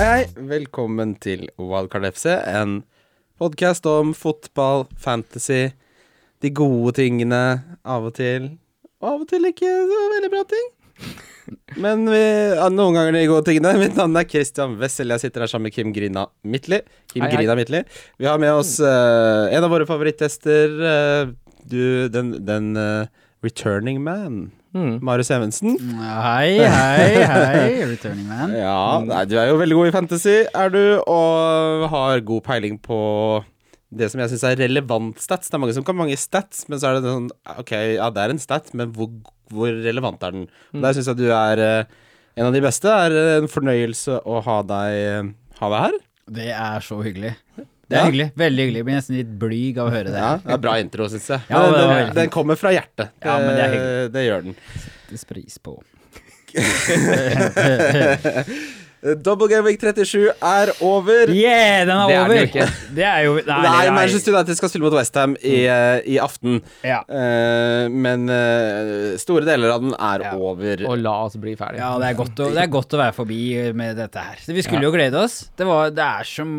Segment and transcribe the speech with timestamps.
[0.00, 0.44] Hei, hei.
[0.48, 2.78] Velkommen til Wildcard FC, en
[3.36, 5.74] podkast om fotball, fantasy,
[6.40, 7.40] de gode tingene
[7.84, 8.46] av og til,
[9.02, 10.70] og av og til ikke så veldig bra ting.
[11.84, 12.22] Men vi,
[12.72, 13.74] noen ganger de gode tingene.
[13.82, 15.12] Mitt navn er Christian Wessel.
[15.12, 16.78] Jeg sitter her sammen med Kim Grina Midtly.
[17.12, 17.42] Kim Hei, hei.
[17.42, 17.82] Grina Midtly.
[18.16, 20.80] Vi har med oss uh, en av våre favorittgjester.
[20.80, 23.04] Uh, du, den, den uh,
[23.44, 24.46] returning man.
[24.76, 25.00] Mm.
[25.02, 25.74] Marius Evensen.
[25.98, 28.52] Hei, hei, hei, returning man.
[28.54, 32.76] Ja, nei, du er jo veldig god i fantasy, er du, og har god peiling
[32.82, 33.00] på
[33.90, 35.50] det som jeg syns er relevant stats.
[35.50, 37.26] Det er mange som kan mange stats, men så er det sånn
[37.58, 39.10] Ok, ja, det er en stat, men hvor,
[39.50, 40.46] hvor relevant er den?
[40.70, 40.84] Mm.
[40.84, 41.98] Der syns jeg du er eh,
[42.38, 42.86] en av de beste.
[42.86, 45.98] Det Er en fornøyelse å ha deg, ha deg her.
[46.30, 47.34] Det er så hyggelig.
[47.90, 48.06] Det er Ja.
[48.06, 48.28] hyggelig.
[48.38, 48.78] Veldig hyggelig.
[48.80, 50.20] Jeg blir nesten litt blyg av å høre det.
[50.22, 51.40] Ja, det er bra intro, syns jeg.
[51.50, 53.08] Ja, det den, den, den kommer fra hjertet.
[53.24, 54.12] Ja, men det er hyggelig.
[54.14, 54.54] det gjør den.
[55.10, 55.74] Settes pris på.
[59.00, 61.30] Double Game Week 37 er over.
[61.32, 62.34] Yeah, den er Det er over!
[62.34, 62.66] Er det, ikke.
[62.98, 63.84] Det er jo Nei, Nei, nei.
[63.86, 66.58] er- Manchester United skal spille mot Westham i, eh, i aften.
[66.84, 66.98] Ja.
[67.08, 70.34] Uh, men uh, store deler av den er Ja.
[70.36, 70.84] over.
[70.90, 71.80] Og la oss bli ferdig.
[71.80, 73.40] Ja, det er, godt å, det er godt å være forbi
[73.80, 74.42] med dette her.
[74.50, 75.38] Vi skulle jo glede oss.
[75.56, 76.50] Det, var, det er som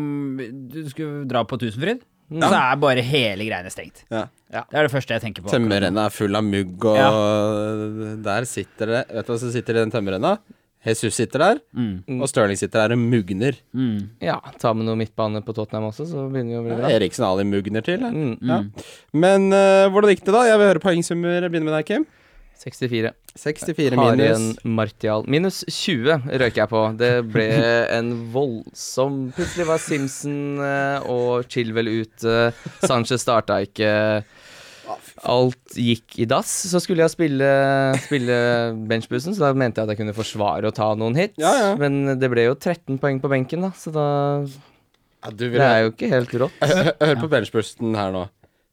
[0.72, 2.48] Du skulle dra på Tusenfryd, Ja.
[2.48, 4.02] så er bare hele greiene stengt.
[4.10, 4.26] Ja.
[4.50, 5.52] Det er det første jeg tenker på.
[5.52, 9.84] Tømmerrenna er full av mugg, og der sitter det Vet du hva som sitter i
[9.84, 10.34] den tømmerrenna?
[10.86, 12.20] Jesus sitter der, Mm.
[12.20, 13.54] og Stirling sitter der og mugner.
[13.72, 14.08] Mm.
[14.20, 16.90] Ja, ta med noe midtbane på Tottenham også, så begynner vi å bli bra.
[16.96, 18.00] Eriksen Ali mugner til.
[18.02, 18.34] Mm.
[18.42, 18.62] Ja.
[19.14, 20.42] Men uh, hvordan gikk det, da?
[20.48, 21.46] Jeg vil høre poengsummer.
[21.48, 22.06] Begynner med deg, Kim.
[22.62, 23.10] 64.
[23.34, 24.02] 64 minus.
[24.04, 25.24] Har en igjen Martial.
[25.26, 26.82] Minus 20 røyker jeg på.
[27.00, 27.46] Det ble
[27.98, 32.36] en voldsom Plutselig var Simpson eh, og Chilwell ute.
[32.84, 33.90] Sanchez starta ikke.
[35.28, 36.50] Alt gikk i dass.
[36.70, 37.48] Så skulle jeg spille,
[38.02, 38.36] spille
[38.90, 41.38] benchbussen, så da mente jeg at jeg kunne forsvare å ta noen hits.
[41.42, 41.72] Ja, ja.
[41.78, 44.06] Men det ble jo 13 poeng på benken, da, så da
[45.22, 46.64] Ja, du vil Det er jo ikke helt rått.
[47.04, 48.26] Hør på benchbursten her nå.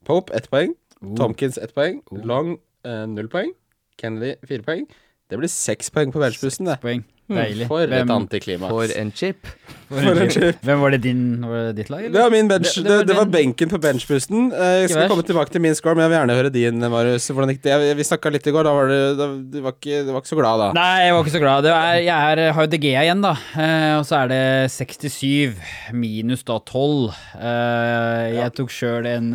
[0.10, 0.74] Pope ett poeng.
[1.20, 2.02] Tomkins ett poeng.
[2.26, 2.56] Long
[2.88, 3.54] eh, null poeng.
[4.02, 4.90] Kennedy fire poeng.
[5.30, 6.80] Det blir seks poeng på benchbussen, det.
[6.82, 7.06] Poeng.
[7.30, 7.68] Deilig.
[7.70, 8.72] For et antiklimaks.
[8.74, 9.46] For en chip.
[9.90, 10.62] for for en en chip.
[10.66, 12.74] Hvem var det din Var det ditt lag, Det var min bench.
[12.76, 14.52] Det- Det, var det var benken på benchboosten.
[14.52, 17.28] Eh, Jeg skal komme tilbake til min score, men jeg vil gjerne høre din, Marius.
[17.30, 17.72] Hvordan gikk det?
[17.76, 18.64] Jeg- Vi snakka litt i går.
[18.64, 20.72] Da var du, da, du, var ikke, du var ikke så glad da.
[20.74, 21.64] Nei, jeg var ikke så glad.
[21.64, 23.36] Det er, jeg er, har jo DG igjen, da.
[23.58, 25.56] Eh, og så er det 67
[25.94, 27.14] minus da 12.
[27.40, 29.34] Eh, jeg tok sjøl en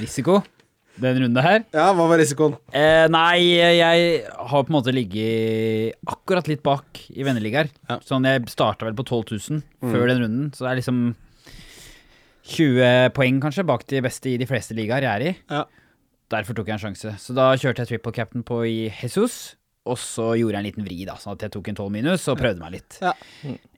[0.00, 0.42] risiko
[1.02, 1.64] den runden her.
[1.74, 2.56] Ja, Hva var risikoen?
[2.72, 3.42] Eh, nei,
[3.78, 7.68] jeg har på en måte ligget akkurat litt bak i venneligaer.
[7.90, 7.98] Ja.
[8.06, 11.00] Sånn, jeg starta vel på 12 000 før den runden, så det er liksom
[12.46, 15.34] 20 poeng kanskje bak de beste i de fleste ligaer jeg er i.
[15.50, 15.64] Ja.
[16.32, 17.12] Derfor tok jeg en sjanse.
[17.22, 19.54] Så da kjørte jeg triple captain på i Jesus.
[19.86, 22.26] Og så gjorde jeg en liten vri, da, sånn at jeg tok en 12 minus
[22.32, 22.98] og prøvde meg litt.
[23.04, 23.12] Ja.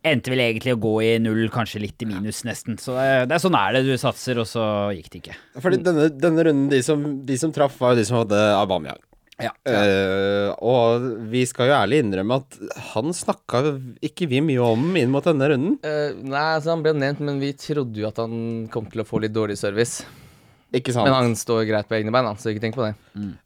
[0.08, 2.78] Endte vel egentlig å gå i null, kanskje litt i minus, nesten.
[2.80, 3.84] Så eh, det er sånn er det.
[3.88, 4.64] Du satser, og så
[4.96, 5.36] gikk det ikke.
[5.64, 9.02] Fordi denne, denne runden, de som, de som traff, var jo de som hadde Aubameyang.
[9.38, 9.52] Ja.
[9.70, 12.56] Eh, og vi skal jo ærlig innrømme at
[12.90, 13.60] han snakka
[14.02, 15.76] ikke vi mye om inn mot denne runden.
[15.84, 19.06] Uh, nei, altså han ble nevnt, men vi trodde jo at han kom til å
[19.06, 20.02] få litt dårlig service.
[20.74, 21.06] Ikke sant?
[21.08, 22.94] Men han står greit på egne bein, så ikke tenk på det.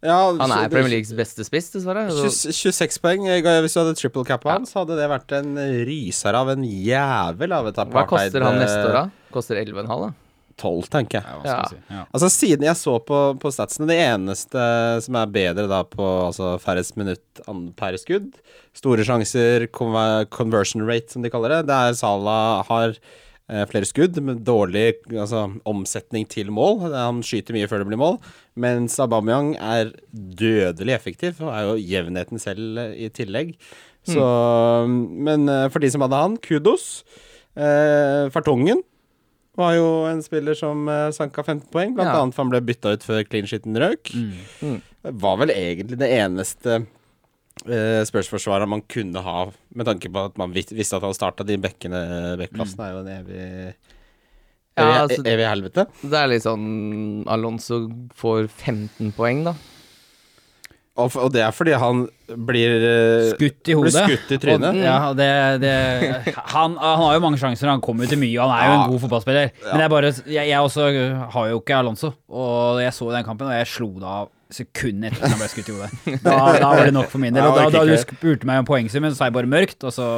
[0.03, 2.09] ja, Han er Premier Leagues beste spiss, dessverre.
[2.11, 3.23] så- 26 poeng.
[3.63, 5.55] Hvis du hadde triple cap på han, så hadde det vært en
[5.87, 9.11] ryser av en jævel av et Hva koster han neste år, eh, da?
[9.33, 10.13] Koster 11,5, da?
[10.59, 11.25] 12, tenker jeg.
[11.25, 11.65] Ja, hva skal Ja.
[11.71, 11.77] si?
[11.91, 12.05] Ja.
[12.13, 16.59] Altså Siden jeg så på, på statsene, det eneste som er bedre da på altså,
[16.61, 18.35] færrest minutt an- per skudd,
[18.75, 22.95] store sjanser, conver- conversion rate som de kaller det, det er Salah har eh,
[23.49, 26.87] flere skudd, med dårlig altså, omsetning til mål.
[26.95, 28.17] Han skyter mye før det blir mål.
[28.57, 33.55] Mens Aubameyang er dødelig effektiv, og er jo jevnheten selv eh, i tillegg.
[34.09, 34.23] Så
[34.89, 37.03] Men eh, for de som hadde han, kudos.
[37.57, 38.81] Eh, Fartongen
[39.59, 42.23] var jo en spiller som sanka 15 poeng, blant Ja.
[42.23, 44.09] annet for han ble bytta ut før clean shiten røk.
[44.17, 44.79] Mm.
[45.03, 46.87] Det var vel egentlig det eneste
[47.67, 51.59] uh, Spurs-forsvaret man kunne ha, med tanke på at man visste at han starta de
[51.63, 52.03] bekkene
[52.41, 53.43] Bekkplassen er jo en evig
[54.79, 55.87] Ja, altså- evig helvete.
[56.01, 57.83] Det er litt sånn Alonso
[58.17, 59.53] får 15 poeng, da.
[61.01, 62.03] Og, og det er fordi han
[62.49, 63.95] blir uh, Skutt i hodet.
[63.97, 64.75] skutt i trynet.
[64.75, 65.29] Og, ja, det,
[65.63, 65.71] det,
[66.53, 68.75] han, han har jo mange sjanser, han kommer jo til mye, og han er jo
[68.75, 68.83] Ja.
[68.83, 69.55] en god fotballspiller.
[69.71, 70.91] Men det er bare, jeg, jeg også
[71.33, 75.15] har jo ikke Alonso, og jeg så den kampen, og jeg slo det av sekundet
[75.15, 75.91] etter at han ble skutt i hodet.
[76.29, 77.49] Da, da var det nok for min del.
[77.49, 80.09] Og da, da du spurte meg om poengsummen, så sa jeg bare mørkt, og så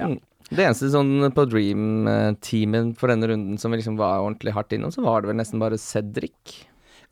[0.00, 0.08] ja.
[0.14, 0.20] Mm.
[0.52, 5.04] Det eneste sånn på Dream-teamen for denne runden som liksom var ordentlig hardt innom, så
[5.04, 6.58] var det vel nesten bare Cedric.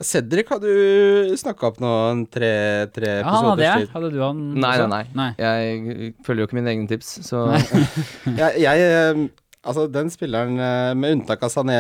[0.01, 2.51] Cedric har du snakka opp nå en tre,
[2.95, 3.85] tre Ja, han hadde episoder jeg.
[3.85, 3.93] siden.
[3.97, 5.29] Hadde du han Nei, nei, nei, nei.
[5.37, 7.43] Jeg følger jo ikke mine egne tips, så
[8.41, 9.23] Jeg, jeg, eh,
[9.61, 11.77] Altså, den spilleren, eh, med unntak av Sané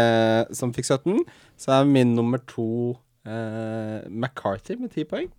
[0.52, 1.22] som fikk 17,
[1.56, 2.66] så er min nummer to
[3.24, 5.30] eh, McCarthy med 10 poeng.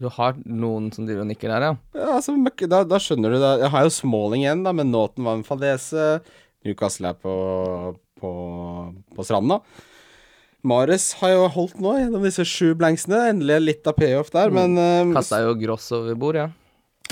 [0.00, 1.72] Du har noen som driver og nikker der, ja.
[1.96, 2.36] Ja, altså,
[2.68, 3.54] da, da skjønner du det.
[3.64, 6.20] Jeg har jo Smalling igjen, da, men Nåten var en fadese.
[6.68, 7.34] Newcastle er på,
[8.20, 8.30] på,
[9.16, 9.62] på stranda.
[10.66, 13.22] Mares har jo holdt nå gjennom disse sju blanksene.
[13.32, 16.48] Endelig litt av payoff der, men eh, Kasta jo Gross over bord, ja.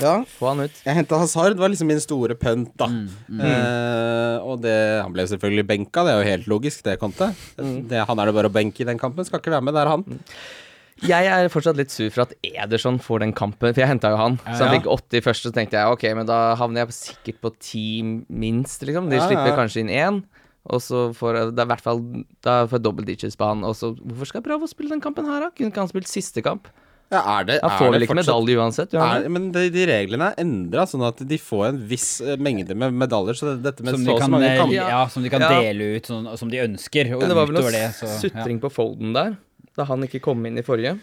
[0.03, 0.15] ja.
[0.37, 0.81] Få han ut.
[0.85, 2.87] Jeg henta Hazard, det var liksom min store pønt, da.
[3.33, 7.31] Eh, og det, han ble selvfølgelig benka, det er jo helt logisk, det, Conte.
[7.57, 9.85] Det, han er det bare å benke i den kampen, skal ikke være med, det
[9.85, 10.05] er han.
[10.99, 14.17] Jeg er fortsatt litt sur for at Ederson får den kampen, for jeg henta jo
[14.19, 14.33] han.
[14.51, 17.51] Så han fikk 80 først, så tenkte jeg ok, men da havner jeg sikkert på
[17.55, 19.07] 10 minst, liksom.
[19.07, 19.55] De Ja, slipper ja.
[19.61, 20.19] kanskje inn én.
[20.69, 22.01] Og så får jeg det er i hvert fall
[22.45, 23.63] Da får jeg double digits på han.
[23.67, 25.49] Og så hvorfor skal å spille den kampen her, da?
[25.55, 26.69] Kunne ikke han spilt siste kamp?
[27.09, 28.91] Ja, er det, Han får vel ikke fortsatt- medalje uansett?
[28.93, 32.75] Er, men de, de reglene er endra, sånn at de får en viss eh, mengde
[32.77, 33.33] med medaljer.
[33.39, 35.41] Så dette med Som så de så kan, mange eh, kamper ja, som de kan
[35.41, 35.49] Ja.
[35.57, 37.09] dele ut sånn, som de ønsker.
[37.15, 39.37] Og Men det var vel noe det, så, sutring på Folden der,
[39.75, 40.99] da han ikke kom inn i forrige.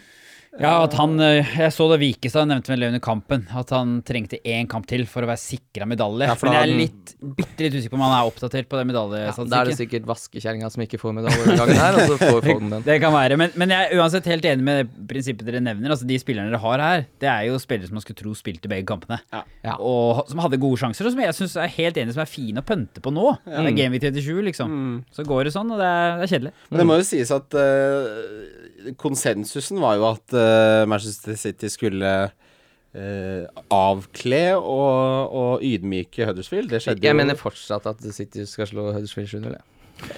[0.61, 4.39] Ja, at han eh, Jeg så det Vikestad nevnte vel under kampen, at han trengte
[4.41, 6.29] én kamp til for å være sikra medalje.
[6.29, 8.79] Ja, for Men jeg er litt, bitte litt usikker på om han er oppdatert på
[8.79, 12.19] den Da er det sikkert vaskekjerringa som ikke får medalje denne gangen her, og så
[12.21, 12.85] får Folden den.
[12.87, 15.93] det kan være, men, men jeg er uansett helt enig med det prinsippet dere nevner.
[15.93, 18.71] Altså De spillerne dere har her, det er jo spillere som man skulle tro spilte
[18.71, 19.19] begge kampene.
[19.33, 19.43] Ja.
[19.65, 19.77] Ja.
[19.77, 22.63] Og som hadde gode sjanser, og som jeg syns er helt enig som er fine
[22.63, 23.35] å pønte på nå.
[23.45, 24.73] Det er Game Week 37, liksom.
[24.73, 24.97] Mm.
[25.13, 26.55] Så går det sånn, og det er, det er kjedelig.
[26.71, 32.11] Men det må jo sies at eh, konsensusen var jo at uh, Manchester City skulle
[32.27, 36.69] uh, avkle og, og ydmyke Huddersfield.
[36.71, 37.21] Det skjedde Jeg jo.
[37.23, 39.49] mener fortsatt at City skal slå Huddersfield 7-0.
[39.57, 39.63] Ja.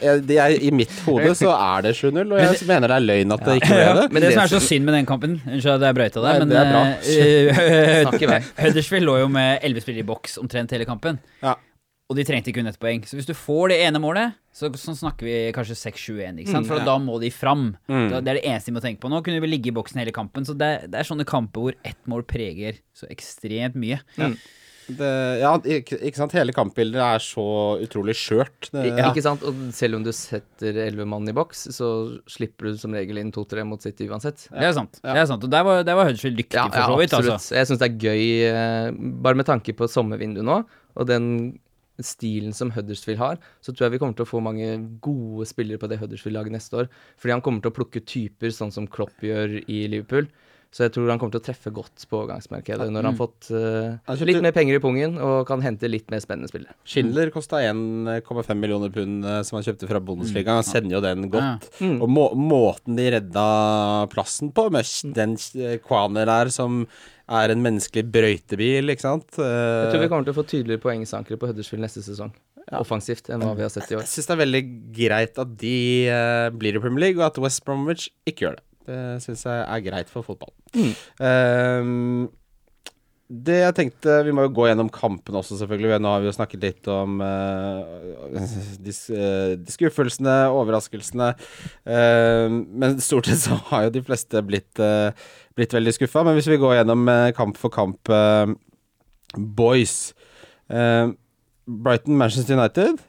[0.03, 3.03] Jeg, det er, I mitt hode så er det 7-0, og jeg mener det er
[3.05, 4.07] løgn at det ikke ble det.
[4.11, 6.41] Men det, det som er så synd med den kampen Unnskyld at jeg brøyta deg,
[6.43, 6.81] men det er bra.
[8.27, 8.43] eh.
[8.65, 11.21] Huddersfield lå jo med elleve spillere i boks omtrent hele kampen.
[11.39, 11.55] Ja.
[12.09, 13.03] Og de trengte kun ett poeng.
[13.05, 16.39] Så hvis du får det ene målet, så, så snakker vi kanskje 6-7-1.
[16.41, 16.65] ikke sant?
[16.65, 16.85] For ja.
[16.87, 17.75] da må de fram.
[17.85, 18.07] Mm.
[18.09, 19.11] Da, det er det eneste de må tenke på.
[19.13, 20.47] Nå kunne vi ligge i boksen hele kampen.
[20.47, 24.01] Så det, det er sånne kamper hvor ett mål preger så ekstremt mye.
[24.89, 26.33] Det, ja, ikke, sant.
[26.33, 27.45] Hele kampbildet er så
[27.85, 28.71] utrolig skjørt.
[28.73, 29.11] Det- Ja.
[29.11, 29.45] Ikke sant?
[29.45, 31.91] Og selv om du setter elleve mann i boks, så
[32.25, 34.47] slipper du som regel inn to-tre mot City uansett.
[34.49, 34.97] Det er sant.
[35.05, 35.45] Det er sant.
[35.45, 37.13] Og der var, der var Huddersfield dyktig, Ja, for så vidt.
[37.13, 37.37] absolutt.
[37.37, 37.55] Altså.
[37.61, 38.91] Jeg syns det er gøy, eh,
[39.29, 40.63] bare med tanke på sommervinduet nå,
[40.97, 41.59] og den
[42.05, 44.67] stilen som Huddersfield har, så tror jeg vi kommer til å få mange
[45.03, 46.91] gode spillere på det Huddersfield-laget neste år.
[47.19, 50.29] Fordi han kommer til å plukke typer sånn som Klopp gjør i Liverpool.
[50.69, 53.47] Så jeg tror han kommer til å treffe godt på overgangsmarkedet når han har fått
[53.49, 56.75] uh, kjøpte- litt mer penger i pungen og kan hente litt mer spennende spillere.
[56.85, 60.59] Schindler kosta 1,5 millioner pund eh, som han kjøpte fra Bundesliga.
[60.59, 61.65] Han sender jo den godt.
[61.81, 61.95] Mm.
[62.05, 63.47] Og må, måten de redda
[64.13, 64.85] plassen på, med
[65.17, 65.33] den
[65.87, 66.83] Kwaner der som
[67.29, 70.81] er en menneskelig brøytebil, ikke sant Jeg tror vi Eh, kommer til å få tydeligere
[70.85, 72.31] poengsankere på Huddersfield neste sesong,
[72.77, 74.05] offensivt, enn hva vi har sett i år.
[74.05, 74.63] Jeg syns det er veldig
[74.95, 75.75] greit at de
[76.09, 78.65] uh, blir i Premier League, og at West Bromwich ikke gjør det.
[78.89, 80.49] Det syns jeg er greit for fotball.
[81.21, 82.27] Ehm,
[83.29, 85.99] det jeg tenkte Vi må jo gå gjennom kampen også, selvfølgelig.
[86.01, 87.83] Nå har vi jo snakket litt om uh,
[88.81, 91.27] de, s- eh, de skuffelsene, overraskelsene.
[91.85, 95.11] Uh, men stort sett så har jo de fleste blitt, uh,
[95.59, 96.23] blitt veldig skuffa.
[96.25, 98.55] Men hvis vi går gjennom eh, kamp for kamp, eh,
[99.37, 99.99] boys
[100.69, 101.15] Ehm,
[101.65, 102.99] Brighton, Manchester United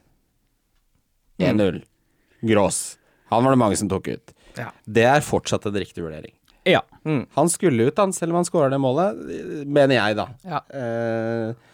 [1.41, 1.83] 1-0.
[2.45, 2.99] Grås.
[3.29, 4.33] Han var det mange som tok ut.
[4.61, 4.71] Ja.
[4.85, 6.35] Det er fortsatt en riktig vurdering.
[6.69, 6.83] Ja.
[7.37, 9.21] Han skulle ut, han, selv om han skåra det målet,
[9.65, 10.27] mener jeg, da.
[10.45, 10.61] Ja.
[10.71, 11.71] Uh,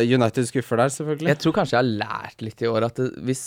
[0.00, 1.28] United skuffer der, selvfølgelig.
[1.32, 3.44] Jeg tror kanskje jeg har lært litt i år at det, hvis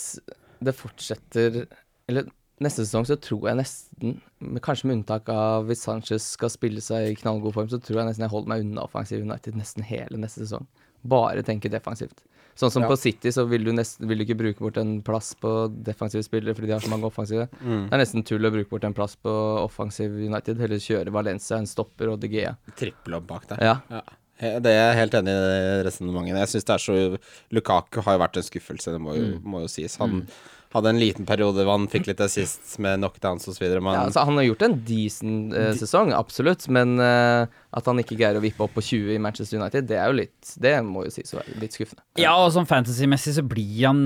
[0.62, 1.64] det fortsetter
[2.10, 2.26] Eller
[2.62, 4.16] neste sesong så tror jeg nesten,
[4.62, 8.10] kanskje med unntak av hvis Sanchez skal spille seg i knallgod form, så tror jeg
[8.10, 10.68] nesten jeg holder meg unna offensiv United nesten hele neste sesong.
[11.02, 12.22] Bare tenke defensivt.
[12.54, 12.88] Sånn som Ja.
[12.88, 16.22] på City, så vil du nesten vil du ikke bruke bort en plass på defensive
[16.22, 17.48] spillere fordi de har så mange offensive.
[17.64, 17.88] Mm.
[17.88, 19.32] Det er nesten tull å bruke bort en plass på
[19.64, 20.58] offensiv United.
[20.60, 22.56] Heller kjøre Valencia, en stopper og De Gea.
[22.76, 23.62] Trippel opp bak der.
[23.64, 23.80] Ja.
[23.90, 24.02] Ja.
[24.42, 26.38] Det er jeg helt enig i det resonnementet.
[26.42, 27.18] Jeg syns det er så
[27.54, 29.96] Lukaku har jo vært en skuffelse, det må jo, må jo sies.
[30.02, 30.26] Han
[30.72, 33.64] hadde en liten periode hvor han fikk litt assist med knockdowns osv.
[33.66, 38.00] Ja, Men altså, han har gjort en decent uh, sesong, absolutt, men uh, at han
[38.02, 40.74] ikke greier å vippe opp på 20 i Manchester United, det er jo litt Det
[40.86, 42.04] må jo sies å være litt skuffende.
[42.20, 44.04] Ja, og sånn fantasy-messig så blir han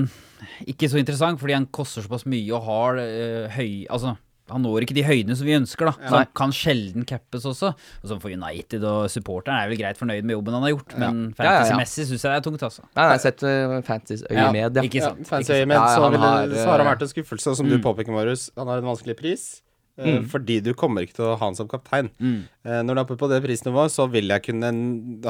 [0.69, 4.17] ikke så interessant, fordi han koster såpass mye og har uh, høy Altså,
[4.49, 5.93] han når ikke de høydene som vi ønsker, da.
[6.11, 7.73] Han kan sjelden cappes også.
[8.03, 10.97] Og som for United og supporteren er vel greit fornøyd med jobben han har gjort,
[10.97, 11.59] men Ja, ja, ja.
[11.67, 12.83] fantasy-messig syns jeg det er tungt, altså.
[12.95, 15.19] Nei, nei, sett uh, fantasy-øye Ja, ikke sant.
[15.23, 17.77] Ja, fantasy øyemed, men så, så har han eh, vært en skuffelse, og som du
[17.83, 18.49] påpeker, Marius.
[18.57, 19.47] Han har en vanskelig pris.
[19.61, 19.63] eh,
[19.97, 20.27] Mm.
[20.29, 22.11] Fordi du kommer ikke til å ha han som kaptein.
[22.21, 22.43] Mm.
[22.63, 24.69] Eh, når du er oppe på det prisnivået, så vil jeg kunne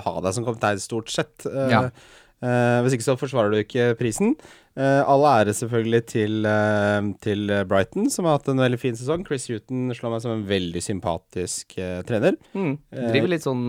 [0.04, 1.46] ha deg som kaptein, stort sett.
[1.48, 1.90] Eh, Ja.
[2.38, 4.36] Eh, hvis ikke så forsvarer du ikke prisen.
[4.78, 9.24] Uh, all ære selvfølgelig til, uh, til Brighton, som har hatt en veldig fin sesong.
[9.26, 11.74] Chris Huton slår meg som en veldig sympatisk
[12.06, 12.38] trener.
[12.54, 12.76] Mm.
[12.94, 13.66] Driver litt sånn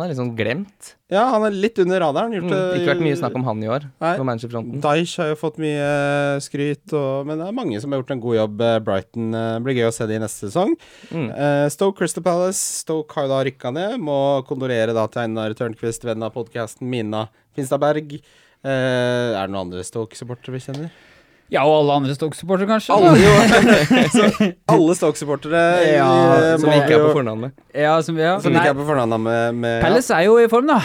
[0.00, 0.86] Han er litt sånn glemt.
[1.12, 2.32] Ja, han er litt under radaren.
[2.32, 2.78] Gjort, Mm.
[2.78, 4.12] Ikke vært mye snakk om han i år Nei.
[4.16, 4.80] på managerfronten.
[4.80, 8.22] Dyche har jo fått mye skryt, og, men det er mange som har gjort en
[8.24, 8.64] god jobb.
[8.64, 10.72] Eh, Brighton eh, blir gøy å se det i neste sesong.
[11.12, 11.28] Mm.
[11.34, 12.62] Uh, Stoke Crystal Palace.
[12.80, 13.98] Stoke har jo da rykka ned.
[14.00, 17.26] Må kondolere da til Einar Tørnquist, venn av podkasten Mina
[17.58, 18.16] Finstadberg.
[18.64, 20.90] Uh, er det noen andre Stoke-supportere vi kjenner?
[21.50, 22.94] Ja, og alle andre Stoke-supportere, kanskje.
[22.94, 23.30] Alle, jo.
[24.14, 25.62] Så alle Stoke-supportere
[25.96, 27.54] Ja, eh, Som må ikke er på fornavn med.
[27.74, 28.36] Ja, som, ja.
[28.42, 30.78] Som Nei, ikke er på fornavn med, med Palace er jo i form, da.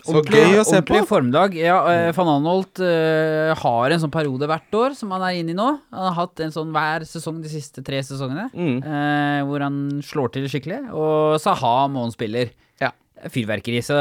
[0.00, 0.94] Så gøy å se på.
[0.96, 1.54] Ordentlig formdag.
[1.60, 5.52] Ja, uh, Van Anholt uh, har en sånn periode hvert år som han er inne
[5.52, 5.66] i nå.
[5.92, 8.78] Han har hatt en sånn hver sesong de siste tre sesongene, Mm.
[8.80, 10.86] uh, hvor han slår til skikkelig.
[10.96, 12.48] Og Saha Moen spiller.
[12.80, 12.94] Ja.
[13.28, 13.82] Fyrverkeri.
[13.84, 14.00] Så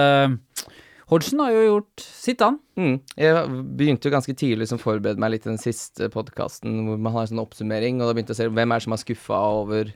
[1.09, 2.59] Hodgson har jo gjort sitt, han.
[2.77, 2.99] Mm.
[3.17, 3.47] Jeg
[3.79, 7.25] begynte jo ganske tidlig som forberede meg litt til den siste podkasten hvor man har
[7.25, 9.41] en sånn oppsummering, og da begynte jeg å se hvem er det som har skuffa
[9.63, 9.91] over,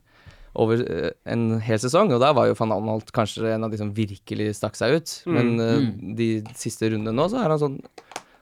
[0.65, 3.81] over eh, en hel sesong, og da var jo van Anholt kanskje en av de
[3.81, 5.15] som virkelig stakk seg ut.
[5.29, 5.89] Men mm.
[6.17, 7.81] de siste rundene nå, så er han sånn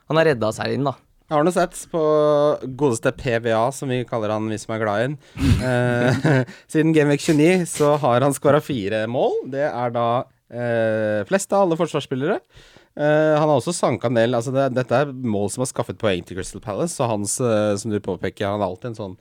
[0.08, 0.96] Han har redda inn, da.
[1.32, 2.00] Jeg har nå sett på
[2.76, 5.20] godeste PVA, som vi kaller han vi som er glad i ham.
[5.62, 9.38] Eh, siden Gameweek 29 så har han skåra fire mål.
[9.54, 10.08] Det er da
[10.52, 12.38] eh, flest av alle forsvarsspillere.
[13.00, 16.00] Eh, han har også sanka en del altså det, Dette er mål som har skaffet
[16.02, 19.20] poeng til Crystal Palace, så hans, eh, som du påpeker, han har alltid en sånn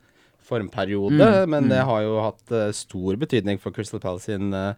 [0.51, 4.73] formperiode, men det har jo hatt eh, stor betydning for Crystal Palace sin eh,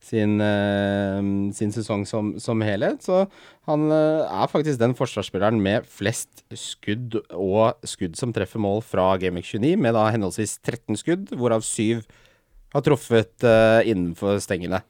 [0.00, 1.18] sin, eh,
[1.52, 3.02] sin sesong som, som helhet.
[3.04, 3.24] Så
[3.68, 9.10] han eh, er faktisk den forsvarsspilleren med flest skudd og skudd som treffer mål fra
[9.20, 12.00] Gameweek 29, med da henholdsvis 13 skudd, hvorav 7
[12.74, 14.82] har truffet eh, innenfor stengene.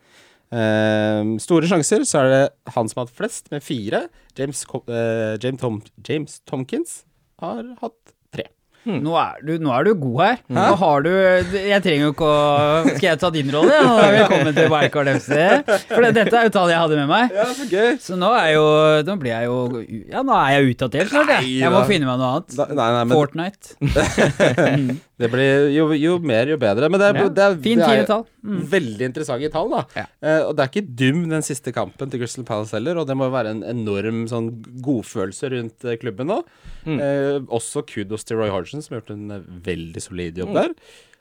[0.48, 4.06] Eh, store sjanser, så er det han som har hatt flest, med fire.
[4.38, 7.02] James, eh, James, Tom, James Tomkins
[7.42, 7.98] har hatt
[8.34, 8.46] tre.
[8.88, 10.38] Nå er, du, nå er du god her.
[10.54, 13.74] Nå har du Jeg trenger jo ikke å Skal jeg ta din rolle?
[13.74, 15.34] Ja, velkommen til Wildcard FC.
[15.90, 17.34] For det, dette er jo tallet jeg hadde med meg.
[17.36, 17.98] Ja, så gøy!
[18.00, 18.64] Så nå er jo
[19.10, 19.58] Nå blir jeg jo
[20.14, 21.58] Ja, nå er jeg utdatert snart, jeg.
[21.58, 22.56] Jeg må finne meg noe annet.
[22.56, 24.96] Da, nei, nei, men Fortnite.
[25.18, 26.88] det blir jo, jo mer, jo bedre.
[26.90, 27.28] Men det er, Ja.
[27.28, 28.24] det er, Fin det er.
[28.46, 28.60] Mm.
[28.70, 29.80] Veldig interessante tall, da.
[29.96, 30.04] Ja.
[30.22, 32.98] Eh, og det er ikke dum, den siste kampen til Crystal Palace heller.
[33.02, 34.52] Og det må jo være en enorm sånn
[34.84, 36.38] godfølelse rundt eh, klubben nå.
[36.86, 37.00] Mm.
[37.02, 40.54] Eh, også kudos til Roy Hodgson, som har gjort en eh, veldig solid jobb Mm.
[40.62, 40.74] der.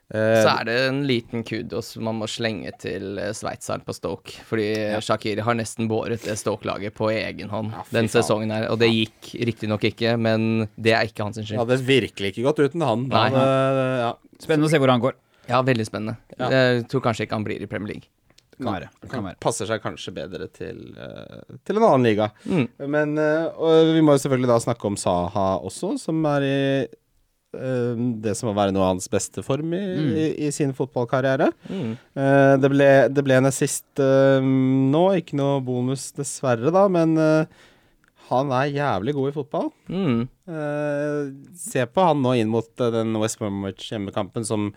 [0.07, 4.37] Eh, Så er det en liten kudos man må slenge til eh, Sveitseren på Stoke.
[4.47, 4.67] Fordi
[5.03, 8.69] Shakiri har nesten båret det Stoke-laget på egen hånd Ja, den sesongen her.
[8.71, 12.61] Og det gikk riktignok ikke, men det er ikke hans det hadde virkelig ikke gått
[12.63, 13.03] uten han.
[13.11, 13.25] Nei.
[13.33, 15.17] Han, eh, ja, Spennende å se hvor han går.
[15.47, 16.17] Ja, veldig spennende.
[16.37, 16.47] Ja.
[16.51, 18.07] Jeg tror kanskje ikke han blir i Premier League.
[18.57, 18.87] Kan være.
[19.11, 19.37] Kan være.
[19.43, 20.79] passer seg kanskje bedre til,
[21.67, 22.31] til en annen liga.
[22.49, 22.63] Mm.
[22.89, 26.57] Men og vi må jo selvfølgelig da snakke om Saha også, som er i
[28.23, 31.49] det som må være noe av hans beste form i, i, i sin fotballkarriere.
[31.69, 31.95] Mm.
[31.95, 37.17] Eh, det, ble, det ble en assist eh, nå, ikke noe bonus dessverre, da, men
[37.21, 37.65] eh,
[38.27, 39.71] han er jævlig god i fotball.
[39.87, 40.21] Mm.
[40.51, 41.23] Eh,
[41.59, 44.69] se på han nå inn mot eh, den West Bromwich hjemmekampen som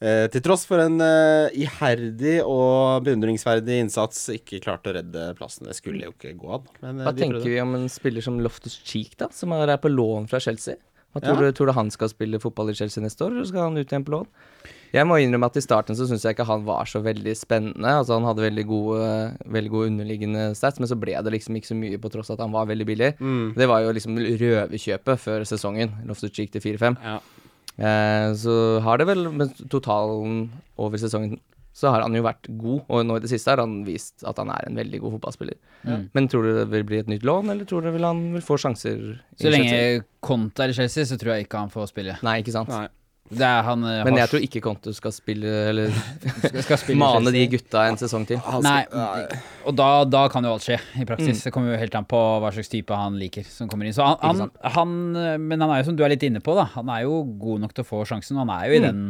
[0.00, 5.68] eh, til tross for en uh, iherdig og beundringsverdig innsats ikke klarte å redde plassen.
[5.70, 6.66] Det skulle jo ikke gå an.
[6.80, 9.30] Men, eh, Hva tenker vi om en spiller som Loftus Cheek, da?
[9.34, 10.80] Som er på lån fra Chelsea?
[11.14, 11.46] Hva tror, Ja.
[11.46, 13.86] du, tror du han skal spille fotball i Chelsea neste år, eller skal han ut
[13.86, 14.26] igjen på lån?
[14.94, 17.86] Jeg må innrømme at i starten så syns jeg ikke han var så veldig spennende.
[17.98, 19.06] Altså Han hadde veldig gode,
[19.46, 22.38] veldig gode underliggende stats, men så ble det liksom ikke så mye på tross av
[22.38, 23.14] at han var veldig billig.
[23.18, 23.54] Mm.
[23.58, 25.94] Det var jo liksom røverkjøpet før sesongen.
[26.06, 26.98] Loftus Cheek til 4-5.
[27.02, 27.18] Ja.
[27.74, 31.40] Eh, så har det vel med totalen over sesongen
[31.74, 34.38] så har han jo vært god, og nå i det siste har han vist at
[34.38, 35.56] han er en veldig god fotballspiller.
[35.82, 36.04] Mm.
[36.14, 38.44] Men tror du det vil bli et nytt lån, eller tror du vil han vil
[38.46, 39.00] få sjanser?
[39.34, 40.04] Så lenge?
[40.24, 42.18] Conte er i Chelsea, så tror jeg ikke han får spille.
[42.26, 42.72] Nei, ikke sant.
[42.72, 42.86] Nei.
[43.24, 45.94] Det er han uh, Men jeg tror ikke Conte skal spille, eller
[46.66, 48.36] skal, spille mane de gutta en sesong til.
[48.66, 48.82] Nei,
[49.64, 51.40] og da, da kan jo alt skje, i praksis.
[51.40, 51.44] Mm.
[51.46, 53.96] Det kommer jo helt an på hva slags type han liker som kommer inn.
[53.96, 54.92] Så han, han, han
[55.48, 56.66] Men han er jo som du er litt inne på, da.
[56.76, 58.36] Han er jo god nok til å få sjansen.
[58.44, 58.88] Han er jo i Mm.
[58.90, 59.04] den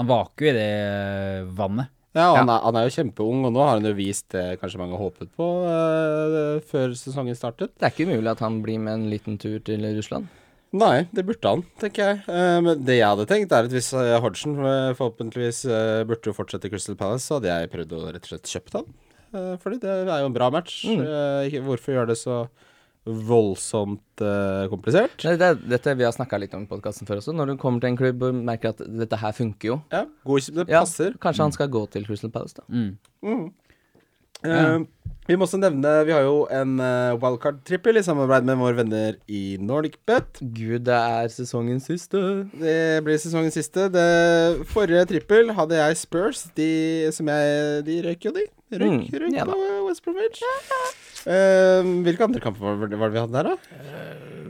[0.00, 1.92] Han vaker jo i det vannet.
[2.16, 2.40] Ja, han, Ja.
[2.40, 4.96] han, er, han er jo kjempeung, og nå har han jo vist det kanskje mange
[4.98, 7.76] håpet på uh, før sesongen startet.
[7.76, 10.26] Det er ikke umulig at han blir med en liten tur til Russland.
[10.70, 12.18] Nei, det burde han, tenker jeg.
[12.30, 16.30] Eh, men det jeg hadde tenkt, er at hvis uh, Hodgson eh, forhåpentligvis eh, burde
[16.30, 18.90] jo fortsette i Crystal Palace, så hadde jeg prøvd å rett og slett kjøpt han.
[19.62, 20.80] Fordi det er jo en bra match.
[20.90, 21.02] Mm.
[21.06, 22.42] Eh, hvorfor gjøre det så
[23.06, 25.14] voldsomt eh, komplisert?
[25.22, 27.34] Det, det, dette vi har snakka litt om i podkasten før også.
[27.36, 29.78] Når du kommer til en klubb og merker at dette her funker jo.
[29.94, 31.16] Ja, god, det Ja, passer.
[31.22, 32.66] Kanskje han skal gå til Crystal Palace, da.
[32.68, 32.92] Mm.
[33.24, 33.46] Mm.
[34.44, 34.78] Eh,
[35.28, 39.18] vi må også nevne Vi har jo en uh, wildcard-trippel i samarbeid med våre venner
[39.30, 40.40] i NordicBet.
[40.40, 42.22] Gud, det er sesongens siste.
[42.58, 43.86] Det blir sesongens siste.
[43.94, 46.46] Det forrige trippel hadde jeg Spurs.
[46.56, 46.70] De
[47.14, 48.48] som jeg De røyk jo, de.
[48.70, 50.42] Røyk, Mm, røyk ja på West Bromwich.
[51.26, 53.80] Eh, hvilke andre kamper var det, var det vi hadde der, da?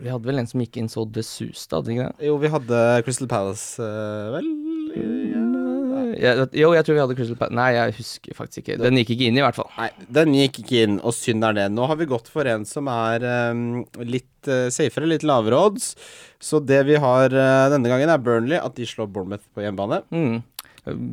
[0.01, 2.29] Vi hadde vel en som gikk inn så det suste, hadde vi ikke det?
[2.29, 4.47] Jo, vi hadde Crystal Palace, eh, vel?
[6.21, 6.35] Ja.
[6.37, 8.79] Jeg, jo, jeg tror vi hadde Crystal Palace Nei, jeg husker faktisk ikke.
[8.83, 9.71] Den gikk ikke inn, i hvert fall.
[9.79, 9.89] Nei,
[10.21, 11.67] den gikk ikke inn, og synd er det.
[11.73, 13.25] Nå har vi gått for en som er
[13.55, 15.95] um, litt uh, safere, litt lavere odds.
[16.41, 20.03] Så det vi har uh, denne gangen, er Burnley, at de slår Bournemouth på hjemmebane.
[20.13, 20.41] Mm.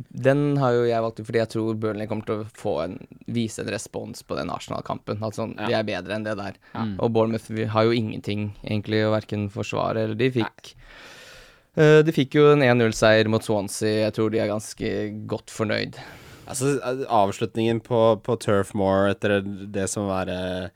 [0.08, 2.96] Den har jo jeg valgt ut fordi jeg tror Burnley kommer til å få en,
[3.30, 5.20] vise en respons på den Arsenal-kampen.
[5.24, 6.56] At sånn, de er bedre enn det der.
[6.96, 11.17] Og Bournemouth vi har jo ingenting egentlig å verken forsvare eller De fikk Eh,
[11.78, 14.04] De fikk jo en 1-0-seier mot Swansea.
[14.08, 14.90] Jeg tror de er ganske
[15.30, 15.98] godt fornøyd.
[16.48, 20.70] Altså, eh, avslutningen på, på Turf Moor etter det som var eh,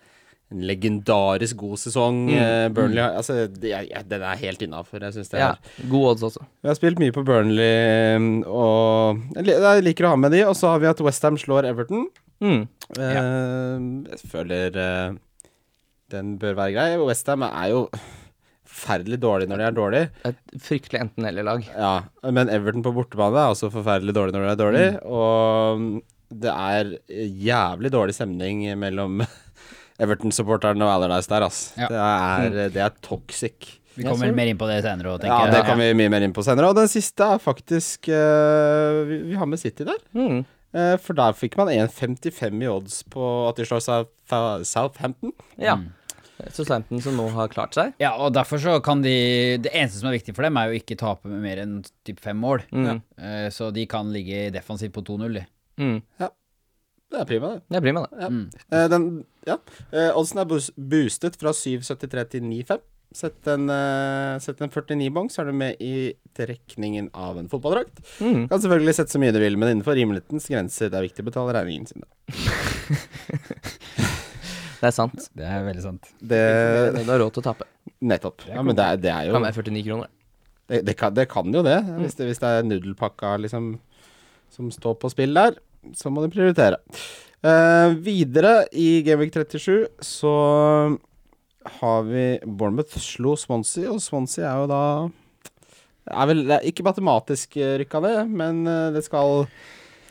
[0.52, 2.18] en legendarisk god sesong.
[2.36, 5.00] eh, Burnley har Altså, det, er- ja, den er helt innafor.
[5.00, 6.44] Jeg syns det Ja, er God odds også.
[6.60, 10.44] Vi har spilt mye på Burnley, eh, og jeg liker å ha med de.
[10.44, 12.06] Og så har vi at Westham slår Everton.
[12.44, 12.66] Mm.
[12.98, 13.24] Ja.
[14.12, 15.14] Jeg føler eh,
[16.12, 16.88] den bør være grei.
[17.00, 17.86] Westham er jo
[18.72, 20.02] forferdelig dårlig når de er dårlig.
[20.28, 21.68] Et fryktelig enten-eller-lag.
[21.74, 21.92] Ja,
[22.34, 24.86] men Everton på bortebane er også forferdelig dårlig når de er dårlig.
[25.06, 26.02] Og
[26.42, 26.94] det er
[27.48, 29.22] jævlig dårlig stemning mellom
[30.02, 31.62] Everton-supporterne og Alardis der, ass.
[31.78, 31.90] Ja.
[31.92, 33.76] Det, er, det er toxic.
[33.94, 36.24] Vi kommer mer inn på det senere òg, tenker Ja, det kommer vi mye mer
[36.24, 36.70] inn på senere.
[36.72, 40.00] Og den siste er faktisk uh, vi, vi har med City der.
[40.16, 40.44] Mm.
[40.72, 44.14] Uh, for der fikk man 1,55 i odds på at de slår South,
[44.68, 45.34] Southampton.
[45.60, 45.76] Ja.
[45.76, 45.90] Mm.
[46.50, 47.92] Southampton som nå har klart seg.
[48.02, 50.78] Ja, og derfor så kan de Det eneste som er viktig for dem, er jo
[50.80, 52.64] ikke tape med mer enn typ fem mål.
[52.72, 53.02] Mm.
[53.18, 55.44] Eh, Så de kan ligge defensivt på 2-0, de.
[55.78, 55.98] Mm.
[57.12, 57.62] Det er prima, det.
[57.68, 58.22] Det er prima, det.
[58.24, 58.28] Ja.
[58.32, 58.46] Mm.
[58.72, 59.06] Eh, den,
[59.46, 59.58] ja.
[59.92, 62.80] Eh, oddsen er boostet fra 7,73 til 9,5.
[63.12, 63.66] Sett en,
[64.40, 68.00] sett en 49-bong, så er du med i trekningen av en fotballdrakt.
[68.24, 68.46] Mm.
[68.48, 70.88] Kan selvfølgelig sette så mye du vil, men innenfor rimelighetens grenser.
[70.88, 72.00] Det er viktig å betale regningen sin.
[72.00, 72.08] da.
[74.82, 75.28] Det er sant.
[75.38, 76.08] Det er veldig sant.
[76.18, 76.42] Det
[76.96, 77.68] Du har råd til å tape.
[78.02, 78.42] Nettopp.
[78.50, 80.10] Ja, men det er, det er jo Kan være 49 kroner.
[80.70, 81.78] det, det, kan, det kan jo det.
[82.00, 83.76] Hvis det, hvis det er nudelpakka liksom,
[84.50, 85.54] som står på spill der,
[85.94, 86.82] så må du prioritere.
[87.42, 90.34] Uh, videre i Gameweek 37 så
[91.78, 94.82] har vi Bournemouth slo Swansea, og Swansea er jo da
[96.10, 99.46] er vel, det er ikke matematisk eh, rykka ned, men eh, det skal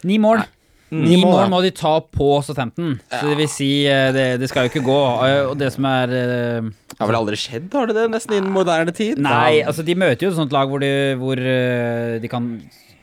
[0.08, 0.40] Ni mål.
[0.40, 0.61] Ni
[0.92, 2.98] Ni mål, mål må de ta på Southampton.
[3.08, 5.00] Så det vil si, eh, det, det skal jo ikke gå.
[5.28, 8.08] Eh, Og det som er eh, Det har vel aldri skjedd, har det det?
[8.12, 9.22] Nesten innen moderne tid?
[9.24, 12.52] Nei, altså de møter jo et sånt lag hvor de, hvor eh, de kan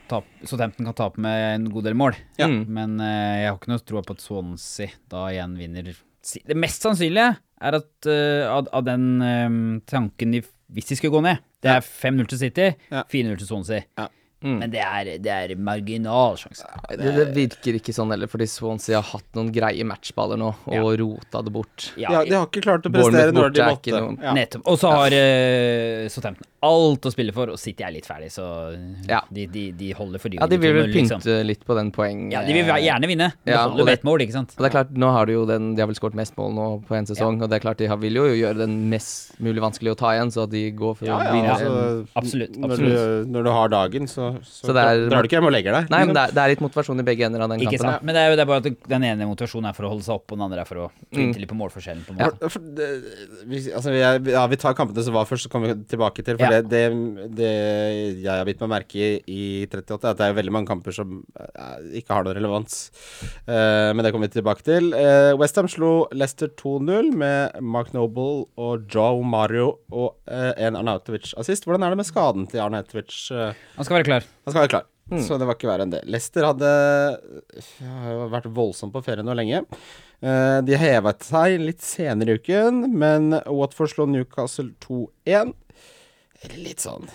[0.08, 2.16] tape Southampton kan tape med en god del mål.
[2.40, 2.48] Ja.
[2.48, 2.62] Mm.
[2.72, 3.08] Men uh,
[3.40, 5.90] jeg har ikke noe tro på at Swansea da igjen vinner.
[6.48, 11.14] Det mest sannsynlige er at uh, av, av den eh, tanken de Hvis de skulle
[11.14, 14.08] gå ned, det er 5-0 til City, 4-0 til Swansea.
[14.44, 14.58] Mm.
[14.60, 16.62] Men det er, det er marginal sjanse.
[16.94, 20.74] Det, det virker ikke sånn heller, fordi Swansea har hatt noen greie matchballer nå, og
[20.76, 20.82] Ja.
[21.02, 21.88] rota det bort.
[21.98, 23.82] Ja, de har ikke klart å prestere når de måtte.
[23.90, 24.34] ikke noe- Ja.
[24.38, 24.62] Nettopp.
[24.70, 28.44] Og så har uh, Southampton alt å spille for, og City er litt ferdig, så
[29.08, 29.20] Ja.
[29.30, 31.20] de, de, de holder for Ja, de vil vel 2-0, liksom.
[31.22, 32.32] pynte litt på den poeng...
[32.32, 33.28] Ja, de vil gjerne vinne.
[33.46, 34.54] Ja, og det- mål, ikke sant.
[34.58, 36.54] Og det er klart, nå har de jo den De har vel skåret mest mål
[36.54, 39.38] nå på en sesong, og det er klart de har, vil jo gjøre den mest
[39.40, 41.54] mulig vanskelig å ta igjen, så at de går for Ja, å ja, vinne.
[41.54, 42.76] altså, Absolutt, Når.
[42.78, 45.54] Du, når du har dagen, så, så, Så det er- drar du ikke hjem og
[45.54, 45.90] legger deg.
[45.90, 47.90] Nei, men det er, det er litt motivasjon i begge ender av den Ikke kampen.
[47.92, 48.02] sant.
[48.04, 50.04] Men det er jo det er bare at den ene motivasjonen er for å holde
[50.06, 51.16] seg oppe, og den andre er for å Mm.
[51.18, 52.04] flytte litt på målforskjellen.
[52.06, 52.48] på Ja.
[52.48, 52.88] For, det,
[53.46, 56.22] vi, altså, vi, er, ja, vi tar kampene som var først, så kommer vi tilbake
[56.24, 56.36] til.
[56.36, 56.60] For Ja.
[56.60, 60.34] det, det, det jeg har bitt meg merke i i 38, er at det er
[60.42, 62.90] veldig mange kamper som eh, ikke har noe relevans.
[63.48, 64.92] Uh, men det kommer vi tilbake til.
[64.94, 71.64] Uh, Westham slo Leicester 2-0 med Mark Noble og Joe Mario og uh, en Arnautovic-assist.
[71.64, 73.30] Hvordan er det med skaden til Arnautovic?
[73.32, 74.17] Uh, Han skal være klar.
[74.24, 74.88] Han skal være klar.
[75.24, 76.02] Så det var ikke verre enn det.
[76.04, 76.68] Leicester hadde
[77.80, 79.62] ja, vært voldsomt på ferie nå lenge.
[80.20, 85.54] Eh, de hevet seg litt senere i uken, men Watford slo Newcastle 2-1.
[86.58, 87.08] Litt sånn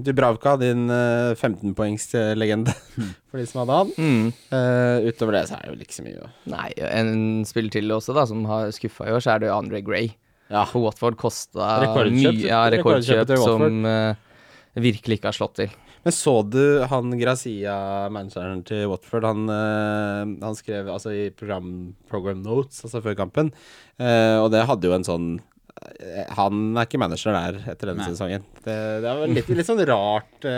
[0.00, 2.72] Dubravka, din uh, 15-poengslegende,
[3.28, 3.90] for de som hadde han.
[3.98, 4.28] Mm.
[4.52, 6.30] Uh, utover det så er det vel ikke så mye.
[6.52, 7.12] Nei, en
[7.48, 10.12] spiller til også, da, som har skuffa i år, så er det jo Andre Gray.
[10.50, 10.64] Ja.
[10.70, 15.74] For Watford kosta mye ja, rekordkjøp, rekordkjøp som eh, virkelig ikke har slått til.
[16.04, 17.76] Men så du han Grazia,
[18.12, 23.52] manageren til Watford, han, eh, han skrev altså i program, program notes, altså før kampen,
[24.00, 28.06] eh, og det hadde jo en sånn eh, Han er ikke manager der etter denne
[28.06, 28.14] Nei.
[28.14, 28.46] sesongen.
[28.64, 30.48] Det, det er litt, litt sånn rart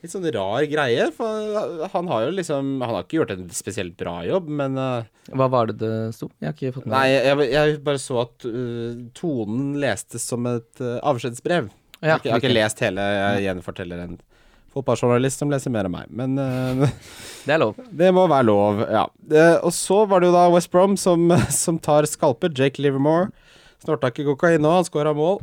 [0.00, 1.10] litt sånn rar greie.
[1.12, 5.50] For han har jo liksom Han har ikke gjort en spesielt bra jobb, men Hva
[5.52, 6.30] var det det sto?
[6.40, 10.48] Jeg har ikke fått med Nei, jeg, jeg bare så at uh, tonen lestes som
[10.48, 11.68] et uh, avskjedsbrev.
[12.00, 13.04] Ja, jeg, jeg har ikke lest hele.
[13.12, 14.16] Jeg gjenforteller en
[14.74, 16.08] fotballjournalist som leser mer enn meg.
[16.14, 16.88] Men uh,
[17.46, 17.78] Det er lov.
[17.90, 19.06] det må være lov, ja.
[19.32, 21.30] Uh, og så var det jo da West Brom som,
[21.62, 22.52] som tar skalper.
[22.54, 23.30] Jake Livermore.
[23.80, 25.38] Snorta ikke kokain nå, han scora mål.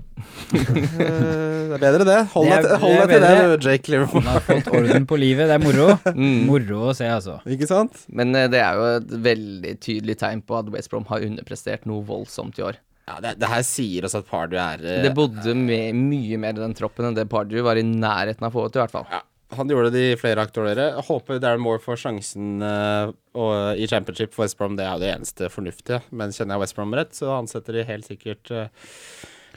[0.54, 0.58] uh,
[1.72, 2.18] det er bedre, det.
[2.36, 3.58] Hold Det deg til- det er det.
[3.66, 4.22] Jake Livermore.
[4.22, 5.50] Han har fått orden på livet.
[5.50, 5.88] Det er moro.
[6.14, 6.44] Mm.
[6.46, 7.40] Moro å se, altså.
[7.50, 8.04] Ikke sant?
[8.14, 12.06] Men det er jo et veldig tydelig tegn på at West Brom har underprestert noe
[12.06, 12.78] voldsomt i år.
[13.08, 16.58] Ja, det, det her sier oss at Pardew er uh, Det bodde med, mye mer
[16.58, 18.96] i den troppen enn det Pardew var i nærheten av å få til, i hvert
[18.98, 19.08] fall.
[19.14, 19.22] ja,
[19.56, 20.90] Han gjorde det i flere aktuelle.
[21.08, 24.76] Håper Darren Moore får sjansen uh, og, i championship for West Brom.
[24.76, 26.02] Det er jo det eneste fornuftige.
[26.12, 28.68] Men kjenner jeg West Brom rett, så ansetter de helt sikkert uh,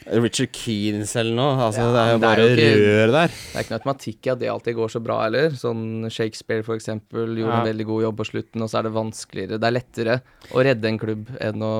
[0.06, 1.56] Richard Keanes eller noe.
[1.66, 3.34] Altså, Ja, det er jo er bare jo ikke- rør der.
[3.34, 5.50] Det er ikke noe automatikk i at det alltid går så bra heller.
[5.58, 8.94] Sånn Shakespeare for eksempel gjorde en veldig god jobb på slutten, og så er det
[8.94, 9.58] vanskeligere.
[9.60, 10.16] Det er lettere
[10.54, 11.72] å redde en klubb enn å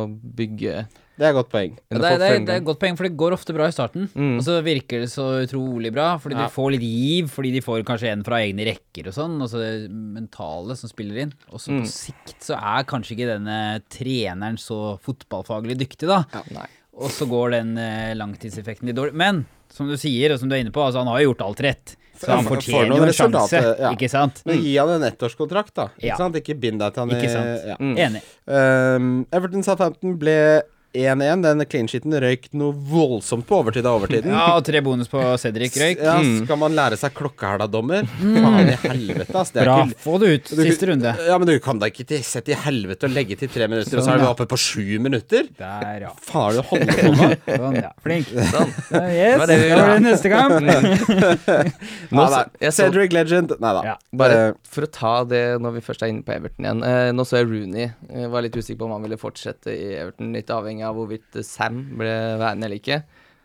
[0.42, 0.82] bygge
[1.20, 1.74] Det er et godt poeng.
[1.92, 3.66] Ja, det, er, det, er, det er et godt poeng, for det går ofte bra
[3.68, 4.06] i starten.
[4.16, 4.38] Mm.
[4.38, 6.46] Og så virker det så utrolig bra, fordi Ja.
[6.48, 9.50] de får litt giv, fordi de får kanskje en fra egne rekker og sånn, og
[9.52, 11.32] så det mentale som spiller inn.
[11.52, 11.82] Og så Mm.
[11.84, 13.58] på sikt så er kanskje ikke denne
[13.92, 16.24] treneren så fotballfaglig dyktig, da.
[16.32, 16.64] Ja,
[16.96, 19.14] Og så går den eh, langtidseffekten litt dårlig.
[19.14, 21.46] Men som du sier, og som du er inne på, altså han har jo gjort
[21.46, 21.96] alt rett.
[22.18, 23.92] Så han For- for fortjener jo en sjanse, ja.
[23.94, 24.42] ikke sant?
[24.44, 25.86] Men gi han en ettårskontrakt, da.
[25.96, 26.16] Ikke Ja.
[26.16, 26.34] sant?
[26.36, 27.66] Ikke bind deg til han i Ikke sant.
[27.66, 27.76] Ja.
[27.80, 27.96] Mm.
[27.96, 28.22] Enig.
[28.46, 30.62] Um, Everton Southampton ble
[30.94, 31.42] 1-1.
[31.42, 34.32] Den clean sheeten røyk noe voldsomt på overtid av overtiden.
[34.34, 36.00] Ja, og tre bonus på Cedric Røyk.
[36.02, 36.44] Ja, Mm.
[36.44, 38.02] skal man lære seg klokkehæla, dommer?
[38.20, 39.50] Faen i helvete, ass.
[39.50, 40.44] Det er Bra, ikke få det ut.
[40.56, 41.14] Du- Siste runde.
[41.26, 44.02] Ja, men du kan da ikke sette i helvete og legge til tre minutter, og
[44.04, 44.30] så Sånn, er vi ja.
[44.34, 45.48] oppe på sju minutter?
[45.58, 46.10] Der, ja.
[46.20, 47.38] Faen du holder på med?
[47.60, 47.92] Sånn, ja.
[48.02, 48.26] Flink.
[48.50, 48.74] Sånn.
[48.90, 50.60] Ja, Yes, var det vi var det neste kamp.
[52.10, 52.44] Nå, Nei, så- nei.
[52.60, 53.82] jeg så- Cedric Legend Nei da.
[53.84, 56.82] Ja, Bare for å ta det når vi først er inne på Everton igjen.
[56.84, 57.92] Eh, nå så jeg Rooney.
[58.12, 61.40] Jeg var litt usikker på om han ville fortsette i Everton, litt avhengig av hvorvidt
[61.46, 63.02] Sam ble værende eller ikke.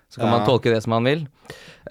[0.09, 0.37] Så kan Ja.
[0.37, 1.27] man tolke det som han vil.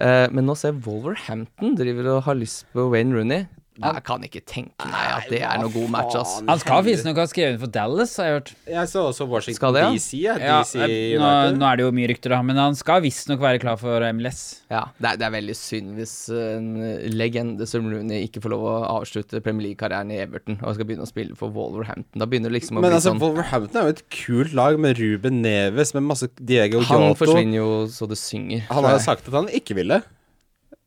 [0.01, 3.45] Uh, men nå ser Wolverhampton driver og har lyst på Wayne Rooney.
[3.75, 6.35] Jeg kan ikke tenke meg at det er noe god match, ass.
[6.47, 8.51] Han skal visstnok ha skrevet for Dallas, har jeg hørt.
[8.71, 9.89] Jeg så også Washington Skal det, ja?
[9.91, 10.35] DC, ja.
[10.63, 10.75] DC
[11.19, 14.05] nå, nå er det jo mye rykter, da, men han skal visstnok være klar for
[14.15, 14.41] MLS.
[14.71, 16.71] Ja, det er, det er veldig synd hvis eh, en
[17.15, 21.07] legende som Rooney ikke får lov å avslutte Premier League-karrieren i Everton og skal begynne
[21.07, 22.21] å spille for Wolverhampton.
[22.21, 24.79] Da begynner det liksom å Men bli altså, sånn Wolverhampton er jo et kult lag
[24.81, 28.63] med Ruben Neves, med masse Diego Han forsvinner jo så det synger.
[28.71, 29.99] Han har jo sagt at han ikke ville.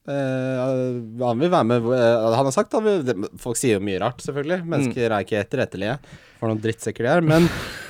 [0.09, 0.63] Eh,
[1.21, 4.01] han vil være med uh, Han har sagt han vil det- Folk sier jo mye
[4.01, 4.63] rart, selvfølgelig.
[4.65, 5.99] Mennesker er ikke etterrettelige.
[6.39, 7.25] For noen drittsekker de er.
[7.29, 7.49] Men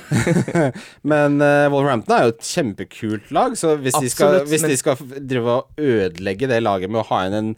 [1.12, 4.78] Men uh, Wolverhampton er jo et kjempekult lag, så hvis, de skal, hvis men- de
[4.81, 7.50] skal drive og ødelegge det laget med å ha inn en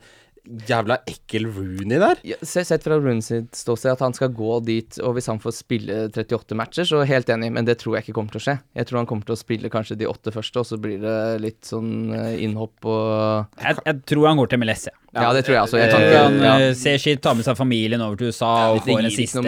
[0.69, 4.59] jævla ekkel Rooney der Ja, se- Sett fra Rooney sitt ståsted at han skal gå
[4.67, 7.79] dit, og hvis han får spille 38 matcher, så er jeg helt enig, men det
[7.81, 8.57] tror jeg ikke kommer til å skje.
[8.77, 11.17] Jeg tror han kommer til å spille kanskje de åtte første, og så blir det
[11.45, 14.97] litt sånn eh, innhopp og Jeg, jeg tror han går til MLS, jeg.
[15.11, 15.79] Ja, det tror jeg også.
[15.81, 16.53] Jeg Eh, ikke han ja.
[16.69, 19.43] eh, ser skitt, tar med seg familien over til USA og det får en siste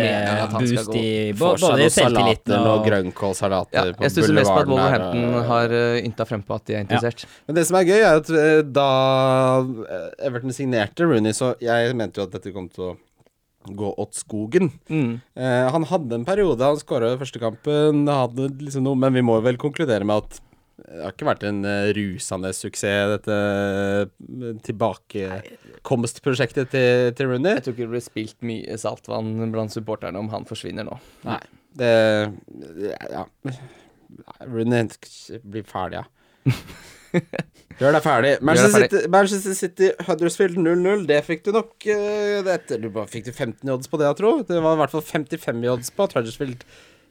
[0.59, 5.37] boost i både selvtilliten og og grønnkålsalater Ja, på jeg stusser mest på at Wolverhampton
[5.47, 7.27] har uh, ynta frempå at de er interessert.
[7.47, 8.33] Men det som er gøy, er at
[8.75, 8.89] da
[10.19, 12.93] Everton signerte Rooney, så jeg mente jo at dette kom til å
[13.71, 14.71] gå åt skogen.
[14.91, 15.21] Mm.
[15.39, 19.35] Eh, han hadde en periode, han skåra første kampen, hadde liksom noe, men vi må
[19.45, 20.33] vel konkludere med at
[20.83, 27.53] det har ikke vært en eh, rusende suksess, dette eh, tilbakekomstprosjektet til, til Rooney.
[27.59, 30.95] Jeg tror ikke det blir spilt mye saltvann blant supporterne om han forsvinner nå.
[31.29, 31.43] Nei.
[31.79, 31.95] Det
[33.13, 33.23] Ja.
[34.45, 34.83] Rooney
[35.45, 36.07] blir ferdig, ja.
[37.81, 38.33] Gjør deg ferdig.
[38.45, 38.87] Manchester.
[38.87, 41.05] City, Manchester City Huddersfield 0-0.
[41.09, 42.53] Det fikk du nok uh.
[42.73, 44.43] Du bare fikk du 15 i odds på det, jeg tror.
[44.49, 46.67] Det var i hvert fall 55 i odds på at Huddersfield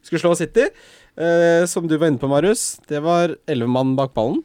[0.05, 0.67] skulle slå City.
[1.19, 2.79] Eh, som du var inne på, Marius.
[2.89, 4.41] Det var 11 mann bak ballen.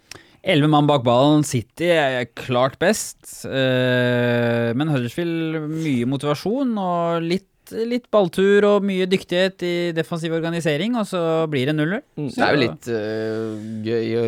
[0.46, 1.42] Elleve mann bak ballen.
[1.46, 3.18] City er klart best.
[3.46, 10.94] eh, men Huddersfield mye motivasjon og litt, litt balltur og mye dyktighet i defensiv organisering,
[10.94, 12.04] og så blir det nuller.
[12.14, 12.30] Mm.
[12.30, 14.26] Det er jo litt uh, gøy å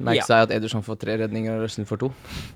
[0.00, 0.24] merke Ja.
[0.28, 2.12] seg at Ederson får tre redninger og Russell får to.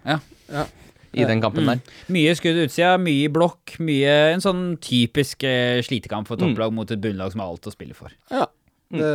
[0.06, 0.18] Ja.
[0.50, 0.66] Ja.
[1.14, 1.78] I den kampen der.
[2.10, 6.56] Mye skudd utsida, mye blokk, mye en sånn typisk eh, slitekamp for Mm.
[6.56, 8.10] topplag mot et bunnlag som har alt å spille for.
[8.32, 8.46] Ja.
[8.92, 8.98] Mm.
[9.00, 9.06] Det,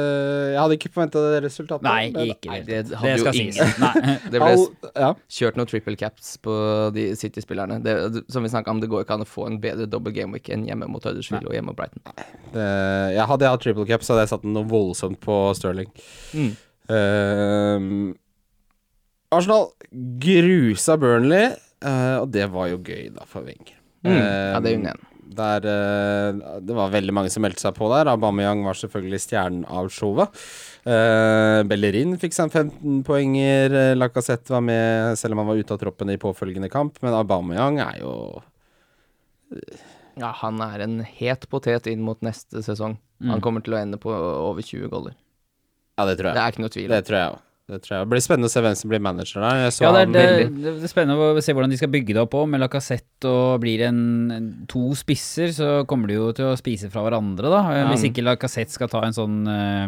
[0.53, 1.83] jeg hadde ikke forventa det resultatet.
[1.83, 2.65] Nei, men- ikke Nei, det.
[2.67, 3.53] det Det hadde jo ingen.
[3.53, 3.79] sies.
[3.79, 4.17] Nei.
[4.31, 5.13] Det ble ja.
[5.29, 7.77] kjørt noen triple caps på de City-spillerne.
[8.31, 10.49] Som vi snakka om, det går ikke an å få en bedre double game week
[10.49, 12.01] enn hjemme mot Huddersfield og hjemme mot Brighton.
[12.53, 12.65] Det,
[13.15, 15.87] jeg hadde jeg hatt triple caps, hadde jeg satt den noe voldsomt på Sterling.
[16.33, 16.55] Mm.
[16.89, 18.15] Ehm,
[19.31, 19.69] Arsenal
[20.21, 21.51] grusa Burnley,
[21.85, 23.77] uh, og det var jo gøy, da, for Wenger.
[24.01, 24.09] Mm.
[24.09, 25.05] Uh, Ja, det er hun igjen.
[25.39, 28.09] Der eh, Det var veldig mange som meldte seg på der.
[28.09, 30.33] Aubameyang var selvfølgelig stjernen av showet.
[30.81, 33.75] Uh, Bellerin fikk seg 15 poenger.
[33.77, 36.97] eh, Lacassette var med, selv om han var ute av troppen i påfølgende kamp.
[37.05, 38.13] Men Aubameyang er jo
[40.19, 42.97] Ja, han er en het potet inn mot neste sesong.
[43.21, 43.35] Mm.
[43.35, 45.13] Han kommer til å ende på over 20 goller.
[45.99, 46.39] Ja, det tror jeg.
[46.39, 46.89] Det er ikke noe tvil.
[46.95, 47.45] Det tror jeg òg.
[47.69, 48.01] Det tror jeg.
[48.01, 49.59] Det blir spennende å se hvem som blir manager der.
[49.69, 50.21] Ja, det er, det,
[50.55, 53.29] det, det er spennende å se hvordan de skal bygge det opp òg, med Lacassette
[53.29, 53.99] og blir en,
[54.71, 57.59] to spisser, så kommer de jo til å spise fra hverandre, da.
[57.75, 57.91] Eh, Ja.
[57.91, 59.85] Hvis ikke Lacassette skal ta en sånn ja,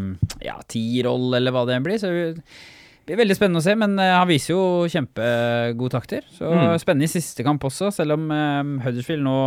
[0.52, 1.98] ja, tierroll, eller hva det blir.
[1.98, 2.46] Så det
[3.10, 4.62] blir veldig spennende å se, men eh, han viser jo
[4.94, 6.22] kjempegode takter.
[6.38, 6.78] Så Mm.
[6.86, 9.38] spennende i siste kamp også, selv om uh, Huddersfield nå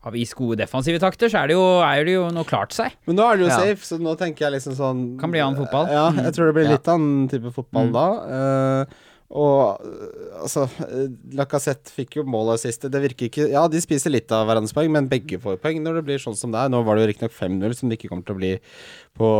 [0.00, 2.92] har vist gode defensive takter, så er det jo, er det jo noe klart seg.
[3.06, 3.58] Men nå er det jo Ja.
[3.60, 5.86] safe, så nå tenker jeg liksom sånn Kan bli annen fotball.
[5.88, 6.76] Ja, jeg tror det blir Ja.
[6.78, 7.92] litt annen type fotball Mm.
[7.92, 8.06] da.
[8.26, 8.84] Uh,
[9.32, 12.90] og eh, altså eh, Lacassette fikk jo mål og siste.
[12.92, 15.94] Det virker ikke Ja, de spiser litt av hverandres poeng, men begge får poeng når
[15.94, 16.68] det blir sånn som det er.
[16.68, 18.50] Nå var det jo riktignok 5-0, som det ikke kommer til å bli
[19.16, 19.30] på,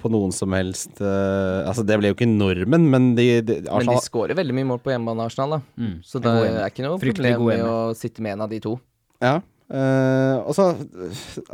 [0.00, 3.92] på noen som helst uh, Altså, det ble jo ikke normen, men de, de Men
[3.92, 5.58] de skårer veldig mye mål på hjemmebane, Arsenal.
[5.58, 5.98] da Mm.
[6.04, 8.78] Så det er ikke noe problem med å sitte med en av de to.
[9.20, 9.40] Ja.
[9.72, 10.66] Eh, og så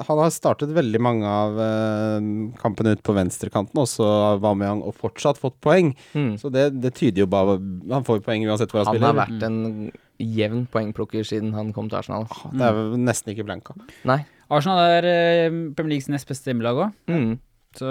[0.09, 2.19] Han har startet veldig mange av uh,
[2.61, 5.93] kampene ut på venstrekanten, også Aubameyang, og fortsatt fått poeng.
[6.15, 6.35] Mm.
[6.41, 7.59] Så det, det tyder jo bare
[7.91, 9.13] Han får poeng uansett hvor han, Han spiller.
[9.13, 12.27] har vært en jevn poengplukker siden han kom til Arsenal.
[12.53, 13.77] Det er jo nesten ikke blanka.
[14.09, 14.21] Nei.
[14.51, 16.99] Arsenal er uh, Premier Leagues nest beste hjemmelag òg.
[17.09, 17.39] Mm.
[17.79, 17.87] Så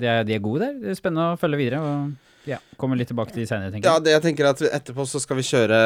[0.00, 0.78] de er, de er gode der.
[0.80, 1.82] Det er spennende å følge videre.
[1.84, 3.92] Og ja, kommer litt tilbake til de senere, tenker jeg.
[3.92, 5.78] Ja, det jeg tenker at etterpå så skal vi kjøre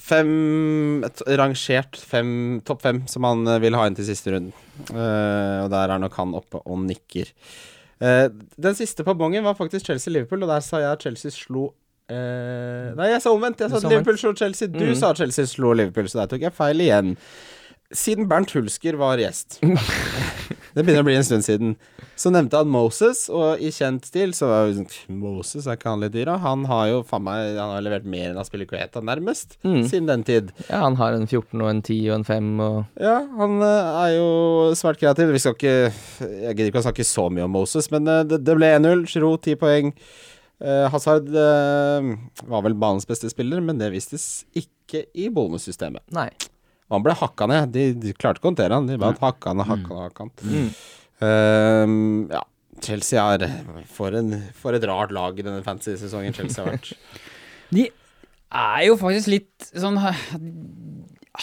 [0.00, 2.30] fem et rangert fem,
[2.66, 4.52] topp fem som han eh, vil ha inn til siste runden.
[4.90, 7.30] Uh, og der er nok han oppe og nikker.
[8.00, 8.28] Uh,
[8.60, 11.72] den siste på bongen var faktisk Chelsea-Liverpool, og der sa jeg at Chelsea slo
[12.06, 13.58] Uh, Nei, jeg sa omvendt.
[13.64, 14.68] Jeg sa Liverpool slo Chelsea.
[14.70, 14.94] Du Mm.
[14.94, 17.16] sa Chelsea slo Liverpool, så der tok jeg feil igjen.
[17.94, 21.70] Siden Bernt Hulsker var gjest Det begynner å bli en stund siden.
[22.20, 25.88] Så nevnte han Moses, og i kjent stil så var jo sånn Moses, er ikke
[25.88, 26.34] han litt dyr, da?
[26.42, 29.84] Han har jo faen meg Han har levert mer enn Aspilicueta, nærmest, Mm.
[29.88, 30.50] siden den tid.
[30.68, 33.90] Ja, han har en 14 og en 10 og en 5 og Ja, han eh,
[34.02, 34.28] er jo
[34.76, 35.32] svært kreativ.
[35.32, 38.42] Vi skal ikke Jeg gidder ikke å snakke så mye om Moses, men eh, det,
[38.44, 39.06] det ble 1-0.
[39.14, 39.94] Giroud 10 poeng.
[40.60, 42.10] Eh, Hazard eh,
[42.48, 46.04] var vel banens beste spiller, men det vistes ikke i bonussystemet.
[46.12, 46.28] Nei.
[46.86, 47.72] Og han ble hakka ned.
[47.74, 48.90] De, de klarte ikke å håndtere han.
[48.90, 50.34] De bare hakka han og hakka han og hakka han.
[50.46, 50.68] Mm.
[51.26, 51.96] Um,
[52.30, 52.44] ja.
[52.84, 53.46] Chelsea er
[53.88, 56.92] for, en, for et rart lag i denne fantasy-sesongen Chelsea har vært.
[57.76, 57.88] De
[58.56, 59.96] er jo faktisk litt sånn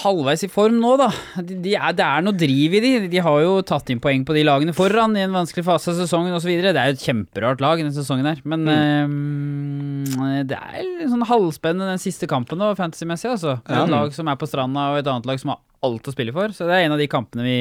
[0.01, 1.07] halvveis i form nå, da.
[1.45, 2.91] De, de er, det er noe driv i de.
[3.11, 5.99] De har jo tatt inn poeng på de lagene foran i en vanskelig fase av
[6.01, 6.49] sesongen osv.
[6.63, 8.41] Det er jo et kjemperart lag denne sesongen her.
[8.49, 13.57] Men eh, det er litt sånn halvspennende den siste kampen nå, fantasy-messig, altså.
[13.67, 13.83] Ja.
[13.83, 16.33] Et lag som er på stranda, og et annet lag som har alt å spille
[16.35, 16.53] for.
[16.55, 17.57] Så det er en av de kampene vi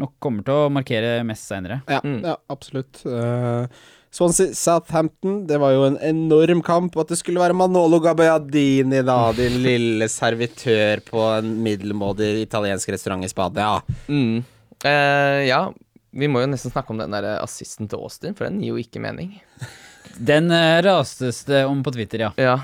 [0.00, 1.80] nok kommer til å markere mest seinere.
[1.90, 2.20] Ja, Mm.
[2.22, 3.00] ja absolutt.
[3.04, 3.66] Uh,
[4.10, 6.96] Swansea Southampton, det var jo en enorm kamp.
[6.98, 13.24] At det skulle være Manolo Gabbiadini, da, din lille servitør på en middelmådig italiensk restaurant
[13.26, 13.76] i Spania.
[14.10, 14.42] Mm.
[14.84, 15.62] Eh, ja,
[16.10, 18.82] vi må jo nesten snakke om den der assisten til Austin, for den gir jo
[18.82, 19.36] ikke mening.
[20.20, 22.30] Den uh, rastes det om på Twitter, ja.
[22.36, 22.56] Ja.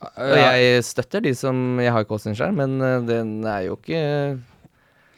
[0.00, 3.76] Og jeg støtter de som Jeg har ikke Austin sjøl, men eh, den er jo
[3.78, 4.00] ikke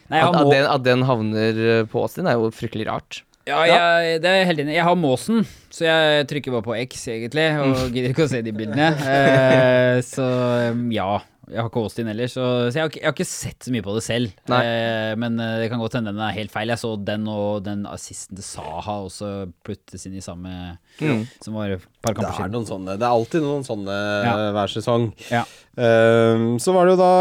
[0.09, 0.43] Nei, at, må...
[0.43, 3.21] at, den, at den havner eh, på Austin, er jo fryktelig rart.
[3.49, 4.77] Ja, jeg, det er helt enig.
[4.77, 8.43] Jeg har måsen, så jeg trykker bare på X, egentlig, og gidder ikke å se
[8.45, 8.93] de bildene.
[9.09, 10.29] Eh, så
[10.75, 11.17] um, ja.
[11.49, 13.73] Jeg har ikke Austin heller, så, så jeg, har ikke, jeg har ikke sett så
[13.73, 14.35] mye på det selv.
[14.53, 16.69] Eh, men eh, det kan godt hende den er helt feil.
[16.75, 19.31] Jeg så den og den assisten til Saha også
[19.65, 21.21] puttes inn i samme Mm.
[21.45, 24.33] Som var et par Det er noen sånne Det er alltid noen sånne Ja.
[24.35, 25.05] eh, hver sesong.
[25.31, 25.45] Ja.
[25.79, 27.13] Ehm, så var det jo da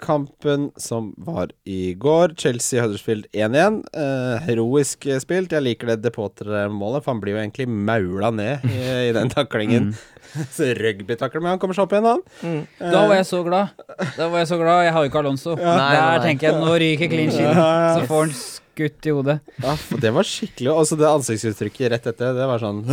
[0.00, 2.34] kampen som var i går.
[2.38, 3.80] Chelsea-Huddersfield 1-1.
[3.92, 5.52] Eh, heroisk spilt.
[5.54, 9.90] Jeg liker det Depotre-målet, for han blir jo egentlig maula ned i, i den taklingen.
[10.54, 12.22] Så Rugbytakler, men han kommer seg opp igjen, han.
[12.44, 12.62] Mm.
[12.92, 13.70] Da var jeg så glad.
[14.18, 14.82] Da var jeg så glad.
[14.84, 15.54] Jeg har jo ikke Alonso.
[15.56, 15.74] Ja.
[15.78, 16.24] nei, Der nei.
[16.26, 17.56] tenker jeg nå ryker clean sheet.
[17.56, 19.38] Så får han skutt i hodet.
[19.64, 22.84] Ja, for det var skikkelig Altså, det ansiktsuttrykket rett etter, det var sånn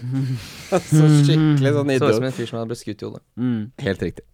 [0.72, 3.22] Så skikkelig sånn Så ut som en fyr som hadde blitt skutt i hodet.
[3.38, 3.60] Mm.
[3.84, 4.24] Helt riktig.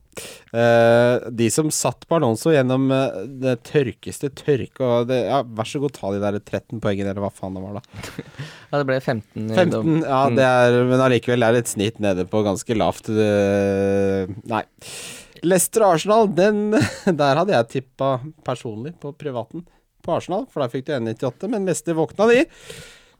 [0.57, 5.69] Eh, de som satt på Alonso gjennom uh, det tørkeste tørke og det, Ja, vær
[5.69, 7.83] så god, ta de der 13 poengene, eller hva faen det var, da.
[8.73, 9.47] Ja, det ble 15.
[9.53, 9.93] 15, dom.
[10.03, 10.37] ja, Mm.
[10.39, 14.63] det er Men allikevel er det et snitt nede på ganske lavt Uh, Nei.
[15.47, 16.71] Leicester Arsenal, den
[17.21, 19.67] Der hadde jeg tippa personlig på privaten
[20.07, 22.45] på Arsenal, for der fikk du 1,98, men Leicester våkna, de.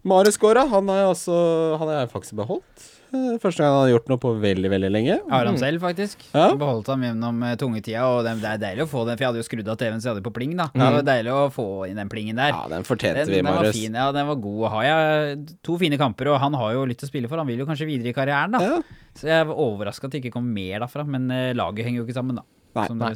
[0.07, 2.85] Marius Skåra, Han har jeg faktisk beholdt.
[3.15, 5.17] Eh, Første gang han har gjort noe på veldig, veldig lenge.
[5.31, 6.25] Har han selv, faktisk.
[6.33, 6.49] Ja.
[6.59, 9.31] Beholdt ham gjennom uh, tungetida, og det, det er deilig å få den, for jeg
[9.31, 10.69] hadde jo skrudd av TV-en så jeg hadde på pling, da.
[10.75, 12.53] Det var deilig å få inn den plingen der.
[12.55, 14.63] Ja, den fortjente Den, vi, den var fin, ja, den var god.
[14.75, 17.43] Har jeg to fine kamper, og han har jo litt å spille for.
[17.43, 18.63] Han vil jo kanskje videre i karrieren, da.
[18.75, 19.03] Ja.
[19.17, 22.09] Så jeg var overraska at det ikke kom mer derfra, men uh, laget henger jo
[22.09, 22.47] ikke sammen, da.
[22.77, 23.15] Nei, Som nei.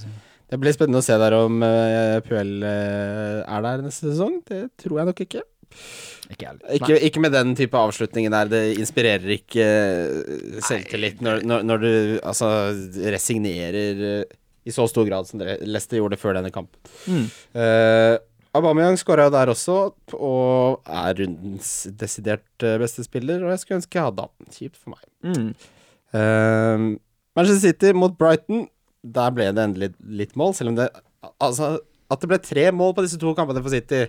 [0.51, 4.41] Det blir spennende å se der om uh, Puel uh, er der neste sesong.
[4.49, 5.45] Det tror jeg nok ikke.
[6.31, 6.59] Ikke jeg.
[6.79, 8.51] Ikke, ikke med den type avslutningen der.
[8.51, 12.51] Det inspirerer ikke eh, selvtillit når, når, når du altså
[13.11, 14.37] resignerer eh,
[14.69, 16.77] i så stor grad som Leicester gjorde før denne kampen.
[17.09, 17.27] Mm.
[17.57, 18.17] Uh,
[18.55, 19.77] Aubameyang skåra jo der også,
[20.19, 24.51] og er rundens desidert beste spiller, og jeg skulle ønske jeg hadde han.
[24.53, 25.07] Kjipt for meg.
[25.25, 25.49] Mm.
[26.13, 26.85] Uh,
[27.39, 28.67] Manchester City mot Brighton,
[29.01, 30.91] der ble det endelig litt mål, selv om det
[31.41, 31.75] Altså,
[32.11, 34.07] at det ble tre mål på disse to kampene for City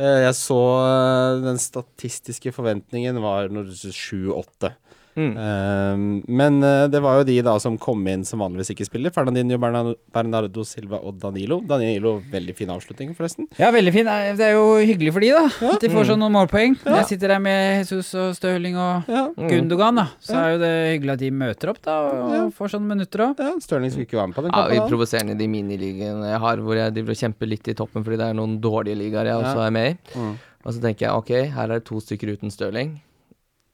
[0.00, 4.72] Jeg så eh, den statistiske forventningen var 7-8.
[5.16, 5.32] Mm.
[5.36, 9.12] Eh, men eh, det var jo de da som kom inn som vanligvis ikke spiller.
[9.14, 11.60] Fernandinho, Bernardo Silva og Danilo.
[11.68, 13.48] Danilo, veldig fin avslutning, forresten.
[13.60, 14.08] Ja, veldig fin.
[14.38, 15.44] Det er jo hyggelig for de, da.
[15.74, 16.78] At de får sånn noen målpoeng.
[16.84, 20.62] Når jeg sitter der med Jesus og Støling og Ja, Gundogan, da, så er jo
[20.64, 22.42] det hyggelig at de møter opp, da, og Ja.
[22.56, 23.38] får sånne minutter òg.
[23.38, 24.88] ja Støling skulle ikke være med på den Ja, kampen.
[24.88, 28.16] provoserer provoserende de miniligene jeg har, hvor jeg driver og kjemper litt i toppen fordi
[28.16, 30.18] det er noen dårlige ligaer jeg også er med i.
[30.18, 30.38] Mm.
[30.64, 33.00] Og så tenker jeg ok, her er det to stykker uten Stirling.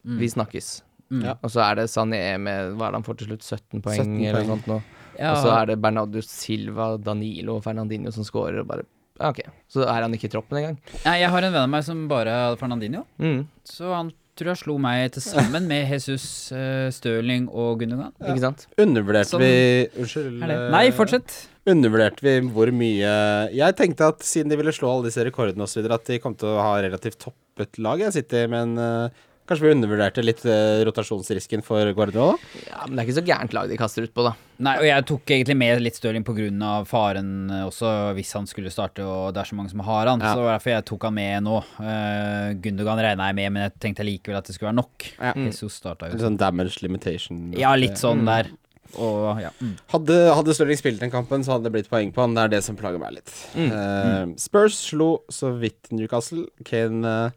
[0.04, 0.82] Vi snakkes.
[1.08, 1.24] Mm.
[1.24, 1.34] Ja.
[1.40, 3.46] Og så er det Sané med Hva er det han får til slutt?
[3.46, 4.78] 17 poeng 17 eller noe sånt nå.
[5.18, 8.86] Ja, Og så er det Bernardo Silva, Danilo og Fernandinho som scorer, og bare
[9.18, 9.40] Ok.
[9.66, 10.76] Så er han ikke i troppen engang.
[11.02, 13.00] Nei, jeg har en venn av meg som bare hadde Fernandinho.
[13.18, 13.40] Mm.
[13.66, 18.12] Så han tror jeg slo meg til sammen med Jesus, uh, Stirling og Gundogan.
[18.22, 18.66] Ikke sant?
[18.78, 19.52] Undervurderte Sånn vi
[19.98, 20.44] Unnskyld.
[20.46, 21.34] Eh, Nei, fortsett.
[21.68, 23.10] Undervurderte vi hvor mye
[23.52, 26.52] Jeg tenkte at siden de ville slå alle disse rekordene osv., at de kom til
[26.54, 28.06] å ha relativt toppet lag.
[28.06, 32.34] Jeg sitter men eh, Kanskje vi undervurderte litt eh, rotasjonsrisken for Guardiola?
[32.66, 34.34] Ja, Men det er ikke så gærent lag de kaster ut på, da.
[34.66, 36.72] Nei, og jeg tok egentlig med litt Stirling pga.
[36.90, 40.20] faren eh, også, hvis han skulle starte, og det er så mange som har han.
[40.20, 40.34] Ja.
[40.34, 41.56] Så det var derfor jeg tok han med nå.
[41.80, 45.10] Uh, Gundogan regna jeg med, men jeg tenkte likevel at det skulle være nok.
[45.16, 45.34] Ja.
[45.48, 46.18] Jesus starta jo.
[46.18, 47.46] Litt sånn damage limitation.
[47.56, 48.52] Ja, litt sånn der.
[48.96, 49.50] Og ja.
[49.60, 49.74] Mm.
[49.92, 52.36] Hadde, hadde Stirling spilt den kampen, så hadde det blitt poeng på han.
[52.36, 53.32] Det er det som plager meg litt.
[53.56, 56.46] Eh, Spurs slo så vidt Newcastle.
[56.68, 57.36] Kane eh,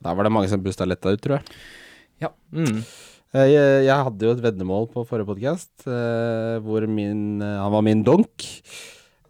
[0.00, 2.30] Der var det mange som busta letta ut, tror jeg.
[2.52, 2.82] Mm.
[3.34, 7.82] Eh, Jeg, jeg hadde jo et veddemål på forrige podkast hvor min eh, Han var
[7.82, 8.44] min donk.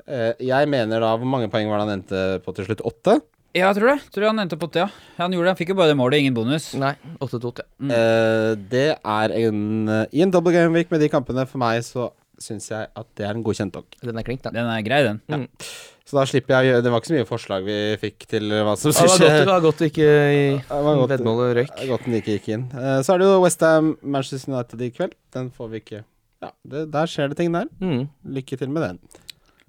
[0.07, 2.83] Eh, jeg mener da Hvor mange poeng var det han endte på til slutt?
[2.85, 3.21] Åtte?
[3.53, 3.99] Ja, jeg tror det.
[4.15, 4.89] Tror han endte på åtte, ja.
[5.19, 5.53] Han gjorde det.
[5.53, 6.71] Han fikk jo bare det målet, ingen bonus.
[6.81, 7.91] Nei, 8-2 Mm.
[7.93, 11.83] Eh, det er en eh, I en double game week med de kampene, for meg,
[11.85, 13.99] så syns jeg at det er en godkjent donk.
[14.03, 14.57] Den er klink, den.
[14.57, 15.21] Den er grei, den.
[15.29, 15.45] Mm.
[16.13, 18.53] Så da slipper jeg å gjøre Det var ikke så mye forslag vi fikk til
[18.53, 20.09] hva som skulle godt, det var godt du ikke
[21.09, 21.71] veddemålet røyk.
[21.89, 22.67] Godt den ikke gikk inn.
[22.77, 25.17] Eh, så er det jo Westham Manchester United i kveld.
[25.33, 26.03] Den får vi ikke
[26.45, 27.73] Ja, det, der skjer det ting der.
[27.81, 28.05] Mm.
[28.37, 29.01] Lykke til med den.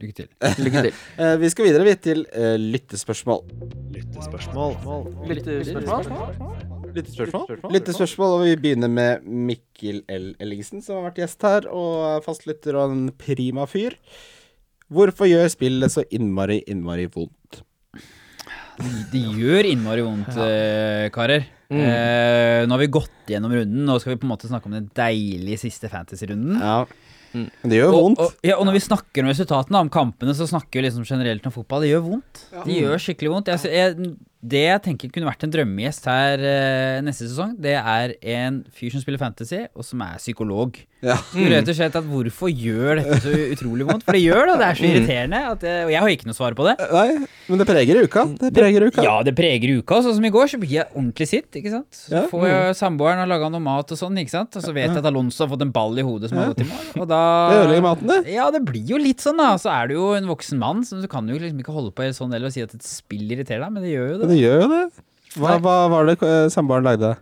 [0.03, 0.29] Lykke til.
[0.65, 0.99] Lykke til.
[1.23, 3.47] Eh, vi skal videre vidt til uh, lyttespørsmål.
[3.95, 4.77] Lyttespørsmål.
[5.31, 6.13] Lyttespørsmål?
[6.91, 7.57] Lyttespørsmål?
[7.71, 10.33] Lyttespørsmål, og vi begynner med Mikkel L.
[10.43, 13.95] Ellingsen, som har vært gjest her, og er fastlytter og en prima fyr.
[14.91, 17.61] Hvorfor gjør spillet så innmari, innmari vondt?
[19.13, 21.09] Det gjør innmari vondt, ja.
[21.13, 21.45] karer.
[21.73, 21.81] Mm.
[21.81, 23.85] Eh, nå har vi gått gjennom runden.
[23.87, 26.59] Nå skal vi på en måte snakke om den deilige siste fantasy-runden.
[26.61, 26.83] Ja.
[27.33, 27.47] Mm.
[27.65, 28.19] Det gjør Og, vondt.
[28.21, 31.45] og, ja, og når vi snakker om resultatene, om kampene, så snakker vi liksom generelt
[31.49, 31.85] om fotball.
[31.85, 32.43] Det gjør vondt.
[32.53, 33.49] Det gjør skikkelig vondt.
[33.55, 38.15] Jeg, jeg, det jeg tenker kunne vært en drømmegjest her uh, neste sesong, det er
[38.35, 40.75] en fyr som spiller fantasy, og som er psykolog.
[41.03, 41.17] Ja.
[41.35, 41.47] Mm.
[41.51, 44.05] Rett og slett at Hvorfor gjør dette så utrolig vondt?
[44.07, 45.39] For det gjør det, det er så irriterende.
[45.53, 46.75] At jeg, og jeg har ikke noe svar på det.
[46.93, 47.07] Nei,
[47.49, 48.23] men det preger uka.
[48.39, 49.03] Det preger uka.
[49.03, 49.99] Ja, det preger uka.
[50.05, 51.49] Sånn som i går, så blir jeg ordentlig sitt.
[51.59, 51.89] ikke sant?
[51.97, 52.23] Så Ja.
[52.31, 54.55] får jeg samboeren og laga noe mat og sånn, ikke sant?
[54.55, 56.63] og så vet jeg at Alonso har fått en ball i hodet som har gått
[56.63, 56.85] i mål.
[57.03, 58.33] Og da Det ødelegger maten, det.
[58.33, 59.55] Ja, det blir jo litt sånn, da.
[59.59, 62.07] Så er du jo en voksen mann, så du kan jo liksom ikke holde på
[62.15, 64.32] sånn eller si at et spill irriterer deg, men det gjør jo det.
[64.33, 64.81] Det gjør jo det.
[65.37, 67.13] Hva, hva var det eh, samboeren lagde?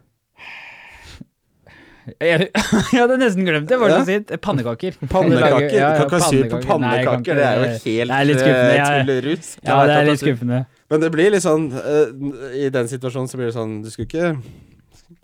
[2.17, 2.47] Jeg,
[2.91, 3.77] jeg hadde nesten glemt det.
[3.77, 4.05] Hva var det Ja.
[4.09, 4.31] sitt?
[4.41, 4.95] Pannekaker.
[5.13, 5.67] Pannekaker?
[5.69, 6.81] Ja, ja, Kakasur på pannekaker.
[6.81, 8.73] Nei, pannekaker, det er jo helt Det er litt skuffende.
[8.73, 8.81] eh,
[9.69, 10.59] Ja, det er litt skuffende.
[10.91, 14.09] Men det blir litt sånn eh, I den situasjonen så blir det sånn Du skulle
[14.09, 14.33] ikke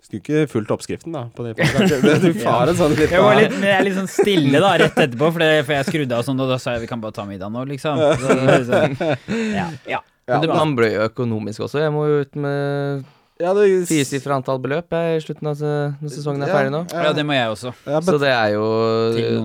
[0.08, 1.26] skulle ikke fulgt oppskriften, da.
[1.36, 1.52] På det.
[1.58, 4.96] Du far en sånn litt Jeg var litt, jeg er litt sånn stille da, rett
[4.96, 7.12] etterpå, for, det, for jeg skrudde av sånn, og da sa jeg vi kan bare
[7.18, 8.00] ta middag nå, liksom.
[8.22, 8.38] Så,
[8.70, 9.10] så, så,
[9.52, 9.66] ja.
[9.90, 11.80] Ja, Men det, man blør jo økonomisk også.
[11.84, 13.06] Jeg må jo ut med
[13.38, 16.80] Ja, det, Firesifra antall beløp jeg, i slutten av når sesongen er ferdig nå.
[16.90, 17.70] Ja, det må jeg også.
[17.86, 18.08] Jeg bet...
[18.10, 18.64] Så det er jo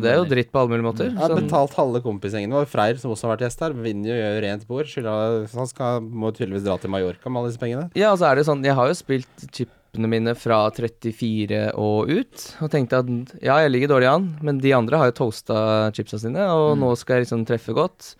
[0.02, 1.12] Det er jo dritt på alle mulige måter.
[1.12, 2.50] jeg har Sånn- betalt halve kompisgjengen.
[2.56, 2.66] vår.
[2.66, 3.76] var Freyr som også har vært gjest her.
[3.86, 4.90] Vinner jo gjør rent bord.
[4.90, 5.06] Så
[5.62, 7.86] han skal, må tydeligvis dra til Mallorca med alle disse pengene.
[7.94, 12.10] Ja, og så er det sånn Jeg har jo spilt chipene mine fra 34 og
[12.10, 13.14] ut, og tenkte at
[13.46, 16.96] ja, jeg ligger dårlig an, men de andre har jo toasta chipsa sine, og nå
[16.98, 18.16] skal jeg liksom treffe godt.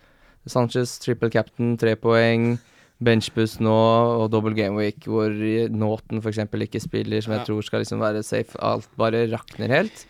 [0.46, 2.58] Sanchez, triple captain, tre poeng.
[3.04, 3.74] Benchbus nå,
[4.22, 5.28] og double game week, hvor
[5.74, 6.38] Nåten f.eks.
[6.38, 7.44] ikke spiller, som jeg Ja.
[7.44, 8.56] tror skal liksom være safe.
[8.62, 10.06] Alt bare rakner helt.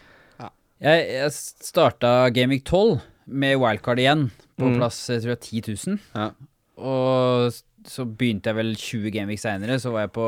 [0.83, 4.77] Jeg, jeg starta Gaming 12 med wildcard igjen, på Mm.
[4.77, 5.99] plass jeg tror jeg er 10 000.
[6.15, 6.31] Ja.
[6.77, 7.53] Og
[7.87, 10.27] så begynte jeg vel 20 gameweek seinere, så var jeg på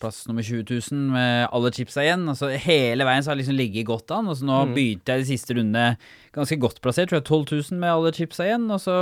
[0.00, 2.24] plass nummer 20 000 med alle chipsa igjen.
[2.32, 4.28] Altså, hele veien så har jeg liksom ligget godt an.
[4.32, 4.74] Og så nå Mm.
[4.74, 5.96] begynte jeg de siste rundene
[6.32, 8.96] ganske godt plassert, tror jeg 12 000 med alle chipsa igjen, og så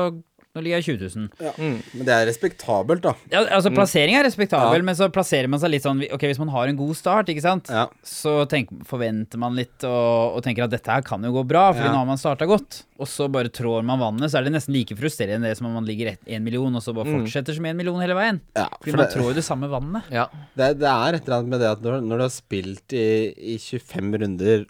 [0.58, 1.54] nå ligger jeg 20 000.
[1.62, 1.76] Mm.
[1.94, 3.14] Men det er respektabelt, da.
[3.30, 4.86] Ja, altså Plassering er respektabel, Ja.
[4.90, 7.42] men så plasserer man seg litt sånn Ok, hvis man har en god start, ikke
[7.46, 7.86] sant, Ja.
[8.04, 11.68] så tenk, forventer man litt og, og tenker at dette her kan jo gå bra,
[11.72, 11.92] fordi Ja.
[11.94, 12.82] nå har man starta godt.
[12.98, 15.74] Og så bare trår man vannet, så er det nesten like frustrerende det som om
[15.78, 17.22] man ligger én million, og så bare Mm.
[17.22, 18.40] fortsetter som én million hele veien.
[18.56, 20.02] ja Fordi for man det, trår jo det samme vannet.
[20.10, 20.26] Ja.
[20.56, 23.34] det, det er et eller annet med det at når, når du har spilt i,
[23.54, 24.66] i 25 runder,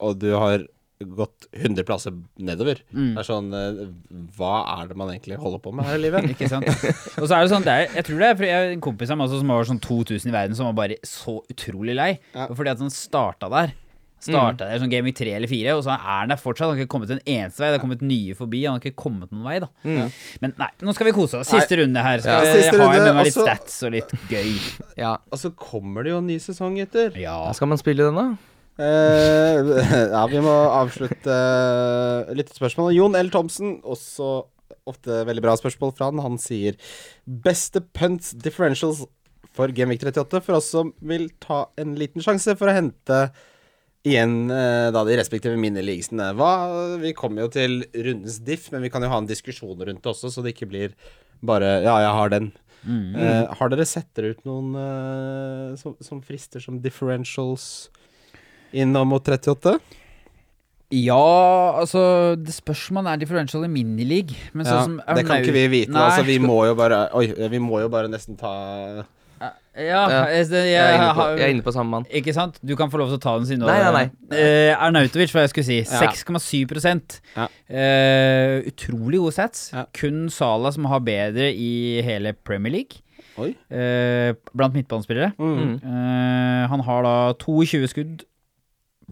[0.00, 0.66] og du har
[1.08, 3.12] gått 100 plasser nedover Mm.
[3.14, 3.82] Det er sånn eh,
[4.36, 6.28] Hva er det man egentlig holder på med her i livet?
[6.34, 6.66] Ikke sant?
[6.68, 9.18] Og så er det sånn, det er, jeg tror det er jeg en kompis av
[9.20, 12.10] meg også som var sånn 2000 i verden, som var bare så utrolig lei.
[12.34, 12.48] Ja.
[12.52, 13.72] Fordi at han starta der.
[14.22, 16.68] Starta der som Gaming 3 eller 4, og så er han der fortsatt.
[16.68, 17.72] Han har ikke kommet en eneste vei.
[17.72, 18.60] Det har kommet nye forbi.
[18.68, 19.66] Han har ikke kommet noen vei, da.
[19.82, 20.12] Mm.
[20.44, 21.50] Men nei, nå skal vi kose oss.
[21.50, 22.22] Siste runde her.
[22.22, 24.52] Skal Ja, vi ha med meg litt stats og litt gøy.
[25.02, 25.16] ja.
[25.32, 27.18] Og så kommer det jo en ny sesong, gutter.
[27.18, 27.34] Ja.
[27.58, 28.51] Skal man spille den, da?
[28.80, 29.72] Eh,
[30.14, 32.92] ja, vi må avslutte uh, litt spørsmål.
[32.96, 33.32] Jon L.
[33.34, 34.42] Thomsen, også
[34.88, 36.22] ofte veldig bra spørsmål fra han.
[36.24, 36.78] Han sier
[37.24, 39.04] beste punts differentials
[39.52, 43.26] for Genvik 38 for oss som vil ta en liten sjanse for å hente
[44.08, 46.32] igjen eh, da de respektive minneligelsene.
[46.38, 46.52] Hva
[47.02, 50.10] Vi kommer jo til rundens diff, men vi kan jo ha en diskusjon rundt det
[50.14, 50.96] også, så det ikke blir
[51.42, 52.52] bare Ja, jeg har den.
[52.82, 53.14] Mm.
[53.14, 57.92] Uh, har dere sett dere ut noen uh, som, som frister som differentials
[58.72, 59.78] innom mot 38?
[60.92, 61.16] Ja,
[61.80, 64.36] altså Det spørs om han er differential i minileague.
[64.52, 65.92] Men Ja, sånn som det kan ikke vi vite.
[65.94, 66.02] Nei.
[66.04, 68.52] Altså, vi må jo bare Oi, vi må jo bare nesten ta
[69.40, 70.02] Ja, Ja.
[70.28, 72.04] jeg, jeg, Jeg er inne på, jeg er inne på samme mann.
[72.12, 72.58] Ikke sant?
[72.62, 73.92] Du kan få lov til å ta den siden Nei, Nei,
[74.28, 75.78] nei, Eh, Arnautovic, hva jeg skulle si.
[75.88, 77.48] 6,7 Ja.
[77.72, 79.70] Eh, Utrolig gode stats.
[79.72, 79.86] Ja.
[79.96, 83.00] Kun Sala som har bedre i hele Premier League.
[83.40, 83.54] Oi.
[83.72, 85.32] eh, blant midtbanespillere.
[85.40, 85.56] Mm.
[85.56, 85.74] Mm.
[85.82, 88.24] Eh, han har da 22 skudd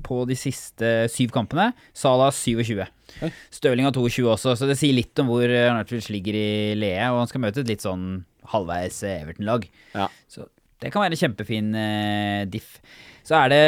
[0.07, 1.71] på de siste syv kampene.
[1.97, 2.85] Salah 27.
[3.27, 3.31] Oi.
[3.55, 7.09] Støling har 22 også, så det sier litt om hvor eh, Arnautovic ligger i leet.
[7.11, 8.23] Og han skal møte et litt sånn
[8.53, 9.67] halvveis eh, Everton-lag.
[9.97, 10.07] Ja.
[10.31, 10.47] Så
[10.81, 12.79] det kan være en kjempefin eh, diff.
[13.27, 13.65] Så er det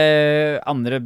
[0.71, 1.03] andre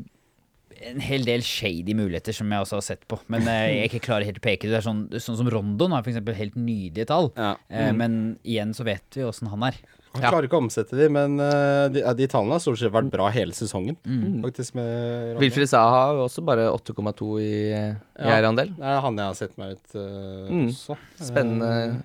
[0.86, 3.18] en hel del shady muligheter som jeg også har sett på.
[3.32, 4.76] Men eh, jeg ikke klarer helt å peke det.
[4.78, 6.20] Er sånn, sånn som Rondon har f.eks.
[6.36, 7.30] helt nydelige tall.
[7.36, 7.54] Ja.
[7.72, 9.78] Eh, Men igjen så vet vi åssen han er.
[10.22, 10.30] Ja.
[10.32, 13.28] klarer ikke å omsette de, men eh, de, de tallene har stort sett vært bra
[13.34, 13.96] hele sesongen.
[14.06, 14.42] Mm.
[14.44, 15.66] Faktisk med Ronny.
[15.66, 18.36] Saha har jo også bare 8,2 i, i Ja.
[18.36, 18.74] eierandel.
[18.76, 20.68] Det er han jeg har sett meg ut uh, Mm.
[20.72, 20.96] også.
[21.20, 22.02] Spennende.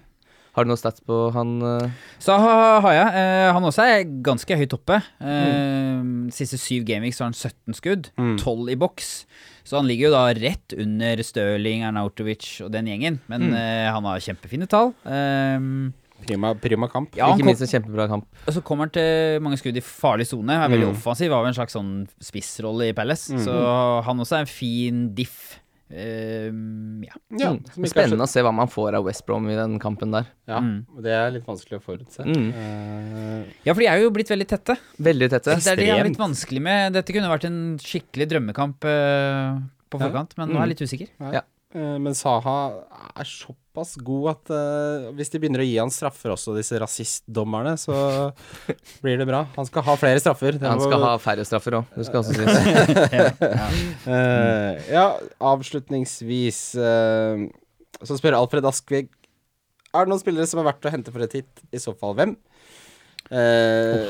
[0.51, 1.61] Har du noen stats på han?
[1.63, 1.91] eh?
[2.19, 3.07] Så har jeg.
[3.15, 4.97] Eh, han også er ganske høyt oppe.
[5.23, 6.01] Eh,
[6.35, 8.37] Siste syv gameweeks har han 17 skudd, Mm.
[8.37, 9.25] 12 i boks.
[9.63, 13.19] Så han ligger jo da rett under Stirling, Arnautovic og den gjengen.
[13.29, 13.53] Men Mm.
[13.55, 14.93] eh, han har kjempefine tall.
[15.05, 15.91] Eh,
[16.25, 17.15] Prima, prima kamp.
[17.15, 18.25] ja, Ikke kom, minst en kjempebra kamp.
[18.47, 20.49] og så kommer han til mange skudd i farlig sone.
[20.51, 20.95] Er veldig Mm.
[20.95, 21.31] offensiv.
[21.31, 23.31] Har jo en slags sånn spissrolle i Palace.
[23.33, 23.43] Mm.
[23.45, 25.57] Så han også er en fin diff.
[25.91, 26.45] Eh,
[27.03, 27.15] ja.
[27.37, 27.65] Ja, Mm.
[27.83, 30.25] er Spennende å se hva man får av West Brom i den kampen der.
[30.47, 30.85] Ja, Mm.
[31.01, 32.23] det er litt vanskelig å forutse.
[32.23, 32.53] Mm.
[32.53, 34.77] Uh, ja, for de er jo blitt veldig tette.
[35.01, 35.55] Veldig tette.
[35.59, 36.07] Det er det jeg Ekstremt.
[36.07, 36.93] litt vanskelig med.
[36.93, 39.59] Dette kunne vært en skikkelig drømmekamp uh,
[39.91, 40.07] på Ja.
[40.07, 41.07] forkant, men nå er jeg litt usikker.
[41.19, 41.41] eh,
[41.73, 42.55] men Saha
[43.15, 47.77] er såpass god at uh, hvis de begynner å gi han straffer også, disse rasistdommerne,
[47.79, 47.95] så
[49.03, 49.45] blir det bra.
[49.55, 50.57] Han skal ha flere straffer.
[50.63, 52.51] Han må- skal ha færre straffer òg, det skal også sies.
[53.15, 53.69] ja, ja.
[54.03, 55.05] Uh, ja,
[55.53, 57.47] avslutningsvis uh,
[58.01, 59.07] så spør Alfred Askvig
[59.93, 61.65] Er det noen spillere som er verdt å hente for et hit?
[61.71, 62.35] I så fall hvem?
[63.31, 64.07] Eh,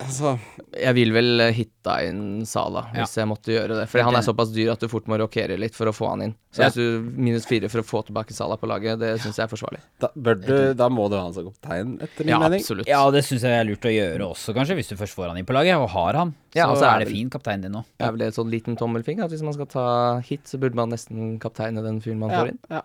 [0.00, 0.38] altså
[0.80, 3.88] Jeg vil vel hitta inn Sala, hvis jeg måtte gjøre det.
[3.90, 6.22] Fordi han er såpass dyr at du fort må rokere litt for å få han
[6.22, 6.34] inn.
[6.52, 6.68] Så Ja.
[6.68, 9.52] hvis du minus fire for å få tilbake Sala på laget, det syns jeg er
[9.52, 9.80] forsvarlig.
[10.00, 12.60] da, bør du, da må du ha han som kaptein, etter min Ja, mening.
[12.60, 12.86] absolutt.
[12.86, 15.36] ja, det syns jeg er lurt å gjøre også, kanskje, hvis du først får han
[15.38, 16.34] inn på laget, og har han.
[16.52, 17.84] Så Ja, og er det vel- fin kaptein din nå.
[17.98, 20.74] Det er vel et sånn liten tommelfinger at hvis man skal ta hit, så burde
[20.74, 22.58] man nesten kapteine den fyren man Ja, får inn.
[22.70, 22.82] ja.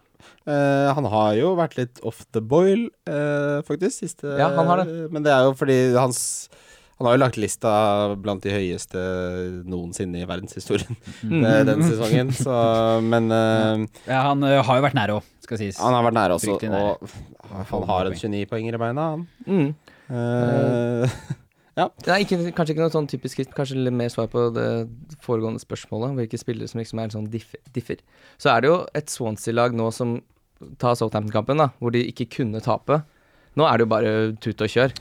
[0.47, 4.83] Eh, han har jo vært litt off the boil, uh, faktisk, siste Ja, han har
[4.85, 5.11] det.
[5.11, 6.49] Men det er jo fordi hans
[6.97, 8.97] Han har jo lagt lista blant de høyeste
[9.69, 11.43] noensinne i verdenshistorien Mm.
[11.45, 12.55] eh, den sesongen, så
[13.05, 15.77] Men eh, Ja, han har jo vært nære òg, skal sies.
[15.77, 16.97] han har vært nære også, nære.
[16.97, 19.27] og han har en 29 poenger i beina, han.
[19.45, 19.75] Mm.
[21.77, 24.87] Eh, Nei, ikke, kanskje ikke noe sånn typisk hit, kanskje litt mer svar på det
[25.21, 27.59] foregående spørsmålet, hvilke spillere som liksom er sånn differ.
[27.75, 27.99] differ.
[28.41, 30.15] Så er det jo et Swansea-lag nå som
[30.81, 33.03] tar Southampton-kampen, da, hvor de ikke kunne tape.
[33.57, 34.95] Nå er det jo bare tut og kjør.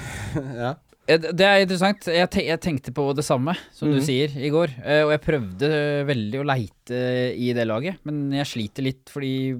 [0.64, 0.72] ja.
[1.12, 2.06] Det er interessant.
[2.08, 4.04] Jeg, te jeg tenkte på det samme som du Mhm.
[4.06, 4.70] sier i går.
[4.86, 5.70] eh, Og jeg prøvde
[6.08, 7.00] veldig å leite
[7.36, 9.58] i det laget, men jeg sliter litt fordi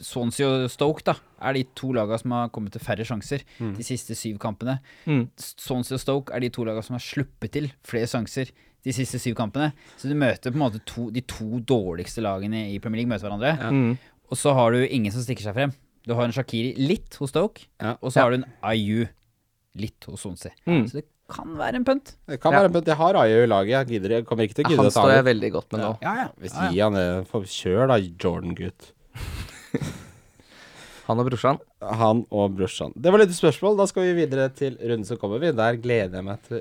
[0.00, 3.74] Swansea og Stoke da er de to lagene som har kommet til færre sjanser Mm.
[3.76, 4.78] de siste syv kampene.
[5.06, 5.28] Mm.
[5.36, 8.50] Swansea og Stoke er de to lagene som har sluppet til flere sjanser
[8.84, 9.72] de siste syv kampene.
[9.98, 13.28] Så du møter på en måte to, de to dårligste lagene i Premier League møter
[13.28, 13.72] hverandre.
[13.72, 13.98] Mm.
[14.30, 15.72] Og så har du ingen som stikker seg frem.
[16.06, 17.96] Du har en Shakiri litt hos Stoke, Ja.
[18.00, 19.06] og så har du en Ayu
[19.76, 20.52] litt hos Swansea.
[20.66, 20.86] Mm.
[20.88, 22.14] Så det kan være en punt.
[22.26, 22.60] Det kan Ja.
[22.60, 22.86] være en punt.
[22.86, 23.68] Jeg har Ayo i laget.
[23.68, 25.72] Jeg gidder Jeg kommer ikke til å gidde Han å ta står jeg veldig godt
[25.72, 25.98] med nå.
[26.02, 26.28] Ja, ja.
[26.40, 28.92] Hvis ja, gi han det Kjør da, Jordan-gutt.
[31.08, 31.58] Han og brorsan.
[31.80, 32.92] Han og brorsan.
[32.92, 33.78] Det var litt spørsmål.
[33.80, 35.40] Da skal vi videre til runden som kommer.
[35.40, 36.60] vi Der gleder jeg meg til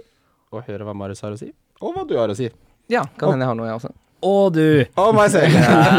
[0.56, 1.50] å høre hva Marius har å si,
[1.82, 2.48] og hva du har å si.
[2.88, 3.92] Ja, kan hende jeg har noe, jeg også.
[4.26, 4.86] Og du!
[4.98, 5.52] Og meg selv.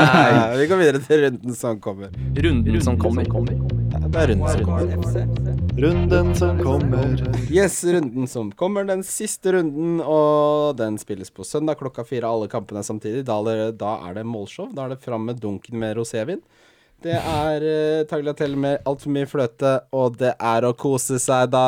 [0.59, 2.14] vi går videre til runden som kommer.
[2.34, 3.28] Runden som kommer.
[3.28, 5.76] Ja, det er runden som kommer.
[5.84, 7.12] Runden som kommer.
[7.53, 8.88] Yes, runden som kommer.
[8.88, 12.32] Den siste runden, og den spilles på søndag klokka fire.
[12.32, 13.26] Alle kampene samtidig.
[13.28, 14.72] Da er det, da er det målshow.
[14.72, 16.40] Da er det fram med dunken med rosévin.
[17.05, 21.64] Det er uh, tagliatelle med altfor mye fløte, og det er å kose seg da.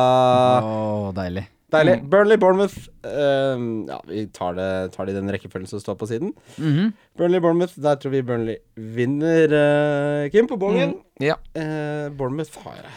[0.65, 1.45] Oh, deilig.
[1.71, 2.01] Deilig.
[2.11, 2.89] Burnley, Bournemouth.
[3.07, 3.55] uh,
[3.87, 6.33] ja, vi tar det, tar det i den rekkefølgen som står på siden.
[6.59, 6.89] Mhm.
[7.21, 7.77] Burnley, Bournemouth.
[7.79, 10.97] Der tror vi Burnley vinner, uh, Kim, på bongen.
[11.23, 11.39] Ja.
[11.55, 12.91] Uh, Bournemouth har jeg,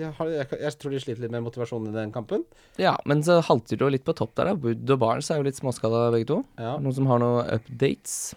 [0.00, 2.42] jeg, har, jeg, jeg tror de sliter litt med motivasjonen i den kampen.
[2.82, 4.58] ja, men så halter det jo litt på topp der, da.
[4.58, 6.42] Wood og Barnes er jo litt småskada begge to.
[6.58, 6.74] Ja.
[6.82, 8.34] Noen som har noen updates?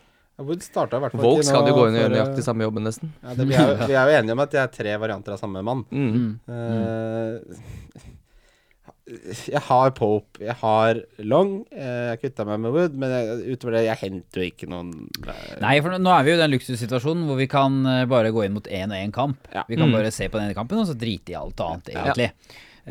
[0.47, 2.65] Wood starta i hvert fall ikke skal jo gå inn og gjøre eh, nøyaktig samme
[2.67, 3.11] jobben, nesten.
[3.23, 5.39] Ja, det, vi, er, vi er jo enige om at det er tre varianter av
[5.43, 5.85] samme mann.
[5.91, 6.39] Mm.
[6.49, 8.09] Uh,
[9.51, 11.65] jeg har Pope, jeg har Long.
[11.73, 14.91] eh, Jeg kutta meg med Wood, men jeg, utover det, jeg henter jo ikke noen
[15.59, 17.81] Nei, for nå er vi jo i den luksussituasjonen hvor vi kan
[18.11, 19.41] bare gå inn mot én og én kamp.
[19.51, 19.65] Ja.
[19.67, 19.97] Vi kan Mm.
[19.97, 22.29] bare se på den ene kampen, og så drite i alt annet, egentlig.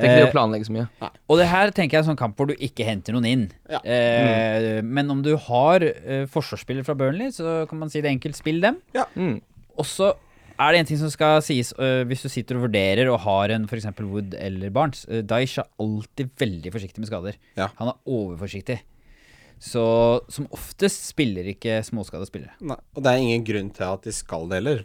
[0.00, 0.86] Det er ikke det Eh, å planlegge så mye.
[1.28, 3.44] og det her tenker jeg er en sånn kamp hvor du ikke henter noen inn.
[3.70, 3.80] Ja.
[3.84, 8.36] Eh, Men om du har eh, forsvarsspillere fra Burnley, så kan man si det enkelt,
[8.38, 8.80] spill dem.
[9.14, 9.40] Mm.
[9.78, 10.14] Og så
[10.60, 13.48] er det en ting som skal sies øh, hvis du sitter og vurderer og har
[13.54, 13.86] en f.eks.
[14.00, 15.06] Wood eller Barnes.
[15.08, 17.38] Uh, Daish er alltid veldig forsiktig med skader.
[17.56, 17.70] Ja.
[17.78, 18.80] Han er overforsiktig.
[19.60, 19.82] Så
[20.32, 22.54] som oftest spiller ikke småskada spillere.
[22.64, 24.80] Nei, og det er ingen grunn til at de skal det heller.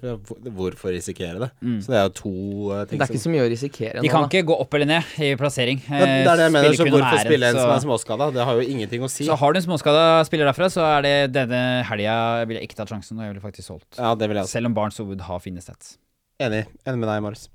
[0.52, 1.50] Hvorfor risikere det?
[1.80, 2.34] Så det er jo to
[2.74, 4.04] uh, ting Det er ikke så mye å risikere Mm.
[4.04, 4.28] De nå, kan da.
[4.28, 5.80] ikke gå opp eller ned i plassering.
[5.80, 8.28] det, det er det jeg mener, så hvorfor nære, spille en som er småskada?
[8.36, 9.28] Det har jo ingenting å si.
[9.30, 12.18] Så har du en småskada spiller derfra, så er det denne helga
[12.50, 13.94] vil jeg ikke tatt sjansen, og jeg ville faktisk solgt.
[13.96, 14.58] Ja, det vil jeg også.
[14.60, 15.96] Selv om Barnes og Wood har fine stats.
[16.44, 16.66] Enig.
[16.84, 17.46] Enig med deg, Marius.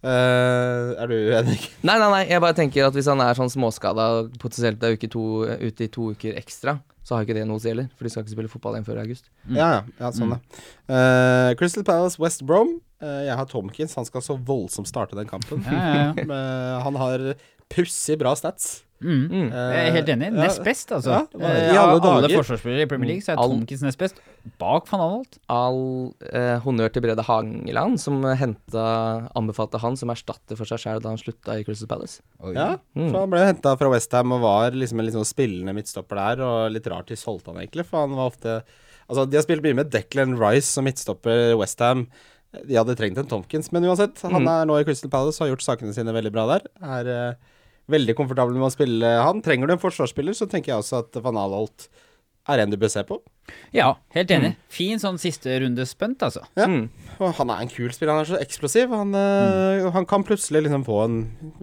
[0.00, 1.56] Uh, er du enig?
[1.86, 4.06] Nei, nei, nei, jeg bare tenker at hvis han er sånn småskada,
[4.40, 5.24] potensielt er uke to,
[5.60, 7.88] ute i to uker ekstra, så har ikke det noe å si heller.
[7.98, 9.26] For de skal ikke spille fotball igjen før i august.
[9.48, 9.80] Ja, ja.
[9.98, 10.36] ja sånn, mm.
[10.36, 10.62] det.
[10.92, 12.76] Uh, Crystal Palace, West Brom.
[13.02, 13.96] Uh, jeg har Tomkins.
[13.98, 15.66] Han skal så voldsomt starte den kampen.
[15.66, 16.26] Ja, ja, ja.
[16.30, 17.26] Men han har
[17.72, 18.78] pussig bra stats.
[19.00, 19.22] Mm.
[19.30, 19.46] Mm.
[19.50, 20.26] Jeg er helt enig.
[20.36, 21.10] Nest best, altså.
[21.10, 24.18] Ja, Eh, i alle av alle forsvarsspillere i Premier League så er Tomkins nest best.
[24.60, 25.38] Bak van Anholt.
[25.48, 28.84] All eh, honnør til Brede Hangeland, som henta,
[29.36, 32.20] anbefalte han som erstatter for seg sjøl da han slutta i Crystal Palace.
[32.54, 33.10] Ja, Mm.
[33.10, 36.42] for Han ble henta fra Westham og var liksom en litt sånn spillende midtstopper der.
[36.44, 38.62] Og litt rart de solgte han egentlig, for han var ofte
[39.10, 42.06] Altså, de har spilt mye med Declan Rice som midtstopper Westham.
[42.64, 44.20] De hadde trengt en Tomkins, men uansett.
[44.22, 44.48] Han Mm.
[44.48, 46.62] er nå i Crystal Palace og har gjort sakene sine veldig bra der.
[46.80, 47.34] Er eh,
[47.92, 49.42] veldig komfortabel med å spille han.
[49.44, 51.88] Trenger du en forsvarsspiller, så tenker jeg også at Van Alholt
[52.50, 53.18] er en du bør se på.
[53.74, 54.52] Ja, helt enig.
[54.72, 56.42] Fin sånn siste runde spent, altså.
[56.58, 56.68] Ja.
[56.70, 56.86] Mm.
[57.18, 58.92] Og han er en kul spiller, han er så eksplosiv.
[58.94, 59.90] Han, mm.
[59.94, 61.18] han kan plutselig liksom få en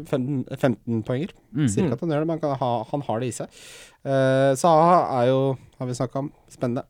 [0.06, 1.34] 15, 15 poenger.
[1.56, 1.66] Mm.
[1.66, 3.64] Sier ikke at han gjør det, men han, kan ha, han har det i seg.
[4.08, 5.42] Uh, Saha er jo,
[5.80, 6.86] har vi snakka om, spennende.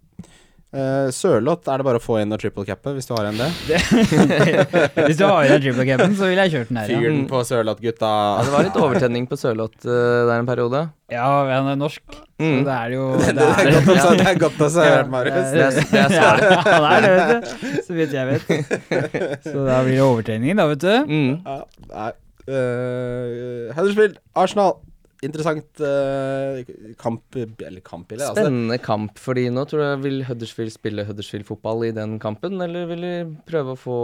[0.76, 3.38] Uh, Sørloth er det bare å få inn og triple capet, hvis du har en
[3.40, 3.48] det.
[5.08, 6.92] Hvis du har en triple capen, så ville jeg kjørt den her.
[6.92, 6.98] Ja.
[7.00, 8.10] Fyren på Sørloth-gutta.
[8.12, 10.82] Ja, det var litt overtenning på Sørloth uh, der en periode.
[11.14, 12.60] ja, han er norsk, så Mm.
[12.68, 15.48] det er jo Det det er er, det er godt å se hørt, Marius.
[15.56, 16.68] Det er, det er svaret.
[16.68, 17.80] han er det, vet du.
[17.88, 19.48] Så vidt jeg vet.
[19.48, 20.94] Så da blir det overtenning, da, vet du.
[21.10, 21.32] Mm.
[21.48, 21.58] Ja,
[21.96, 22.12] nei.
[22.48, 24.78] Uh, Huddersfield, Arsenal.
[25.26, 26.60] Interessant uh,
[27.00, 28.28] kamp Eller kampbilde.
[28.28, 28.44] Altså.
[28.44, 33.06] Spennende kamp, fordi nå tror jeg vil Huddersfield spille Huddersfield-fotball i den kampen, eller vil
[33.06, 33.16] de
[33.48, 34.02] prøve å få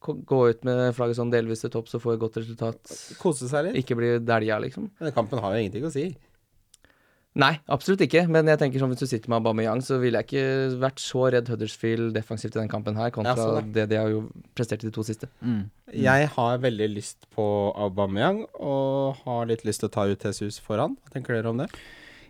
[0.00, 2.80] gå ut med flagget sånn delvis til topps og få et godt resultat?
[3.20, 3.82] Kose seg litt.
[3.82, 4.88] Ikke bli dælja, liksom?
[5.00, 6.06] Men kampen har jo ingenting å si.
[7.38, 8.24] Nei, absolutt ikke.
[8.32, 11.28] Men jeg tenker sånn hvis du sitter med Aubameyang, så ville jeg ikke vært så
[11.30, 14.24] redd Huddersfield defensivt i den kampen her, kontra Ja, sånn, det de har jo
[14.58, 15.30] prestert i de to siste.
[15.38, 15.62] Mm.
[15.94, 17.46] Jeg har veldig lyst på
[17.78, 20.98] Aubameyang, og har litt lyst til å ta ut Jesus foran.
[21.04, 21.70] Hva tenker dere om det?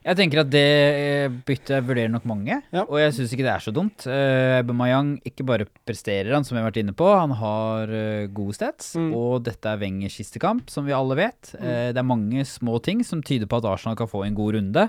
[0.00, 2.86] Jeg tenker at det eh, byttet vurderer nok mange, Ja.
[2.86, 4.06] og jeg syns ikke det er så dumt.
[4.08, 8.54] Uh, ikke bare presterer han, som jeg har vært inne på, han har eh, gode
[8.56, 9.12] stats, Mm.
[9.14, 11.54] og dette er Wengers siste kamp, som vi alle vet.
[11.60, 14.54] Eh, det er mange små ting som tyder på at Arsenal kan få en god
[14.54, 14.88] runde.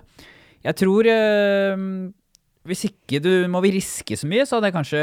[0.63, 1.03] Jeg tror
[2.61, 4.99] hvis ikke du må vi riske så mye, så hadde jeg kanskje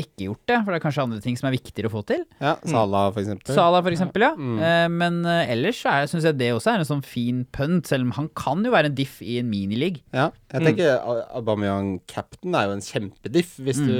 [0.00, 0.56] ikke gjort det.
[0.56, 2.22] For det er kanskje andre ting som er viktigere å få til.
[2.40, 3.52] Ja, Salah, for eksempel.
[3.52, 4.30] Salah, for eksempel, ja.
[4.32, 4.54] Mm.
[4.56, 8.08] Eh, men eh, ellers så syns jeg det også er en sånn fin punt, selv
[8.08, 10.00] om han kan jo være en diff i en minileague.
[10.16, 11.22] Ja, jeg tenker mm.
[11.42, 13.52] Aubameyang captain er jo en kjempediff.
[13.60, 13.94] Hvis du,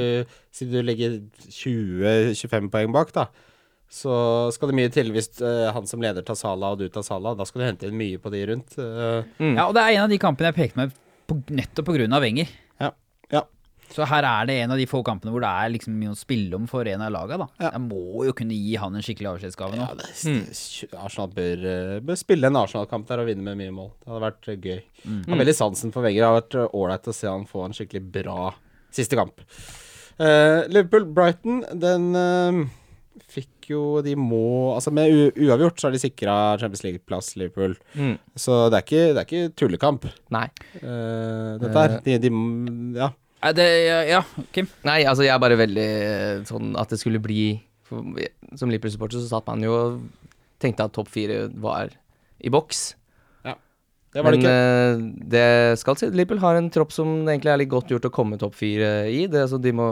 [0.56, 3.28] si du legger 20-25 poeng bak, da.
[3.92, 4.16] Så
[4.56, 7.36] skal det mye til hvis eh, han som leder tar Salah og du tar Salah.
[7.36, 8.80] Da skal du hente inn mye på de rundt.
[8.80, 9.58] Mm.
[9.58, 11.00] Ja, og det er en av de kampene jeg pekte meg
[11.32, 12.52] på nettopp av Wenger.
[12.82, 12.92] Ja,
[13.32, 13.42] ja.
[13.92, 16.16] Så her er det en av de få kampene hvor det er liksom mye å
[16.16, 17.48] spille om for en av laga, da.
[17.60, 17.74] Ja.
[17.74, 19.84] Jeg må jo kunne gi han en skikkelig avskjedsgave nå.
[19.84, 20.96] ja det, mm.
[21.04, 23.92] Arsenal bør, eh, bør spille en Arsenal-kamp der og vinne med mye mål.
[24.00, 24.82] Det hadde vært eh, gøy.
[25.04, 25.22] Mm.
[25.28, 26.22] har veldig sansen for Wenger.
[26.22, 28.52] Det har vært eh, ålreit å se han få en skikkelig bra
[28.92, 29.44] siste kamp.
[30.20, 32.58] Uh, Liverpool-Brighton, den eh,
[33.32, 37.76] fikk jo De må Altså, med u uavgjort så har de sikra Champions League-plass, Liverpool.
[37.94, 38.14] Mm.
[38.36, 40.46] Så det er ikke, det er ikke tullekamp, Nei.
[40.78, 41.98] Uh, dette her.
[42.04, 42.32] De, de,
[42.98, 43.10] ja.
[43.56, 44.22] Det, ja, ja,
[44.54, 44.68] Kim?
[44.86, 47.56] Nei, altså jeg er bare veldig eh, sånn at det skulle bli
[47.88, 48.06] for,
[48.54, 49.96] Som Liverpool-supporter så satt man jo og
[50.62, 51.90] tenkte at topp fire var
[52.42, 52.92] i boks.
[54.12, 54.52] Det var det Men ikke.
[54.52, 58.08] eh, det skal si Liverpool har en tropp som det egentlig er litt godt gjort
[58.10, 59.24] å komme topp fire i.
[59.30, 59.88] Det, altså, de må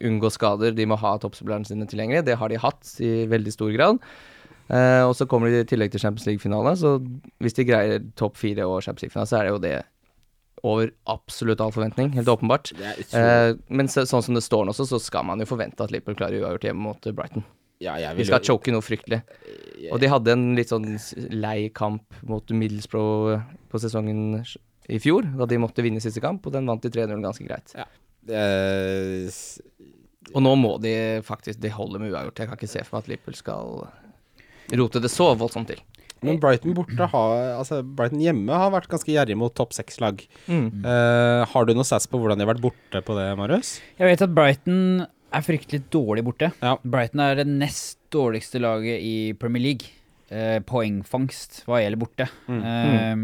[0.00, 2.24] unngå skader, de må ha toppspillerne sine tilgjengelig.
[2.24, 4.00] Det har de hatt i veldig stor grad.
[4.68, 6.98] Uh, og så kommer de i tillegg til Champions League-finale, så
[7.40, 9.76] hvis de greier topp fire og Champions League-finale, så er det jo det
[10.68, 12.72] over absolutt all forventning, helt åpenbart.
[12.76, 15.94] Eh, men så, sånn som det står nå, også, så skal man jo forvente at
[15.94, 17.46] Liverpool klarer uavgjort hjemme mot Brighton.
[17.80, 19.22] Ja, vil skal jo- choke noe fryktelig.
[19.92, 20.88] Og de hadde en litt sånn
[21.30, 24.40] lei kamp mot Middlesbrough eh, på sesongen
[24.88, 27.74] i fjor, da de måtte vinne siste kamp, og den vant de 3-0 ganske greit.
[27.78, 27.84] Ja.
[29.28, 29.60] s-
[30.34, 32.36] Og nå må de faktisk De holder med uavgjort.
[32.42, 33.88] Jeg kan ikke se for meg at Liverpool skal
[34.76, 35.80] rote det så voldsomt til.
[36.20, 40.20] Men Brighton borte har Altså, Brighton hjemme har vært ganske gjerrig mot topp seks-lag.
[40.48, 40.84] Mm.
[40.84, 43.80] Uh, har du noe sats på hvordan de har vært borte på det, Marius?
[43.98, 46.50] Jeg vet at Brighton er fryktelig dårlig borte.
[46.62, 46.76] Ja.
[46.82, 49.94] Brighton er det nest dårligste laget i Premier League.
[50.28, 52.28] Eh, poengfangst hva gjelder borte.
[52.48, 53.14] Eh,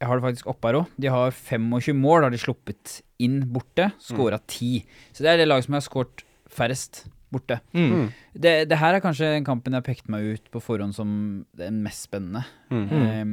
[0.00, 0.94] jeg har det faktisk oppe her òg.
[1.00, 3.90] De har 25 mål, har de sluppet inn borte.
[4.02, 4.84] Skåra 10.
[5.12, 6.24] Så det er det laget som har skåret
[6.54, 7.58] færrest borte.
[7.74, 8.10] Mm.
[8.34, 11.08] Det, det her er kanskje kampen jeg har pekt meg ut på forhånd som
[11.56, 12.44] den mest spennende.
[12.70, 12.84] Mm.
[13.00, 13.24] Eh,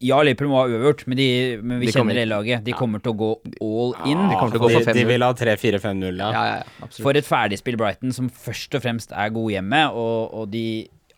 [0.00, 1.18] ja, Liverpool må ha uavgjort, men,
[1.66, 2.62] men vi De kjenner det laget.
[2.66, 3.30] De kommer til å gå
[3.64, 4.20] all in.
[4.30, 5.08] de kommer til å gå de, for 5-0.
[5.10, 6.28] vil ha 3-4-5-0, ja.
[6.36, 6.90] Ja, ja, ja.
[7.02, 10.64] For et ferdigspill Brighton, som først og fremst er gode hjemme, og, og de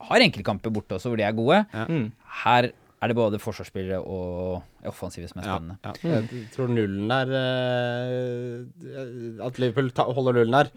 [0.09, 1.61] har enkeltkamper borte også hvor de er gode.
[1.77, 2.07] Mm.
[2.45, 2.71] Her
[3.01, 5.77] er det både forsvarsspillere og offensive som er Ja, spennende.
[5.85, 5.93] ja.
[6.21, 10.69] Jeg tror nullen der eh, At Liverpool holder nullen der,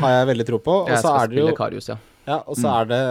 [0.00, 0.74] har jeg veldig tro på.
[0.84, 1.96] Og så er det jo Karius, ja.
[2.26, 3.02] Ja, og så er det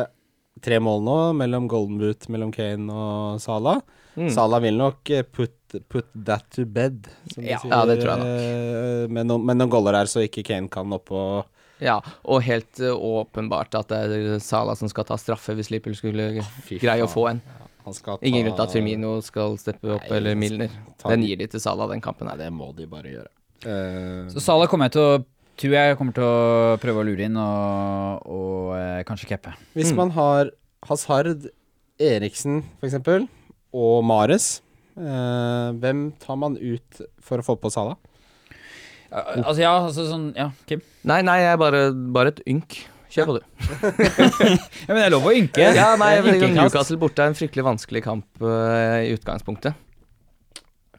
[0.66, 3.80] tre mål nå mellom Golden Boot mellom Kane og Salah.
[4.16, 4.30] Mm.
[4.32, 5.51] Salah vil nok eh, put,
[5.91, 7.57] put that to bed, som de Ja.
[7.59, 7.72] sier.
[7.74, 8.32] Ja, det tror jeg nok.
[8.39, 11.45] eh, Med noen, med noen goller der, så ikke Kane kan opp og
[11.84, 15.95] Ja, og helt eh, åpenbart at det er Salah som skal ta straffe hvis Liverpool
[15.99, 17.41] skulle oh, greie å få en.
[17.84, 20.72] Han skal ta Ingen grunn til at Firmino skal steppe opp, Nei, eller Milner.
[20.97, 22.45] ta- Den gir de til Salah, den kampen Nei, her.
[22.47, 23.28] det må de bare gjøre.
[23.66, 24.30] Uh...
[24.32, 27.38] Så Salah kommer jeg til å Tror jeg kommer til å prøve å lure inn
[27.39, 29.53] og, og eh, kanskje cappe.
[29.74, 29.95] hvis Mm.
[30.01, 30.49] man har
[30.89, 31.45] Hazard,
[31.97, 33.28] Eriksen eksempel,
[33.76, 34.60] og Mares,
[34.96, 37.98] eh, hvem tar man ut for å få på Sala?
[39.16, 40.82] Altså, ja, altså sånn Ja, Kim?
[41.08, 41.82] Nei, nei, jeg er bare,
[42.16, 42.80] bare et ynk.
[43.16, 43.44] Kjør på, du.
[44.88, 45.70] Ja, men det er lov å ynke.
[45.78, 46.18] Ja, nei.
[46.52, 49.78] Newcastle borte er en fryktelig vanskelig kamp uh, i utgangspunktet.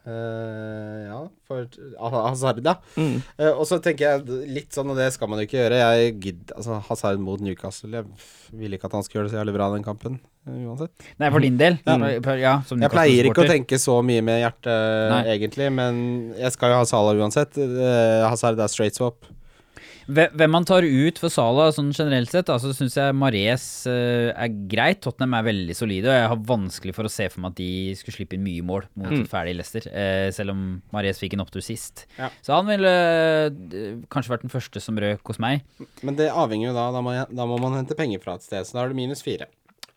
[0.07, 1.65] Eh, ja, for
[1.99, 2.77] Hazard, ja.
[2.95, 3.17] Mm.
[3.35, 6.13] Eh, og så tenker jeg litt sånn, og det skal man jo ikke gjøre Jeg
[6.23, 8.07] gidd, altså Hazard mot Newcastle Jeg
[8.55, 11.31] ville ikke at han skulle gjøre det så jævlig bra den kampen eh, Uansett Nei,
[11.33, 11.79] for din del.
[11.83, 12.05] Mm.
[12.39, 15.23] Ja, Jeg pleier ikke å tenke så mye med hjertet Nei.
[15.35, 15.99] egentlig Men
[16.37, 19.27] jeg skal jo ha Salah uansett Hazard er straight swap
[20.07, 24.53] Hvem man tar ut for Salah sånn generelt sett, altså syns jeg Mares eh, er
[24.71, 25.01] greit.
[25.03, 27.69] Tottenham er veldig solide, og jeg har vanskelig for å se for meg at de
[27.99, 29.25] skulle slippe inn mye mål mot Mm.
[29.27, 30.61] ferdig Leicester, eh, selv om
[30.95, 32.05] Mares fikk en opptur sist.
[32.17, 32.29] Ja.
[32.45, 35.63] Så han ville eh, kanskje vært den første som røk hos meg.
[36.01, 38.47] Men det avhenger jo da Da må, jeg, da må man hente penger fra et
[38.47, 39.47] sted, så da er det minus fire.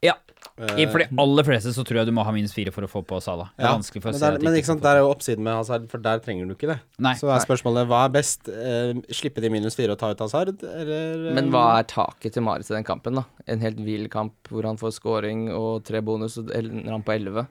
[0.03, 0.15] Ja.
[0.61, 2.83] Eh, I- For de aller fleste så tror jeg du må ha minus fire for
[2.85, 3.51] å få på Salah.
[3.57, 5.01] Det er Ja, vanskelig for å men, se der, at men ikke sant, der er
[5.05, 6.79] jo oppsiden med Hazard, for der trenger du ikke det.
[6.99, 7.13] Nei.
[7.21, 8.49] Så er spørsmålet hva er best?
[8.49, 12.33] Eh, slippe de minus fire og ta ut Hazard, eller eh, Men hva er taket
[12.33, 13.25] til Marit i den kampen, da?
[13.47, 17.13] En helt vill kamp hvor han får scoring og tre bonus, og ender han på
[17.17, 17.47] elleve.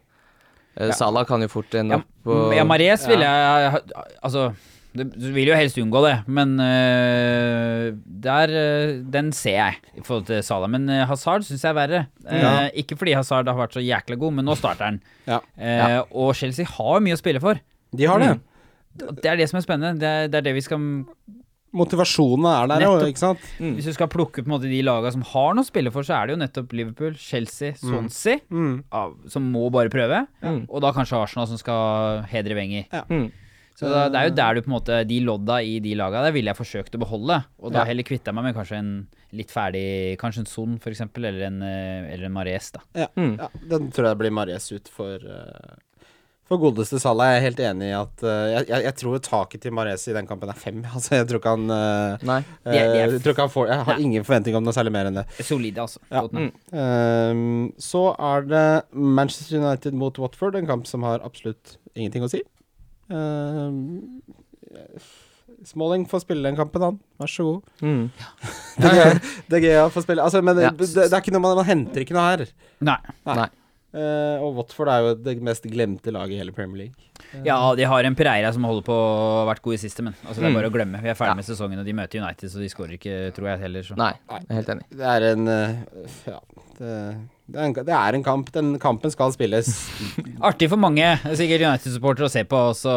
[0.78, 3.82] Eh, Salah kan jo fort ende opp på ja Mares vil jeg
[4.24, 4.54] Altså,
[4.98, 10.26] du vil jo helst unngå det, men øh, der øh, Den ser jeg i forhold
[10.26, 10.70] til Salah.
[10.70, 12.06] Men øh, Hazard syns jeg er verre.
[12.26, 12.70] Eh, Ja.
[12.74, 15.02] ikke fordi Hazard har vært så jækla god, men nå starter han.
[15.28, 15.40] Ja.
[15.58, 17.60] Eh, Og Chelsea har mye å spille for.
[17.96, 18.32] De har det.
[18.40, 19.16] Mm.
[19.22, 20.00] Det er det som er spennende.
[20.02, 20.80] Det er det, er det vi skal
[21.72, 23.44] Motivasjonen er der ikke sant?
[23.62, 26.02] Hvis du skal plukke på en måte de lagene som har noe å spille for,
[26.02, 28.84] så er det jo nettopp Liverpool, Chelsea, Swansea, Mm.
[28.92, 30.24] av- som må bare prøve.
[30.42, 30.66] Mm.
[30.68, 32.86] Og da kanskje Arsenal som skal hedre Wenger.
[33.08, 33.32] Mm.
[33.80, 36.26] Så da, det er jo der du på en måte De lodda i de laga
[36.26, 37.38] der ville jeg forsøkt å beholde.
[37.64, 37.90] Og da Ja.
[37.94, 38.94] heller kvitta meg med kanskje en
[39.32, 42.82] litt ferdig Kanskje en Son, eksempel, eller en, eh, eller en Mares, da.
[42.96, 43.38] Ja, Mm.
[43.38, 45.78] ja, den tror jeg blir Mares ut for uh,
[46.50, 47.30] For godeste Salah.
[47.30, 50.26] Jeg er helt enig i at uh, jeg, jeg, tror taket til Mares i den
[50.26, 50.84] kampen er fem.
[50.96, 52.40] Altså, jeg tror ikke han uh, Nei.
[52.66, 54.06] Uh, det er eh, jeg tror ikke han får Jeg har ja.
[54.10, 55.28] ingen forventning om noe særlig mer enn det.
[55.46, 56.02] Solide, altså.
[56.10, 56.26] Ja.
[56.28, 56.52] Mm.
[56.74, 62.32] Ehm, så er det Manchester United mot Watford, en kamp som har absolutt ingenting å
[62.34, 62.42] si.
[63.10, 64.22] Ehm,
[65.66, 67.00] Smalling får spille den kampen, han.
[67.20, 67.62] Vær så god.
[67.84, 68.04] Mm.
[69.50, 70.24] Det er gøy å få spille.
[70.24, 70.72] Altså, men det, Ja.
[70.72, 72.46] det, det er ikke noe man, man henter ikke noe her.
[72.86, 73.00] Nei.
[73.28, 73.48] Nei.
[73.90, 77.08] Uh, og Watford er jo det mest glemte laget i hele Premier League.
[77.44, 80.38] Ja, de har en Pereira som holder på å vært god i siste, men altså,
[80.38, 80.60] det er Mm.
[80.60, 81.02] bare å glemme.
[81.02, 81.40] Vi er ferdig Ja.
[81.42, 83.82] med sesongen, og de møter United, så de skårer ikke, tror jeg heller.
[83.90, 83.98] Så.
[83.98, 84.14] Nei.
[84.30, 84.86] Jeg er helt enig.
[84.94, 85.76] Det er en uh,
[86.30, 86.40] Ja.
[86.78, 86.94] Det,
[87.50, 88.52] det, er en, det er en kamp.
[88.56, 89.72] Den kampen skal spilles.
[90.50, 91.08] Artig for mange,
[91.40, 92.94] sikkert United-supportere, å se på, og så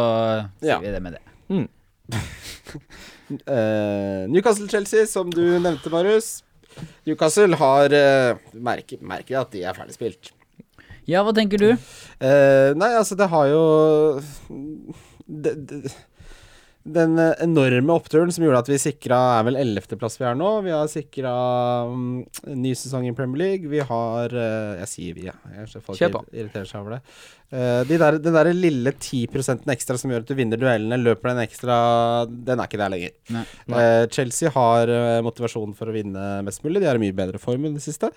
[0.60, 0.78] sier Ja.
[0.82, 1.22] vi det med det.
[1.52, 1.66] Mm.
[3.48, 6.42] uh, Newcastle-Chelsea, som du nevnte, Marius.
[7.08, 10.32] Newcastle har uh, merker, merker at de er ferdig spilt.
[11.08, 11.72] Ja, hva tenker du?
[12.22, 13.62] Uh, nei, altså, det har jo
[15.26, 15.92] det, det,
[16.82, 20.48] Den eh, enorme oppturen som gjorde at vi sikra Er vel ellevteplass vi er nå.
[20.66, 21.34] Vi har sikra
[21.86, 23.70] um, en ny sesong i Premier League.
[23.70, 25.36] Vi har uh, Jeg sier vi, ja.
[25.54, 27.00] Jeg ser folk irriterer seg over det.
[27.52, 29.22] Uh, de der, den der lille 10
[29.76, 31.76] ekstra som gjør at du vinner duellene, løper den ekstra
[32.26, 33.14] Den er ikke der lenger.
[33.30, 33.46] Nei.
[33.78, 34.90] Eh, Chelsea har
[35.22, 36.82] motivasjon for å vinne mest mulig.
[36.82, 38.10] De er i mye bedre form i det siste.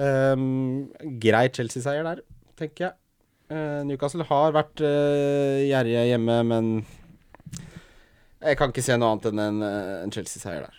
[0.00, 0.88] Um,
[1.22, 2.24] grei Chelsea-seier der,
[2.58, 2.96] tenker jeg.
[3.86, 6.68] Newcastle har vært uh, gjerrige hjemme, men
[8.42, 10.76] jeg kan ikke se noe annet enn en, eh, en Chelsea-seier der.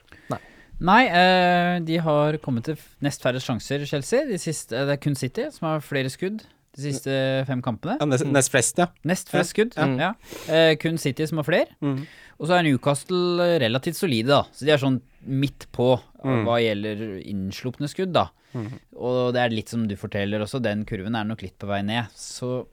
[0.82, 4.24] Nei, eh, de har kommet til nest færre sjanser, Chelsea.
[4.26, 6.42] De siste, eh, det er kun City som har flere skudd
[6.74, 7.12] de siste
[7.46, 8.00] fem kampene.
[8.00, 8.88] Ja, nest, nest flest, ja.
[9.06, 9.76] Nest flest skudd.
[9.78, 9.86] Ja.
[10.00, 10.12] Ja.
[10.50, 11.68] Eh, kun City som har flere.
[11.84, 12.08] Mm.
[12.40, 14.42] Og så er Newcastle relativt solide, da.
[14.56, 16.46] Så de er sånn midt på Mm.
[16.46, 18.30] hva gjelder innslupne skudd, da.
[18.56, 18.72] Mm.
[18.98, 21.82] Og det er litt som du forteller også, den kurven er nok litt på vei
[21.84, 22.08] ned.
[22.16, 22.66] Så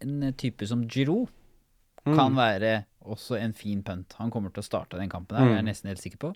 [0.00, 1.28] en type som Giroud
[2.04, 2.36] kan Mm.
[2.36, 4.12] være også en fin punt.
[4.18, 5.52] Han kommer til å starte den kampen her, mm.
[5.54, 6.30] jeg er nesten helt sikker på.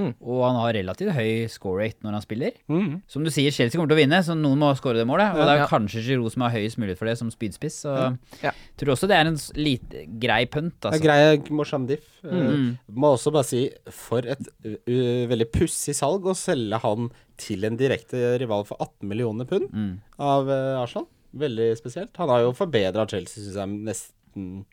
[0.00, 0.14] Mm.
[0.22, 2.52] Og han har relativt høy score rate når han spiller.
[2.70, 3.02] Mm.
[3.10, 5.32] Som du sier, Chelsea kommer til å vinne, så noen må skåre det målet.
[5.34, 5.44] Og Ja.
[5.44, 5.66] det er Ja.
[5.68, 7.80] kanskje Giroud som har høyest mulighet for det, som spydspiss.
[7.84, 8.52] Så Ja.
[8.78, 11.02] tror også det er en lite grei punt, Det altså.
[11.02, 12.04] grei, morsom diff.
[12.24, 12.78] Eh, Mm.
[12.94, 17.76] må også bare si, for et uh, veldig pussig salg å selge han til en
[17.76, 20.00] direkte rival for 18 millioner pund Mm.
[20.18, 21.06] av uh, Arsenal.
[21.36, 22.16] Veldig spesielt.
[22.16, 24.64] Han har jo forbedra Chelsea, syns jeg, nesten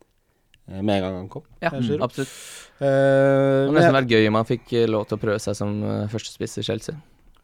[0.67, 1.43] med en gang han kom.
[1.63, 2.31] Ja, mm, absolutt.
[2.77, 5.55] Uh, Det hadde nesten vært gøy om han fikk eh, lov til å prøve seg
[5.57, 5.75] som
[6.11, 6.97] førstespiss i Chelsea.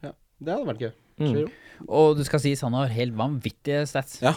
[0.04, 0.92] Ja, Det hadde vært gøy.
[1.24, 1.44] Mm.
[1.88, 4.20] Og du skal sies, han har helt vanvittige stats.
[4.22, 4.34] Ja.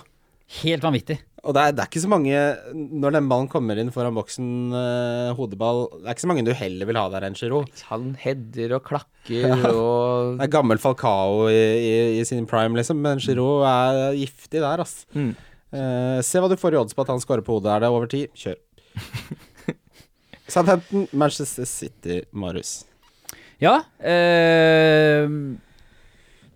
[0.61, 1.17] Helt vanvittig.
[1.47, 2.35] Og det er, det er ikke så mange
[2.73, 6.51] Når den ballen kommer inn foran boksen, uh, hodeball Det er ikke så mange du
[6.57, 7.59] heller vil ha der enn Giro.
[7.91, 12.99] Han header og klakker og Det er gammel Falcao i, i, i sin prime, liksom,
[13.03, 15.03] men Giro er giftig der, ass.
[15.15, 15.35] mm.
[15.67, 17.73] Uh, se hva du får i odds på at han scorer på hodet.
[17.73, 18.21] Er det over ti?
[18.39, 18.55] Kjør.
[20.47, 22.85] Southampton, Manchester City, Marius.
[23.59, 23.81] Ja.
[23.99, 25.27] eh,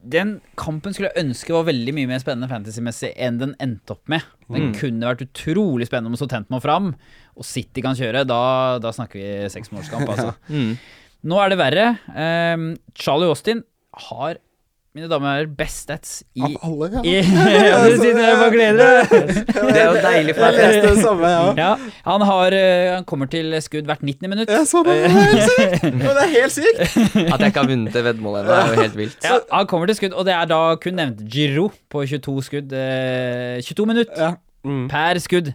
[0.02, 4.08] den kampen skulle jeg ønske var veldig mye mer spennende fantasymessig enn den endte opp
[4.10, 4.24] med.
[4.50, 4.74] Den Mm.
[4.80, 6.96] kunne vært utrolig spennende om Southampton må fram,
[7.38, 8.24] og City kan kjøre.
[8.26, 10.34] Da, da snakker vi seksmålskamp, altså.
[10.50, 10.78] Mm.
[11.30, 11.86] Nå er det verre.
[12.56, 12.66] Um,
[12.98, 13.62] Charlie Austin
[14.10, 14.40] har
[14.92, 17.02] mine damer og herrer, best stats i Av alle, ja.
[17.08, 17.14] i,
[17.72, 19.30] ja, du sitter og gleder deg.
[19.72, 21.46] Det er jo deilig for Jeg leste det samme, ja.
[21.62, 21.70] Ja,
[22.10, 24.28] han, har, eh, han kommer til skudd hvert 19.
[24.34, 24.52] minutt.
[24.52, 24.98] Jeg så det.
[25.06, 25.88] Det er helt sykt!
[25.96, 26.84] Og det er helt sykt!
[26.84, 29.30] At jeg ikke har vunnet det veddemålet ennå, er jo helt vilt.
[29.30, 32.76] Ja, han kommer til skudd, og det er da kun nevnt Giro på 22 skudd.
[32.76, 34.34] Eh, 22 minutter Ja.
[34.68, 34.86] Mm.
[34.92, 35.54] per skudd,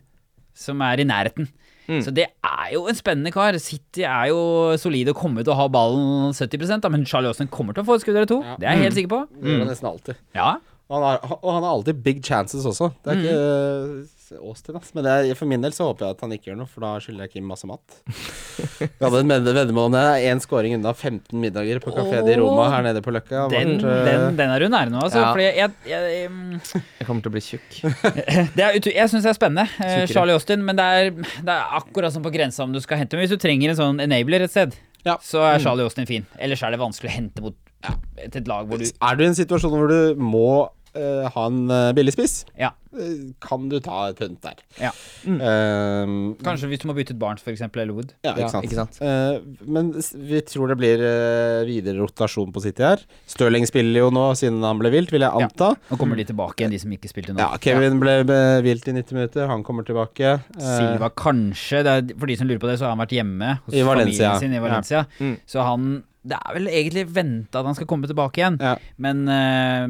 [0.56, 1.52] som er i nærheten.
[1.86, 2.00] Mm.
[2.02, 3.56] Så det er jo en spennende kar.
[3.62, 4.40] City er jo
[4.80, 7.88] solide og kommer til å ha ballen 70 da, men Charlie Austin kommer til å
[7.88, 8.40] få et skudd eller to.
[8.42, 8.56] Ja.
[8.60, 9.20] Det er jeg helt sikker på.
[9.42, 10.20] Det gjør nesten alltid.
[10.36, 10.56] Ja,
[10.88, 12.92] Og han, har, og han har alltid big chances også.
[13.02, 14.90] Det er ikke uh, Austin, ass.
[14.96, 16.82] Men det er, for min del så håper jeg at han ikke gjør noe, for
[16.84, 17.98] da skylder jeg Kim masse mat.
[18.80, 20.02] Vi hadde en med- veddemål om det.
[20.26, 23.46] Én scoring unna 15 middager på Kafé di Roma her nede på Løkka.
[23.52, 25.22] den, Vart, eh, den, den er du nære nå, altså.
[25.22, 25.30] Ja.
[25.36, 27.78] Fordi jeg, jeg, mm, Jeg kommer til å bli tjukk.
[28.56, 30.12] det er, jeg syns det er spennende, eh, Tjukkere.
[30.16, 31.10] Charlie Austin, men det er,
[31.46, 33.78] det er akkurat som på grensa om du skal hente Men hvis du trenger en
[33.80, 34.74] sånn enabler et sted,
[35.06, 35.16] Ja.
[35.22, 36.26] så er Charlie Austin fin.
[36.42, 37.54] Ellers er det vanskelig å hente mot
[37.84, 37.92] ja,
[38.24, 40.48] et lag hvor du Er du i en situasjon hvor du må
[40.96, 42.70] eh, ha en uh, billig spiss, Ja.
[42.96, 44.56] eh, kan du ta et pynt der.
[44.80, 44.90] Ja.
[45.26, 46.06] Eh,
[46.46, 48.12] Kanskje hvis du må bytte ut Barnes, for eksempel, eller Wood.
[48.24, 48.64] ja, ikke Ja, sant.
[48.66, 48.98] ikke sant.
[49.00, 53.02] Uh, men vi tror det blir eh, videre rotasjon på City her.
[53.28, 55.46] Stirling spiller jo nå siden han ble vilt, vil jeg Ja.
[55.46, 55.70] anta.
[55.90, 57.38] Nå kommer de tilbake igjen, de som ikke spilte nå.
[57.44, 60.40] Ja, Kevin ble eh, vilt i 90 minutter, han kommer tilbake.
[60.56, 63.16] Eh, Silva kanskje, det er, for de som lurer på det, så har han vært
[63.16, 65.04] hjemme hos I familien sin i Valencia.
[65.06, 65.24] Ja.
[65.24, 65.36] Mm.
[65.46, 68.76] Så han Det er vel egentlig venta at han skal komme tilbake igjen, Ja.
[68.98, 69.86] men eh,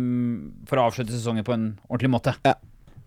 [0.69, 2.35] for å avslutte sesongen på en ordentlig måte.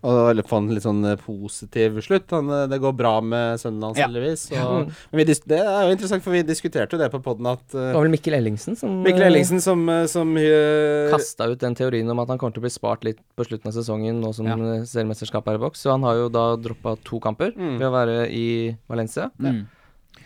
[0.00, 2.30] Og eller få en litt sånn eh, positiv slutt.
[2.32, 4.06] Han, eh, det går bra med sønnen hans, Ja.
[4.08, 4.46] heldigvis.
[4.56, 7.44] Og, men vi, dis- det er jo interessant, for vi diskuterte jo det på poden
[7.50, 11.50] at Det uh, var vel Mikkel Ellingsen som Mikkel Ellingsen som, eh, som uh, kasta
[11.52, 13.76] ut den teorien om at han kommer til å bli spart litt på slutten av
[13.76, 14.56] sesongen, nå som Ja.
[14.56, 15.84] eh, seriemesterskapet er i boks.
[15.84, 17.76] Så han har jo da droppa to kamper Mm.
[17.78, 18.46] ved å være i
[18.88, 19.30] Valencia.
[19.38, 19.66] Mm.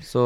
[0.03, 0.23] Så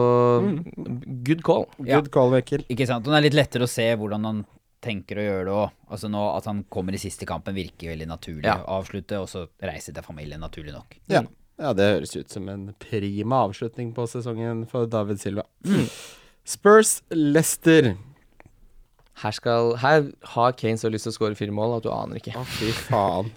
[1.24, 1.66] good call.
[1.84, 1.98] Ja.
[2.00, 2.64] Good call, Mikkel.
[2.72, 3.06] Ikke sant?
[3.06, 4.44] Og det er litt lettere å se hvordan han
[4.84, 5.70] tenker å gjøre det òg.
[5.90, 8.60] Altså nå at han kommer i siste kampen, virker veldig naturlig Ja.
[8.62, 10.96] å avslutte, og så reise til familien, naturlig nok.
[11.10, 11.22] Ja.
[11.58, 15.44] ja, det høres ut som en prima avslutning på sesongen for David Silva.
[16.46, 17.96] Spurs Leicester.
[19.18, 22.20] Her, skal, her har Kane så lyst til å skåre fire mål at du aner
[22.20, 22.36] ikke.
[22.38, 23.32] Å, fy faen.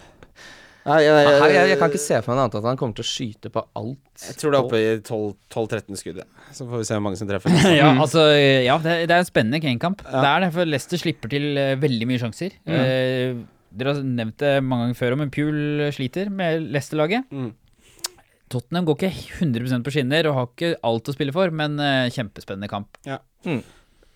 [0.81, 2.97] Nei, jeg, jeg, jeg, jeg kan ikke se for meg noe annet at han kommer
[2.97, 4.23] til å skyte på alt.
[4.25, 6.21] jeg tror det er oppe i 12-13 skudd.
[6.23, 6.45] ja.
[6.57, 7.53] Så får vi se hvor mange som treffer.
[7.77, 10.01] ja, altså, ja, det, det er en spennende Kane-kamp.
[10.07, 12.55] Det er det, for Leicester slipper til eh, veldig mye sjanser.
[12.65, 13.37] Eh,
[13.71, 17.29] dere har nevnt det mange ganger før, men Pule sliter med Leicester-laget.
[17.29, 17.53] Mm.
[18.51, 19.13] Tottenham går ikke
[19.45, 22.97] 100% på skinner og har ikke alt å spille for, men eh, kjempespennende kamp.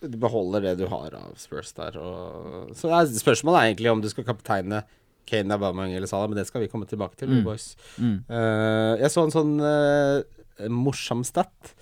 [0.02, 1.96] Du beholder det du har av Spurs der.
[2.02, 2.74] Og...
[2.76, 4.82] Så er, spørsmålet er egentlig om du skal kapteine
[5.26, 7.44] Kane, Aubameyang eller Salah, men det skal vi komme tilbake til, Mm.
[7.44, 7.74] boys.
[7.98, 8.16] Mm.
[8.30, 11.74] Uh, jeg så en sånn uh, morsom stat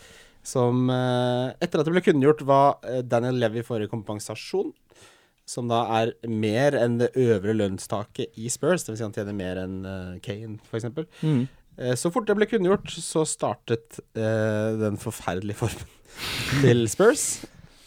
[0.44, 2.62] som uh, Etter at det ble kunngjort hva
[3.08, 4.72] Daniel Levy får i kompensasjon,
[5.48, 8.98] som da er mer enn det øvre lønnstaket i Spurs, dvs.
[8.98, 9.78] Si han tjener mer enn
[10.24, 10.88] Kane, f.eks.
[11.22, 11.42] Mm.
[12.00, 15.90] Så fort det ble kunngjort, så startet den forferdelige formen
[16.62, 17.24] til Spurs.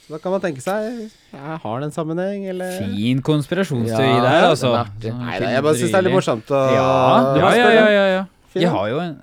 [0.08, 4.22] Så da kan man tenke seg ja, Har det en sammenheng, eller Fin konspirasjonsteori Ja,
[4.24, 4.72] der, altså.
[4.72, 6.90] Nei, da, jeg bare syns det er litt morsomt å Ja,
[7.36, 7.72] ja, ja.
[7.76, 8.28] ja, ja, ja.
[8.56, 9.18] De har jo en,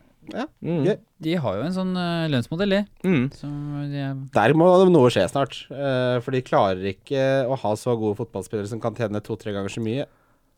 [0.64, 0.86] Mm.
[1.20, 2.78] De har jo en sånn uh, lønnsmodell, de.
[3.04, 3.24] Mm.
[3.36, 3.54] Som
[3.90, 5.58] de er Der må noe skje snart.
[5.68, 9.72] Uh, for de klarer ikke å ha så gode fotballspillere som kan tjene to-tre ganger
[9.72, 10.06] så mye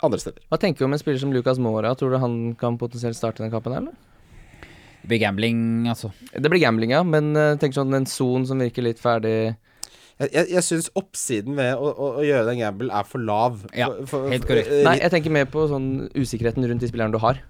[0.07, 0.45] andre steder.
[0.53, 1.95] Hva tenker du om en spiller som Lucas Mora?
[1.99, 4.67] Tror du han kan potensielt starte den kampen, her, eller?
[5.03, 5.61] Det blir gambling,
[5.91, 6.11] altså.
[6.35, 9.57] Det blir gambling, ja, men uh, tenk sånn en son som virker litt ferdig
[10.19, 13.59] Jeg, jeg, jeg syns oppsiden ved å, å, å gjøre den gamble er for lav.
[13.77, 14.71] Ja, For- for- helt korrekt.
[14.73, 17.43] eh, Nei, jeg tenker mer på sånn usikkerheten rundt de spillerne du har.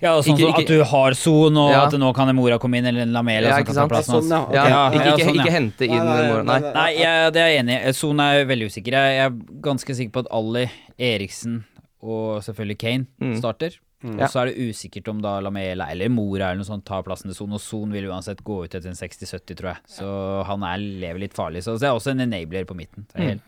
[0.00, 1.84] Ja, sånn Ikke- ikke- at du har Son, og Ja.
[1.86, 4.14] at nå kan en Mora komme inn, eller en Lamela Ja, som kan ta plassen
[4.14, 4.24] hans.
[4.30, 4.64] sånn, ja.
[4.64, 6.42] Ja, Ja, ikke, ikke, sånn, ikke hente inn Mora.
[6.42, 6.60] Nei.
[6.72, 7.92] Nei, jeg, det er jeg enig i.
[7.92, 8.92] Son er veldig usikker.
[8.92, 11.64] Jeg, jeg er ganske sikker på at Ali, Eriksen
[12.02, 13.36] og selvfølgelig Kane Mm.
[13.42, 13.76] starter.
[14.02, 14.14] Mm.
[14.16, 17.28] Og så er det usikkert om da Lamela eller Mora eller noe sånt tar plassen
[17.28, 19.82] til Son, og Son vil uansett gå ut etter en 60-70, tror jeg.
[19.92, 20.06] Så
[20.48, 21.60] han er, lever litt farlig.
[21.66, 23.04] Så det er også en enabler på midten.
[23.12, 23.40] Det er Mm.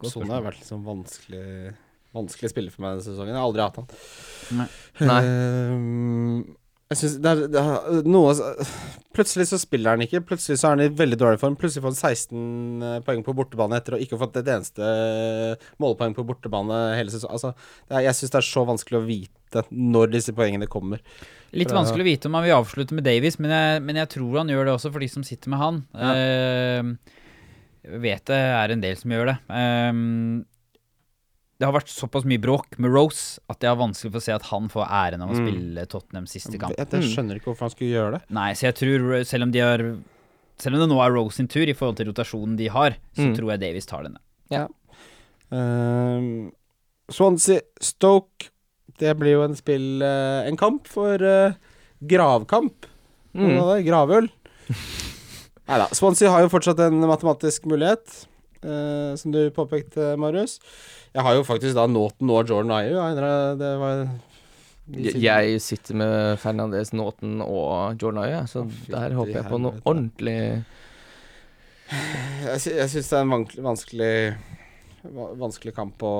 [0.00, 1.74] godt Son har vært liksom vanskelig
[2.10, 3.28] Vanskelig spiller for meg denne sesongen.
[3.30, 3.86] Jeg har aldri hatt han.
[4.58, 4.64] Nei.
[5.06, 5.18] Nei.
[5.22, 6.56] Ehm,
[6.90, 8.32] jeg synes det er, det er noe
[9.14, 10.20] Plutselig så spiller han ikke.
[10.22, 11.56] Plutselig så er han i veldig dårlig form.
[11.58, 14.90] Plutselig får han 16 poeng på bortebane etter å ikke ha fått et eneste
[15.82, 17.34] målpoeng på bortebane hele sesongen.
[17.34, 17.50] Altså,
[17.90, 21.02] er, jeg syns det er så vanskelig å vite når disse poengene kommer.
[21.50, 24.38] Litt vanskelig å vite om han vil avslutte med Davies, men jeg, men jeg tror
[24.44, 25.82] han gjør det også for de som sitter med han.
[25.98, 26.14] Ja.
[26.14, 27.18] Uh,
[28.00, 29.36] vet det er en del som gjør det.
[29.56, 29.90] Eh,
[31.60, 34.32] det har vært såpass mye bråk med Rose at jeg har vanskelig for å se
[34.32, 35.40] at han får æren av å Mm.
[35.44, 36.72] spille Tottenham siste kamp.
[36.78, 38.20] Jeg, jeg skjønner ikke hvorfor han skulle gjøre det.
[38.32, 39.84] Nei, så jeg tror, selv om de har
[40.60, 43.28] Selv om det nå er Rose sin tur i forhold til rotasjonen de har, så
[43.30, 43.36] Mm.
[43.36, 44.20] tror jeg Davies tar denne.
[45.52, 46.50] Ehm,
[47.10, 48.50] Swansea Stoke.
[49.00, 51.54] Det blir jo en spill uh, En kamp for uh,
[52.04, 52.84] gravkamp.
[53.34, 53.56] Mm.
[53.86, 54.28] Gravøl?
[55.70, 55.86] Nei da.
[55.94, 58.26] Swansea har jo fortsatt en matematisk mulighet,
[58.64, 60.58] eh, som du påpekte, Marius.
[61.14, 62.96] Jeg har jo faktisk da Nåten og Jordan Ayew.
[62.96, 64.08] ja, det- var
[64.90, 69.72] Jeg- sitter med Fernandez, Nåten og Jordan Ayew, så Å, der håper jeg på noe
[69.72, 69.86] helvete.
[69.86, 70.64] ordentlig
[72.44, 74.18] Jeg, sy jeg syns det er en vanskelig vanskelig,
[75.40, 76.14] vanskelig kamp å,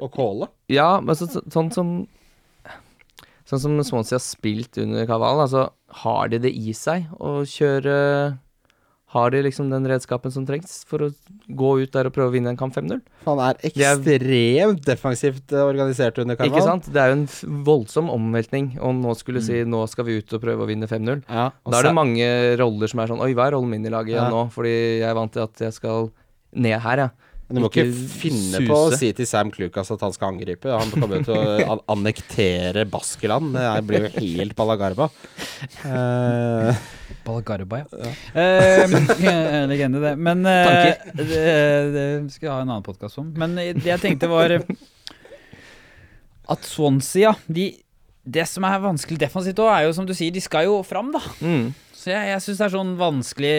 [0.00, 0.48] å calle.
[0.68, 1.94] Ja, men så, så, sånn som
[3.44, 5.64] Sånn som Swansea har spilt under Kaval, altså
[6.04, 8.38] har de det i seg å kjøre
[9.12, 11.08] Har de liksom den redskapen som trengs for å
[11.52, 13.02] gå ut der og prøve å vinne en kamp 5-0?
[13.26, 16.88] Han er Det er- ekstremt defensivt eh, organisert under Ikke sant?
[16.92, 17.26] Det er jo en
[17.66, 21.24] voldsom omveltning om nå skulle si nå skal vi ut og prøve å vinne 5-0.
[21.28, 23.90] Ja, Da er det mange roller som er sånn Oi, hva er rollen min i
[23.92, 24.30] laget Ja.
[24.30, 24.46] nå?
[24.50, 26.10] Fordi jeg er vant til at jeg skal
[26.54, 27.08] ned her, ja.
[27.48, 30.32] Men du må ikke ikke finne på å si til Sam Klukas at han skal
[30.32, 30.70] angripe.
[30.72, 33.52] Han kommer jo til å annektere Baskeland.
[33.52, 35.10] Det blir jo helt balagarba.
[35.84, 36.74] Eh,
[37.26, 38.14] Balagarba, ja.
[38.34, 38.96] Eh,
[39.70, 40.14] legende, det.
[40.18, 41.28] Men eh, det,
[41.94, 43.30] det skal jeg ha en annen podkast om.
[43.38, 44.64] Men det jeg tenkte var eh,
[46.52, 47.68] at Swansea, de,
[48.26, 51.12] det som er vanskelig defensivt òg, er jo som du sier, de skal jo fram,
[51.14, 51.22] da.
[51.40, 51.70] Mm.
[52.02, 53.50] Så jeg, jeg syns det er sånn vanskelig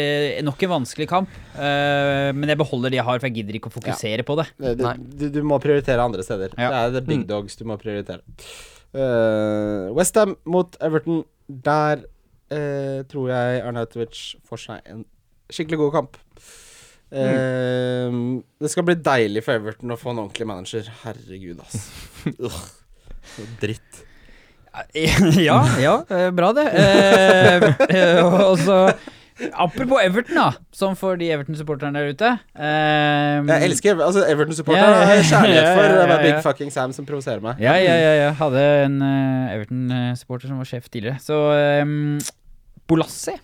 [0.43, 1.35] Nok en vanskelig kamp.
[1.55, 4.45] Uh, men jeg beholder de jeg har, for jeg gidder ikke å fokusere på det.
[4.59, 4.81] Du,
[5.21, 6.51] du, du må prioritere andre steder.
[6.59, 6.67] Ja.
[6.73, 7.29] Det er the big Mm.
[7.29, 8.19] dogs du må prioritere.
[8.91, 11.23] Uh, Westham mot Everton.
[11.47, 12.03] Der
[12.53, 15.03] eh, tror jeg Arnautovic får seg en
[15.53, 16.21] skikkelig god kamp.
[17.13, 18.15] Eh,
[18.61, 20.87] Det skal bli deilig for Everton å få en ordentlig manager.
[21.03, 21.89] Herregud, ass.
[22.39, 22.63] Ugh.
[23.33, 24.03] Så dritt.
[25.37, 26.65] ja, ja, eh, bra det.
[26.73, 28.79] Eh, eh, og så
[29.57, 30.51] Apropos Everton, da.
[30.73, 32.29] Som for de Everton-supporterne der ute.
[32.53, 34.91] Um, Jeg elsker altså Everton-supporterne.
[34.93, 35.23] Ja, ja, ja.
[35.25, 36.35] Kjærlighet for det var Big.
[36.45, 37.61] Fucking Sam som provoserer meg.
[37.61, 38.11] Ja, ja, ja.
[38.19, 41.17] Jeg hadde en uh, Everton-supporter som var sjef tidligere.
[41.21, 41.39] Så
[41.81, 42.19] um,
[42.89, 43.35] Bolassi.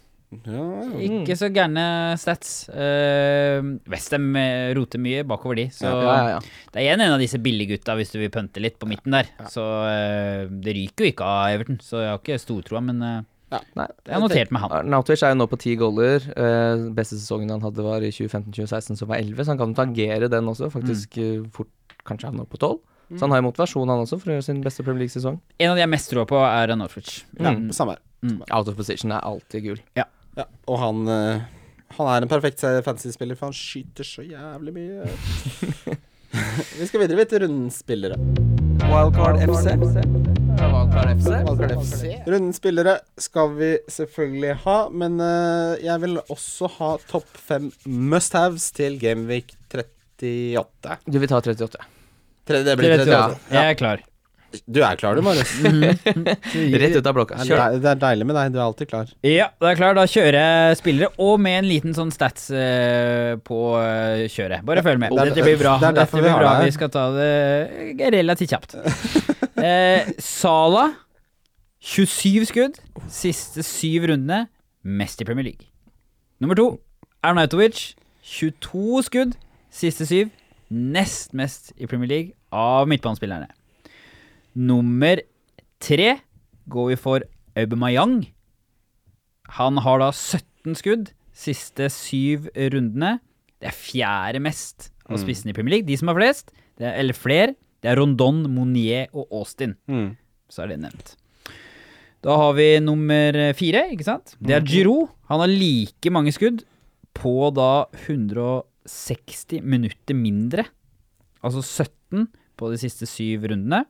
[0.45, 0.99] Ja, ja.
[1.01, 1.83] Ikke så gærne
[2.21, 2.67] stats.
[2.69, 6.67] Uh, Westham eh, roter mye bakover de, så Ja, ja, ja.
[6.69, 9.31] det er igjen en av disse billiggutta hvis du vil pønte litt på midten der.
[9.49, 13.17] Så uh, det ryker jo ikke av Everton, så jeg har ikke stortroa, men uh,
[13.49, 13.87] Nei.
[14.05, 14.73] jeg har notert med han.
[14.83, 16.25] Arnautovic er jo nå på ti goaler.
[16.37, 20.29] Eh, beste sesongen han hadde var i 2015-2016, som var 11, så han kan tangere
[20.29, 20.69] den også.
[20.73, 21.47] Faktisk mm.
[21.55, 21.71] fort
[22.05, 22.77] kanskje havne opp på 12.
[23.15, 25.39] Så han har jo motivasjon, han også, for å gjøre sin beste Premier League-sesong.
[25.59, 27.23] En av de jeg mest tror på, er Norwich.
[27.39, 27.71] Ja, Mm.
[27.73, 28.01] samme her.
[28.51, 29.79] Out of position er alltid gul.
[29.95, 30.03] Ja,
[30.67, 31.41] og han eh,
[31.97, 35.07] Han er en perfekt fantasy-spiller, for han skyter så jævlig mye.
[36.79, 38.17] Vi skal videre til rundens spillere.
[38.89, 39.73] Wildcard FC.
[40.59, 41.29] Wildcard FC.
[41.47, 42.03] Wildcard FC.
[42.29, 48.69] Rundens spillere skal vi selvfølgelig ha, men eh, jeg vil også ha topp fem must-haves
[48.77, 50.99] til Gameweek 38.
[51.09, 51.81] Du vil ta 38.
[52.49, 53.39] Tre- Det blir 38.
[53.53, 54.05] Jeg er klar.
[54.65, 55.51] Du er klar du, Marius.
[56.81, 57.35] Rett ut av blokka.
[57.37, 57.75] Det Kjør.
[57.83, 58.53] det er deilig med deg.
[58.55, 59.11] Du er alltid klar.
[59.21, 59.93] Ja, det er klar.
[59.99, 64.65] Da kjører jeg spillere, og med en liten sånn stats eh, på eh, kjøret.
[64.65, 65.13] Bare følg med.
[65.19, 65.75] Dette blir bra.
[65.83, 66.55] det Dette blir bra.
[66.65, 68.73] Vi skal ta det relativt kjapt.
[69.69, 70.87] eh, Sala
[71.85, 72.81] 27 skudd.
[73.13, 74.47] Siste syv rundene.
[74.81, 75.69] Mest i Premier League.
[76.41, 76.71] Nummer to
[77.21, 77.91] Arnautovic.
[78.25, 79.37] 22 skudd.
[79.69, 80.33] Siste syv.
[80.69, 83.49] Nest mest i Premier League av midtbanespillerne.
[84.59, 85.21] Nummer
[85.81, 86.19] tre
[86.69, 87.25] går vi for
[87.57, 88.21] Aubameyang.
[89.57, 93.17] Han har da 17 skudd siste syv rundene.
[93.59, 95.89] Det er fjerde mest av spissene i Premier League.
[95.89, 99.73] De som har flest, det er, eller flere, det er Rondon, Monier og Austin.
[99.89, 100.13] Mm.
[100.51, 101.15] Så er det nevnt.
[102.23, 104.35] Da har vi nummer fire, ikke sant?
[104.43, 105.07] Det er Giroud.
[105.31, 106.65] Han har like mange skudd
[107.15, 107.87] på da
[108.89, 110.65] 160 minutter mindre.
[111.45, 112.27] Altså 17
[112.59, 113.85] på de siste syv rundene.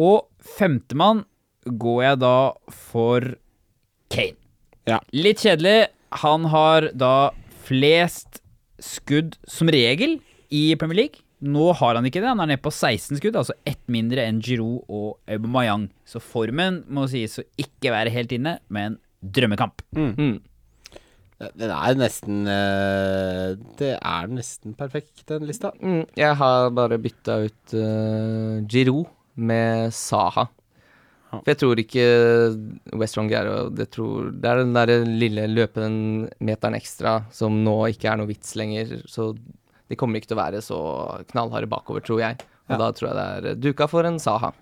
[0.00, 1.24] Og femtemann
[1.66, 2.36] går jeg da
[2.72, 3.26] for
[4.10, 4.38] Kane.
[4.88, 5.00] Ja.
[5.12, 5.90] Litt kjedelig.
[6.24, 7.30] Han har da
[7.66, 8.40] flest
[8.80, 10.18] skudd som regel
[10.50, 11.26] i Premier League.
[11.40, 12.30] Nå har han ikke det.
[12.32, 15.88] Han er nede på 16 skudd, altså ett mindre enn Giroud og Aubameyang.
[16.04, 19.84] Så formen må sies å ikke være helt inne, men drømmekamp.
[19.96, 20.40] Mm.
[21.40, 25.70] Den er nesten eh, Det er nesten perfekt, den lista.
[25.80, 26.02] Mm.
[26.18, 29.08] Jeg har bare bytta ut uh, Giroud
[29.40, 30.44] med Saha.
[31.30, 32.04] For jeg tror ikke
[32.98, 36.00] West Strong er det, det er den der lille løpende den
[36.42, 38.96] meteren ekstra som nå ikke er noe vits lenger.
[39.08, 40.80] Så de kommer ikke til å være så
[41.30, 42.42] knallharde bakover, tror jeg.
[42.68, 42.80] Og Ja.
[42.82, 44.52] da tror jeg det er duka for en Saha.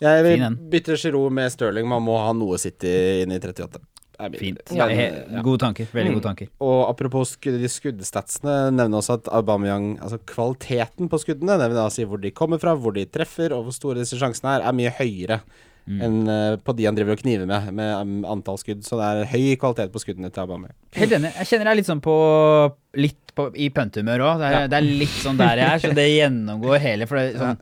[0.00, 1.88] Jeg vil bytte Giroud med Stirling.
[1.88, 3.80] Man må ha noe City inn i 38.
[4.26, 4.36] er.
[4.40, 4.62] Fint.
[4.70, 4.92] Men,
[5.36, 5.42] ja.
[5.42, 5.86] Gode tanker.
[5.92, 6.18] Veldig Mm.
[6.18, 6.48] gode tanker.
[6.60, 11.76] Og apropos skudd, de skuddstatsene, nevner også at Aubameyang Altså kvaliteten på skuddene, det vil
[11.80, 14.66] da si hvor de kommer fra, hvor de treffer, og hvor store disse sjansene er,
[14.68, 15.40] er mye høyere
[15.82, 15.98] Mm.
[16.00, 18.84] enn uh, på de han driver og kniver med, med um, antall skudd.
[18.86, 20.76] Så det er høy kvalitet på skuddene til Aubameyang.
[20.94, 21.32] Helt enig.
[21.40, 22.14] Jeg kjenner deg litt sånn på
[23.02, 24.38] Litt på, i pøntehumør òg.
[24.44, 24.60] Det, ja.
[24.70, 27.08] det er litt sånn der jeg er, så det gjennomgår hele.
[27.10, 27.58] For det, sånn,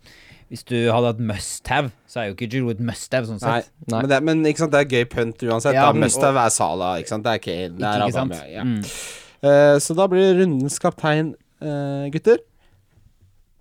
[0.50, 3.68] hvis du hadde hatt must-have, så er jo ikke Giroud et must-have sånn sett.
[3.86, 4.00] Nei.
[4.00, 5.76] Men, det, men ikke sant, det er gøy punt uansett.
[5.76, 7.26] Ja, da Must have er Salah, ikke sant.
[7.26, 8.04] Det er Kane, det er?
[8.08, 8.48] Aubameyang.
[8.50, 8.64] Ja.
[8.66, 8.80] Mm.
[9.46, 12.42] Uh, så da blir rundens kaptein, uh, gutter.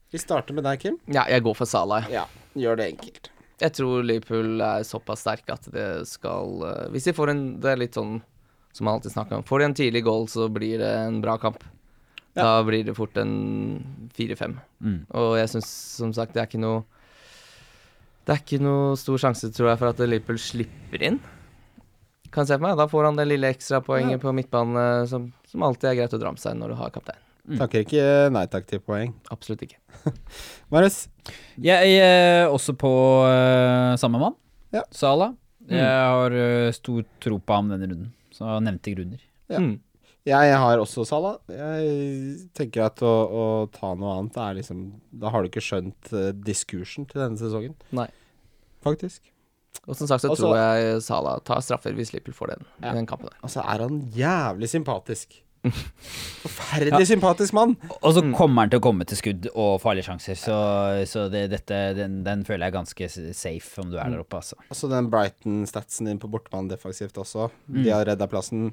[0.10, 0.98] Vi starter med deg, Kim.
[1.14, 2.10] Ja, jeg går for Salah.
[2.10, 2.24] jeg.
[2.24, 3.30] Ja, gjør det enkelt.
[3.62, 7.74] Jeg tror Liverpool er såpass sterke at det skal uh, Hvis de får en Det
[7.74, 8.22] er litt sånn
[8.72, 9.46] som man alltid snakker om.
[9.46, 11.62] Får de en tidlig goal, så blir det en bra kamp.
[12.38, 12.44] Ja.
[12.46, 13.32] Da blir det fort en
[14.16, 14.56] 4-5.
[14.86, 15.00] Mm.
[15.18, 16.84] Og jeg syns som sagt det er ikke noe
[18.28, 21.18] Det er ikke noe stor sjanse, tror jeg, for at Liverpool slipper inn.
[22.30, 22.78] Kan se for meg.
[22.78, 26.36] Da får han det lille ekstrapoenget på midtbane som, som alltid er greit å dra
[26.36, 27.26] med seg når du har kaptein.
[27.50, 27.58] Mm.
[27.58, 28.06] Takker ikke
[28.36, 29.16] nei takk til poeng.
[29.34, 29.80] Absolutt ikke.
[30.74, 31.08] Marius?
[31.58, 32.92] Jeg er også på
[33.26, 34.38] uh, samme mann.
[34.76, 34.84] Ja.
[34.94, 35.34] Salah.
[35.70, 39.24] Jeg har uh, stor tro på ham denne runden, så nevnte grunner.
[39.50, 39.64] Ja.
[39.64, 39.80] Mm.
[40.30, 41.38] Jeg har også Salah.
[41.50, 46.12] Jeg tenker at å, å ta noe annet er liksom Da har du ikke skjønt
[46.14, 47.76] eh, diskursen til denne sesongen.
[47.98, 48.08] Nei.
[48.86, 49.32] Faktisk.
[49.88, 52.92] Og som sagt så Også- tror jeg Salah tar straffer hvis Lippel får den Ja.
[52.92, 53.38] i den kampen der.
[53.44, 55.42] Altså, er han jævlig sympatisk.
[56.40, 57.76] Forferdelig sympatisk mann.
[58.02, 58.34] Og så Mm.
[58.38, 60.56] kommer han til å komme til skudd og farlige sjanser, så,
[61.10, 64.56] så det, dette, den, den føler jeg ganske safe om du er der oppe, altså.
[64.70, 67.50] Altså den Brighton-statsen din på bortebane defensivt også.
[67.68, 67.84] Mm.
[67.84, 68.72] De har redda plassen.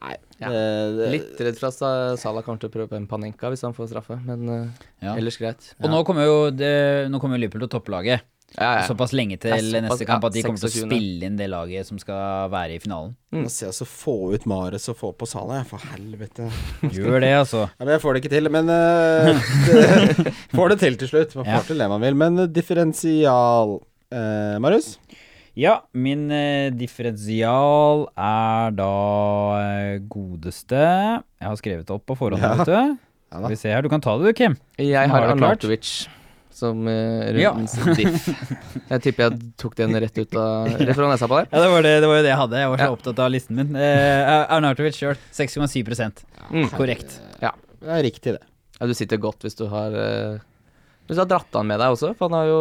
[0.00, 0.48] Nei, Ja.
[0.48, 3.74] det, det, Litt redd for at Salah kommer til å prøve en Panenka hvis han
[3.76, 4.66] får straffe, men eh,
[5.04, 5.14] Ja.
[5.16, 5.74] ellers greit.
[5.82, 8.22] Og nå kommer jo det, nå kommer Liverpool til topplaget
[8.56, 8.86] Ja, ja.
[8.88, 11.46] såpass lenge til Ja, såpass, neste kamp at de kommer til å spille inn det
[11.52, 13.12] laget som skal være i finalen.
[13.30, 13.44] Mm.
[13.52, 15.68] Se altså få ut Mares og få på Sala, jeg.
[15.70, 16.48] For helvete.
[16.96, 17.68] Gjør det, altså.
[17.70, 18.50] Ja, men jeg får det ikke til.
[18.50, 21.36] Men uh, det, får det til til slutt.
[21.38, 21.62] Man får Ja.
[21.70, 22.18] til det man vil.
[22.26, 24.96] Men uh, differensial uh, Marius?
[25.58, 28.90] Ja, min uh, differensial er da
[30.10, 32.54] godeste Jeg har skrevet det opp på forhånd, Ja.
[32.58, 32.96] vet du.
[33.30, 34.56] Ja Skal vi se her, du kan ta det du, Kim.
[34.78, 35.62] Jeg Har har du klart?
[35.62, 36.08] Arnautovic
[36.60, 37.52] som uh, Ja.
[37.96, 38.28] diff.
[38.92, 41.48] Jeg tipper jeg tok den rett ut av Rett fra nesa på der.
[41.52, 42.60] Ja, det var, det, det var jo det jeg hadde.
[42.62, 42.94] Jeg var så Ja.
[42.98, 43.74] opptatt av listen min.
[43.76, 46.66] Uh, Arnautovic sjøl, 6,7 Mm.
[46.74, 47.20] Korrekt.
[47.40, 47.50] Det
[47.94, 48.42] er riktig, det.
[48.80, 50.40] Ja, du sitter godt hvis du har uh,
[51.06, 52.60] Hvis du har dratt han med deg også, for han har jo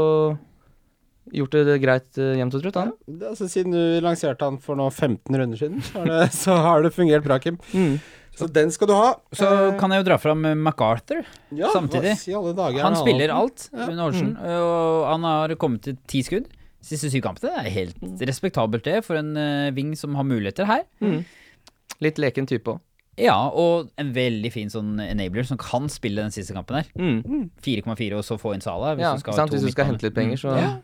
[1.40, 2.94] gjort det greit uh, jevnt og trutt, han.
[3.10, 6.56] er altså, siden du lanserte han for nå 15 runder siden, så har det, så
[6.68, 7.60] har det fungert bra, Kim.
[7.74, 8.00] Mm.
[8.40, 9.10] Så den skal du ha.
[9.36, 11.26] Så kan jeg jo dra fram eh, MacArthur.
[11.52, 12.14] ja, samtidig.
[12.16, 13.88] hva- Si alle dager Han er spiller alt Ja.
[13.90, 14.36] under mm.
[14.40, 16.48] og han har kommet til ti skudd.
[16.82, 17.52] Siste syv kampene.
[17.52, 19.34] Det er helt respektabelt, det, for en
[19.76, 20.86] ving wing som har muligheter her.
[21.04, 21.26] Mm.
[22.00, 22.80] Litt leken type òg.
[23.20, 26.88] Ja, og en veldig fin sånn enabler som kan spille den siste kampen her.
[26.96, 27.50] Mm.
[27.66, 28.94] 4,4 og så få inn Sala.
[28.96, 29.52] Hvis Ja, du skal, sant?
[29.52, 30.78] Hvis du skal hente litt penger, så Ja.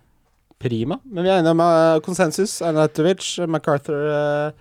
[0.60, 1.00] Prima.
[1.06, 2.62] Men vi er enige om eh, konsensus.
[2.62, 4.52] Arnautovic, MacArthur eh,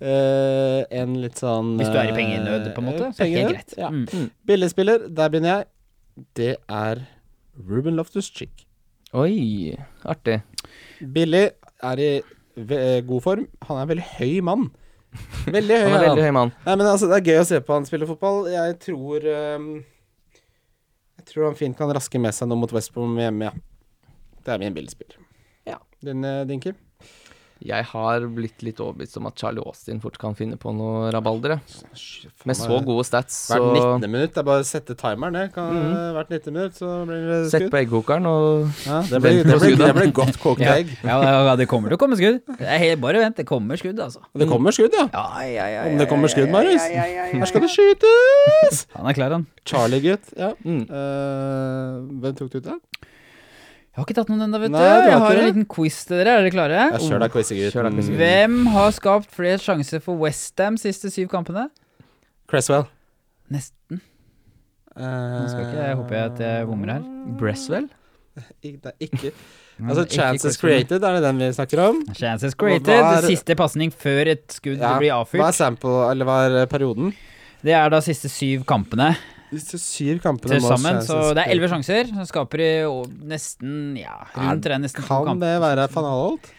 [0.00, 3.28] eh, En litt sånn Hvis du er i eh, pengenød, på en måte, så er
[3.28, 3.76] det pengenød, helt greit.
[3.78, 3.90] Ja.
[3.92, 4.30] Mm.
[4.50, 5.68] Billigspiller, der begynner jeg.
[6.38, 7.04] Det er
[7.68, 8.66] Ruben Loftus Chick.
[9.16, 9.74] Oi,
[10.04, 10.40] artig.
[11.00, 11.46] Billig,
[11.82, 12.10] er i
[13.06, 13.46] god form.
[13.68, 14.68] Han er en veldig høy mann.
[15.46, 15.86] Veldig høy.
[15.86, 16.50] Han er veldig høy mann.
[16.66, 18.50] Nei, men altså, Det er gøy å se på han spille fotball.
[18.52, 19.24] Jeg tror
[19.56, 19.70] um,
[21.18, 23.54] Jeg tror han fint kan raske med seg noe mot Westbrom hjemme, ja.
[24.44, 25.18] Det er min billigspiller.
[25.68, 25.76] Ja.
[26.04, 26.76] Din, eh, din Kim?
[27.64, 31.56] Jeg har blitt litt overbevist om at Charlie Austin fort kan finne på noe rabalder.
[32.46, 34.10] Med så gode stats, så Hvert 19.
[34.12, 34.32] minutt.
[34.36, 35.52] Det er bare å sette timeren, det.
[35.56, 35.96] Kan, Mhm.
[36.14, 37.50] Hvert 19 minutt, så blir det skudd.
[37.50, 40.74] Sett på eggkokeren og Ja, det, blir, det, blir, det blir godt kokt Ja.
[40.78, 40.86] egg.
[41.02, 42.40] Ja, ja, det kommer til å komme skudd.
[42.60, 44.20] Helt, bare vent, det kommer skudd, altså.
[44.38, 45.08] Det kommer skudd, ja.
[45.12, 46.82] Ja, ja, ja, Om det kommer skudd, Marius.
[46.86, 48.86] Her skal det skytes!
[48.94, 49.46] Han er klar, han.
[49.66, 50.30] Charlie-gutt.
[50.38, 50.52] Ja.
[50.64, 50.86] mm.
[50.88, 52.78] Uh, hvem tok du ut, da?
[53.98, 54.84] Jeg har ikke tatt noen ennå, vet Nei, du.
[54.84, 56.34] du har Jeg ikke har en liten quiz til dere.
[56.38, 56.82] Er dere klare?
[56.94, 57.38] Jeg kjør deg.
[57.74, 58.10] Kjør deg.
[58.20, 61.64] Hvem har skapt flest sjanser for Westham siste syv kampene?
[62.48, 62.84] Cresswell.
[63.50, 63.98] Nesten.
[64.94, 67.02] Uh, Nå skal ikke jeg håper jeg at jeg bommer her.
[67.40, 67.88] Bresswell?
[68.62, 69.32] Ikke, det er ikke
[69.88, 70.84] Altså, ikke chances Cresswell.
[70.86, 71.98] created, er det den vi snakker om?
[72.18, 72.94] Chances created.
[72.94, 75.58] er- Siste pasning før et skudd Ja, blir Hva er avfyrt.
[75.58, 77.10] sample, eller hva er eh, perioden?
[77.66, 79.12] Det er da siste syv kampene
[79.48, 82.10] disse syv kampene Til sammen, så Det er elleve sjanser.
[82.12, 82.70] Så skaper de
[83.30, 84.80] nesten ja, rundt det.
[84.84, 86.54] Nesten kan det være fanalt Alholt?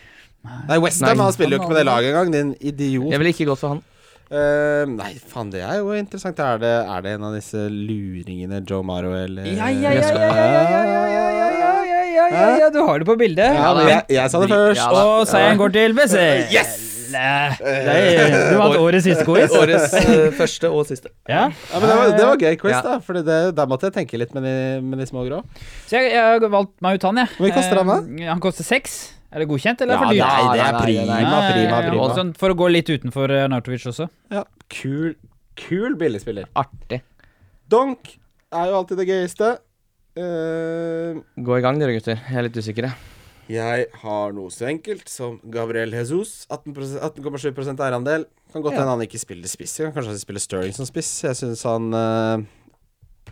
[0.70, 3.10] Nei, Westham spiller jo ikke med det laget engang, din idiot.
[3.12, 3.82] Jeg ville ikke gått for han.
[4.30, 6.40] Uh, nei, faen, det er jo interessant.
[6.40, 10.28] Er det, er det en av disse luringene Joe Maro eller ja ja ja, ja,
[10.70, 13.58] ja, ja, ja, Du har det på bildet.
[13.58, 14.86] Jeg, jeg, sa det først.
[15.02, 16.30] Og seieren går til Bessie.
[16.54, 16.89] Yes!
[17.14, 19.54] Nei, er, du vant årets siste quiz.
[19.56, 21.12] Årets uh, første og siste.
[21.30, 21.48] Ja.
[21.50, 22.82] Ja, men det var, det var gøy quiz, Ja.
[22.86, 22.98] da.
[23.06, 24.56] For det, der måtte jeg tenke litt med de,
[24.86, 25.42] med de små grå.
[25.90, 27.32] Så jeg, jeg har valgt meg ut han, jeg.
[27.38, 27.98] Hvor mye koster han da?
[28.24, 28.98] Eh, Han koster seks.
[29.30, 30.26] Er det godkjent, eller er Ja, for dyrt?
[30.26, 31.20] nei, det er prima,
[31.54, 32.02] prima, prima.
[32.08, 34.08] Og sånn for å gå litt utenfor Nartovic også.
[34.34, 34.42] Ja,
[34.74, 35.12] kul,
[35.60, 36.48] kul billigspiller.
[36.58, 37.04] Artig.
[37.70, 38.16] Donk
[38.50, 39.52] er jo alltid det gøyeste.
[40.18, 42.18] Uh, Gå i gang dere gutter.
[42.26, 43.19] Jeg er litt usikker, jeg.
[43.50, 46.46] Jeg har noe så enkelt som Gabriel Jesus.
[46.54, 48.26] 18,7 18,7 eierandel.
[48.54, 48.80] Kan godt Ja.
[48.84, 49.78] hende han ikke spiller spiss.
[49.78, 51.10] Kan kanskje han spiller Stirling som spiss.
[51.24, 52.44] Jeg syns han uh,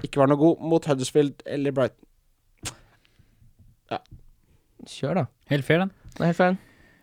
[0.03, 2.03] ikke var noe god mot Huddersfield eller Brighton.
[4.87, 5.23] Kjør, da.
[5.49, 5.89] Helt fair, den.
[6.13, 6.57] Det er helt fair,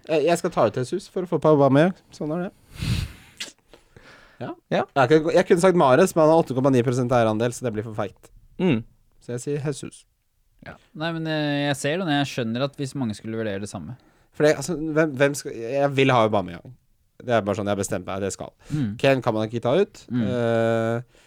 [0.08, 1.98] Jeg, jeg skal ta ut Jesus for å få på med.
[2.14, 2.52] Sånn er det.
[4.40, 4.50] Ja.
[4.70, 4.82] Ja.
[4.96, 8.30] Jeg, kunne- sagt Mares, men han har 8,9% eierandel, så det blir for feigt.
[8.58, 8.84] Mm.
[9.20, 10.04] Så jeg sier Jesus.
[10.72, 13.70] Nei, men eh, jeg ser det, og jeg skjønner at hvis mange skulle vurdere det
[13.70, 13.96] samme.
[14.34, 16.72] For det, altså, hvem, hvem skal Jeg vil ha Aubameyang.
[17.24, 18.24] Det er bare sånn jeg har bestemt meg.
[18.24, 18.50] Det skal.
[18.70, 18.88] Mm.
[19.00, 20.02] Ken kan man ikke ta ut.
[20.10, 20.24] Mm.
[20.26, 21.22] Uh,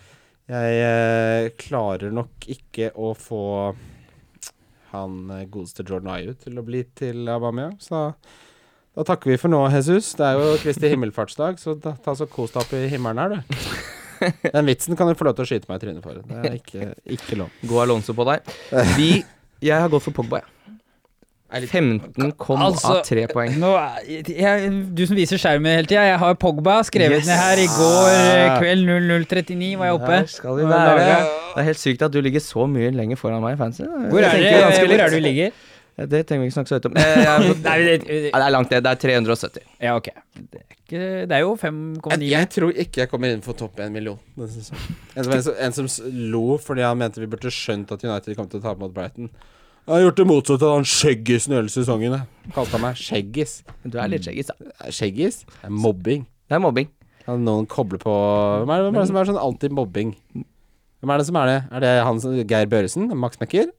[0.47, 3.45] jeg eh, klarer nok ikke å få
[4.93, 5.17] han
[5.51, 8.05] godeste Jordan Ayew til å bli til Aubameyang, så
[8.97, 10.13] da takker vi for nå, Jesus.
[10.17, 13.35] Det er jo Kristi himmelfartsdag, så da, ta så kos deg opp i himmelen her,
[13.35, 13.57] du.
[14.55, 16.19] Den vitsen kan du få lov til å skyte meg i trynet for.
[16.27, 17.49] Det er ikke, ikke lov.
[17.69, 18.53] Gå Alonso på deg.
[18.97, 19.11] Vi
[19.65, 20.53] Jeg har gått for Pogba, jeg.
[21.47, 22.97] 15,3 Altså,
[23.31, 23.53] poeng.
[23.61, 23.69] Nå,
[24.03, 27.29] jeg, du som viser skjermen hele tida, jeg har Pogba skrevet Yes.
[27.29, 28.83] ned her i går eh, kveld
[29.31, 30.17] 00.39 var jeg oppe.
[30.33, 31.05] Skal vi være.
[31.55, 33.87] Det er helt sykt at du ligger så mye lenger foran meg i fancy.
[33.87, 34.51] Hvor er, det,
[34.83, 35.55] hvor er det du ligger?
[35.97, 36.97] Ja, Det trenger vi ikke snakke så høyt om.
[37.01, 38.83] Eh, Nei, det, er langt ned.
[38.85, 39.63] Det er 370.
[39.81, 40.09] ja, ok.
[40.37, 42.11] Det er, ikke, det er jo 5,9.
[42.21, 44.19] Jeg, jeg tror ikke jeg kommer inn for topp 1 million.
[44.37, 44.77] En, som-
[45.17, 45.87] en, som- en som
[46.33, 49.31] lo fordi han mente vi burde skjønt at United kom til å tape mot Brighton.
[49.87, 52.17] Jeg har gjort det motsatte av han Skjeggisen i hele sesongen.
[52.53, 53.61] Kalte han meg Skjeggis.
[53.87, 54.91] Du er litt skjeggis, da.
[54.91, 55.41] Skjeggis?
[55.47, 56.25] Det er mobbing.
[56.51, 56.89] Det er mobbing.
[57.23, 60.11] Kan noen koble på Hvem er det, hvem er det som er sånn anti-mobbing?
[61.01, 61.57] Hvem er det som er det?
[61.71, 63.07] Er det han som Geir Børresen?
[63.19, 63.71] Max Mekker?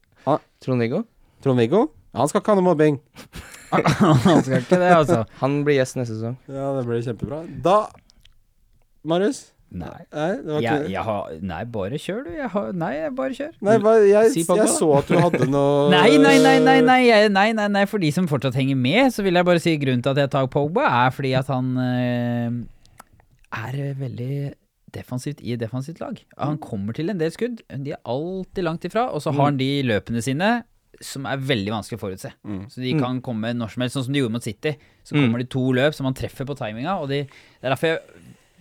[0.65, 1.03] Trond-Viggo.
[1.45, 1.85] Trond-Viggo?
[2.19, 2.99] Han skal ikke ha noe mobbing.
[3.70, 5.23] Han skal ikke det, altså.
[5.43, 6.39] Han blir gjest neste sesong.
[6.49, 7.45] Ja, det blir kjempebra.
[7.65, 7.78] Da
[9.09, 9.49] Marius?
[9.69, 9.89] Nei.
[10.15, 12.31] Nei, det var ikke Jeg, jeg har, nei, bare kjør, du.
[12.39, 13.51] Jeg har, nei, bare kjør.
[13.69, 17.03] Nei, hva, jeg, Si jeg så at du hadde noe Nei, nei, nei, nei, nei,
[17.28, 20.05] nei, nei, nei, for de som fortsatt henger med, så vil jeg bare si grunnen
[20.05, 22.57] til at jeg tar Pogba, er fordi at han øh,
[23.61, 24.32] er veldig
[24.97, 26.16] defensivt i defensivt lag.
[26.40, 29.61] Han kommer til en del skudd, de er alltid langt ifra, og så har han
[29.61, 30.53] de løpene sine
[31.01, 32.33] som er veldig vanskelig å forutse.
[32.45, 32.62] Mm.
[32.70, 34.77] Så de kan komme når som helst, sånn som de gjorde mot City.
[35.05, 35.23] Så Mm.
[35.27, 38.01] kommer de to løp som man treffer på timinga, og de, det er derfor jeg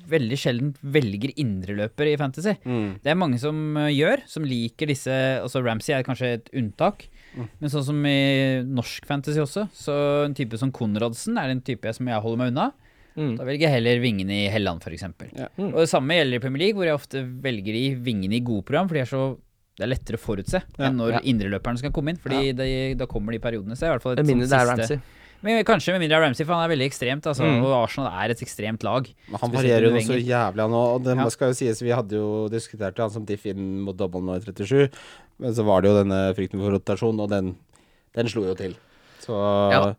[0.08, 2.54] veldig sjelden velger indreløpere i Fantasy.
[2.64, 3.00] Mm.
[3.04, 7.08] Det er mange som uh, gjør, som liker disse Altså Ramsey er kanskje et unntak,
[7.38, 7.50] Mm.
[7.60, 11.86] men sånn som i norsk fantasy også, så en type som Konradsen er en type
[11.94, 12.72] som jeg holder meg unna.
[13.18, 13.36] Mm.
[13.38, 15.04] Da velger jeg heller vingene i Helland, f.eks.
[15.36, 15.48] Ja.
[15.58, 15.74] Mm.
[15.74, 18.64] Og det samme gjelder i Premier League, hvor jeg ofte velger i vingene i gode
[18.66, 19.38] program, for de er så
[19.78, 20.88] det er lettere å forutse Ja.
[20.90, 21.20] enn når Ja.
[21.24, 22.18] indreløperne skal komme inn.
[22.18, 23.78] Fordi de, da kommer de periodene.
[23.78, 25.02] Så er i hvert fall et sånt det er siste-
[25.44, 27.22] Men kanskje med mindre av Ramsey, for han er veldig ekstremt.
[27.30, 27.64] Altså, Mm.
[27.64, 29.06] Og Arsenal er et ekstremt lag.
[29.30, 31.04] Men han varierer jo noe så jævlig, han òg.
[31.04, 31.30] Det Ja.
[31.30, 34.40] skal jo sies, vi hadde jo diskutert han som diff inn mot dobbel nå i
[34.40, 34.90] 37,
[35.40, 37.56] men så var det jo denne frykten for rotasjon, og den,
[38.16, 38.76] den slo jo til.
[39.22, 39.94] Så Ja.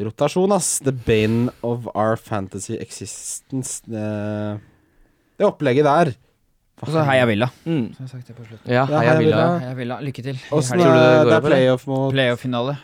[0.00, 0.80] rotasjon, ass.
[0.80, 3.80] The bane of our fantasy existence.
[3.86, 4.60] Det,
[5.38, 6.14] det opplegget der.
[6.84, 7.48] Og så Heia Villa.
[7.64, 7.86] Mm.
[7.96, 8.68] Så jeg sagt det på slutten.
[8.70, 9.42] Ja, Ja, Heia Heia Villa.
[9.64, 9.98] Heia Villa.
[10.04, 10.38] Lykke til.
[10.54, 10.92] Åssen helgen.
[10.92, 12.76] Tror du det er går det er playoff mot Playoff-finale.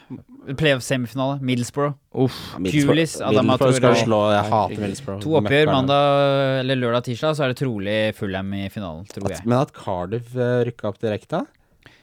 [0.61, 1.39] Playoff-semifinale.
[1.45, 1.95] Middlesbrough.
[2.25, 2.41] Uff.
[2.65, 5.23] Pulis, Adama Middlesbrough slå Jeg hater Middlesbrough.
[5.25, 9.39] To oppgjør mandag eller lørdag tirsdag, så er det trolig Fulham i finalen, tror At,
[9.39, 9.47] jeg.
[9.47, 11.45] men at Cardiff uh, rykka opp direkte?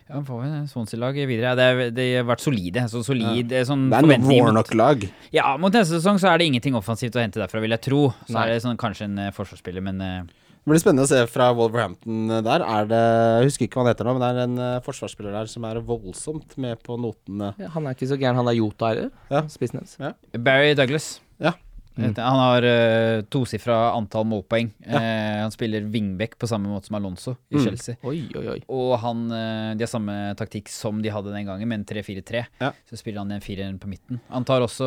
[0.07, 1.51] Ja, får vi Swansea-lag videre.
[1.59, 2.85] Det, er, de har vært solide.
[2.87, 5.03] Så solid sånn Det er noe Warnock-lag.
[5.35, 8.05] Ja, mot neste sesong så er det ingenting offensivt å hente derfra, vil jeg tro.
[8.23, 8.45] Så Nei.
[8.45, 10.21] er det sånn, kanskje en eh, forsvarsspiller, men eh,
[10.67, 12.63] Det blir spennende å se fra Wolverhampton der.
[12.67, 15.31] Er det Jeg husker ikke hva han heter nå, men det er en eh, forsvarsspiller
[15.31, 17.53] der som er voldsomt med på notene.
[17.61, 18.35] Ja, han er ikke så gæren.
[18.35, 19.13] Han er Jota, eller?
[19.31, 19.45] Ja.
[19.47, 19.95] Spissen hans.
[20.35, 21.21] Barry Douglas.
[21.39, 21.53] Ja.
[21.97, 22.11] Mm.
[22.19, 24.67] Han har uh, tosifra antall målpoeng.
[24.85, 27.63] Eh, han spiller wingback på samme måte som Alonso i Mm.
[27.63, 27.95] Chelsea.
[28.03, 28.59] Oi, oi, oi.
[28.69, 32.43] Og han, uh, de har samme taktikk som de hadde den gangen, med en 3-4-3.
[32.59, 32.73] Ja.
[32.91, 34.19] Så spiller han en firer på midten.
[34.35, 34.85] Han tar også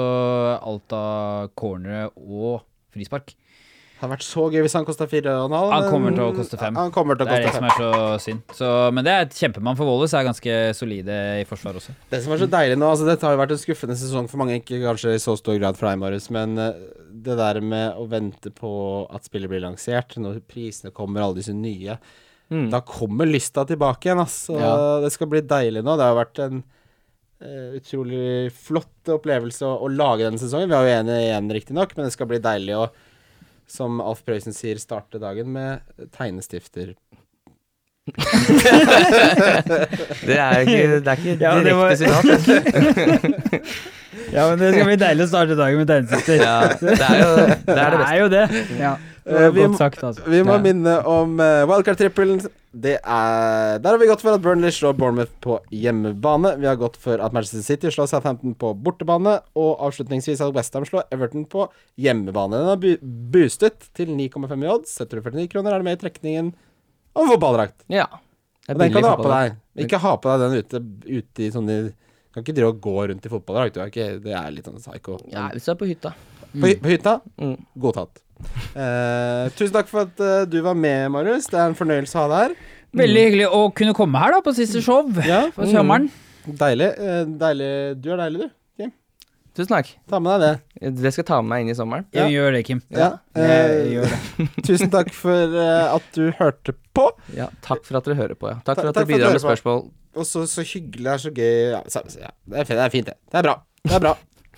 [0.61, 2.61] alt av cornere og
[2.95, 3.33] frispark.
[4.01, 5.73] Det hadde vært så gøy hvis han kosta fire og en halv.
[5.75, 6.77] Han kommer til å koste fem.
[6.81, 7.91] Han kommer Det er det som er så
[8.25, 8.55] synd.
[8.57, 11.93] Så, men det er et kjempemann for Wallace, er ganske solide i forsvar også.
[12.09, 14.41] Det som er så deilig nå altså Dette har jo vært en skuffende sesong for
[14.41, 16.81] mange, ikke kanskje i så stor grad for deg, Marius, men eh,
[17.13, 18.73] det der med å vente på
[19.13, 22.01] at spillet blir lansert, når prisene kommer, alle disse nye
[22.51, 22.65] Mm.
[22.67, 24.49] Da kommer lysta tilbake igjen, ass.
[24.51, 24.99] Og Ja.
[25.05, 25.93] det skal bli deilig nå.
[25.95, 26.65] Det har vært en
[27.41, 30.69] Uh, utrolig flott opplevelse å, å lage denne sesongen.
[30.69, 32.83] Vi er jo enige igjen, riktignok, men det skal bli deilig å,
[33.71, 35.81] som Alf Prøysen sier, starte dagen med
[36.17, 36.95] tegnestifter.
[40.27, 42.25] Det er ikke, det er ikke Ja, direkte var- sitat.
[44.35, 46.41] Ja, men det skal bli deilig å starte dagen med tegnestifter.
[46.43, 48.11] Ja, det er jo det, er det beste.
[48.11, 48.45] er jo det.
[48.81, 50.23] Ja, det Eh, vi sagt, altså.
[50.27, 50.63] Vi må Ja.
[50.65, 52.41] minne om uh, wildcard-trippelen.
[52.71, 56.55] Det er Der har vi gått for at Burnley slår Bournemouth på hjemmebane.
[56.61, 59.41] Vi har gått for at Manchester City slår Southampton på bortebane.
[59.59, 61.67] Og avslutningsvis at Westham slår Everton på
[61.99, 62.61] hjemmebane.
[62.61, 62.93] Den har bu
[63.35, 64.95] boostet til 9,5 i odds.
[65.01, 66.53] Setter du 49 kroner, er du med i trekningen
[67.19, 67.83] om fotballdrakt.
[67.91, 68.07] Ja.
[68.69, 69.59] Og den kan du ha på deg.
[69.87, 71.81] Ikke ha på deg den ute, ute i sånne
[72.31, 73.97] Kan ikke drive og gå rundt i fotballdrakt.
[74.23, 75.17] Det er litt sånn psycho.
[75.33, 76.13] Ja, hvis du er på hytta.
[76.53, 77.57] På, hy- på hytta, Mm.
[77.79, 78.23] godtatt.
[78.75, 81.47] Eh, tusen takk for at eh, du var med, Marius.
[81.51, 82.55] Det er en fornøyelse å ha deg her.
[83.01, 86.09] Veldig hyggelig å kunne komme her da på siste show Ja, for sommeren.
[86.47, 86.89] Deilig.
[86.99, 88.01] eh, deilig.
[88.03, 88.51] Du er deilig, du.
[88.81, 88.93] Kim.
[89.55, 89.93] Tusen takk.
[90.09, 90.47] Ta med deg
[90.81, 90.95] det.
[91.03, 92.07] Det skal jeg ta med meg inn i sommeren.
[92.17, 92.25] Ja.
[92.27, 92.83] Jeg gjør det, Kim.
[92.91, 93.11] Ja.
[93.37, 94.49] Jeg eh, gjør det.
[94.71, 97.07] tusen takk for eh, at du hørte på.
[97.37, 98.49] Ja, takk for at dere hører på.
[98.51, 98.59] Ja.
[98.65, 99.85] Takk Ta- for at takk dere for at bidrar med dere spørsmål.
[100.17, 101.05] Og så, så hyggelig.
[101.07, 101.55] Det er så gøy.
[101.77, 103.17] Ja, så, ja, det, er fint, det er fint, det.
[103.31, 103.57] Det er bra.
[103.87, 104.17] Det er bra.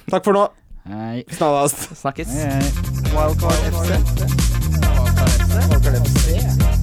[0.09, 0.47] Takk for nå.
[0.88, 1.24] Hei.
[1.30, 1.96] Snarast.
[1.96, 2.28] Snakkes.
[2.28, 2.72] Hei, hei.
[3.14, 3.88] Wildcard FC.
[4.80, 5.70] Wildcard FC.
[5.70, 6.81] Wildcard FC.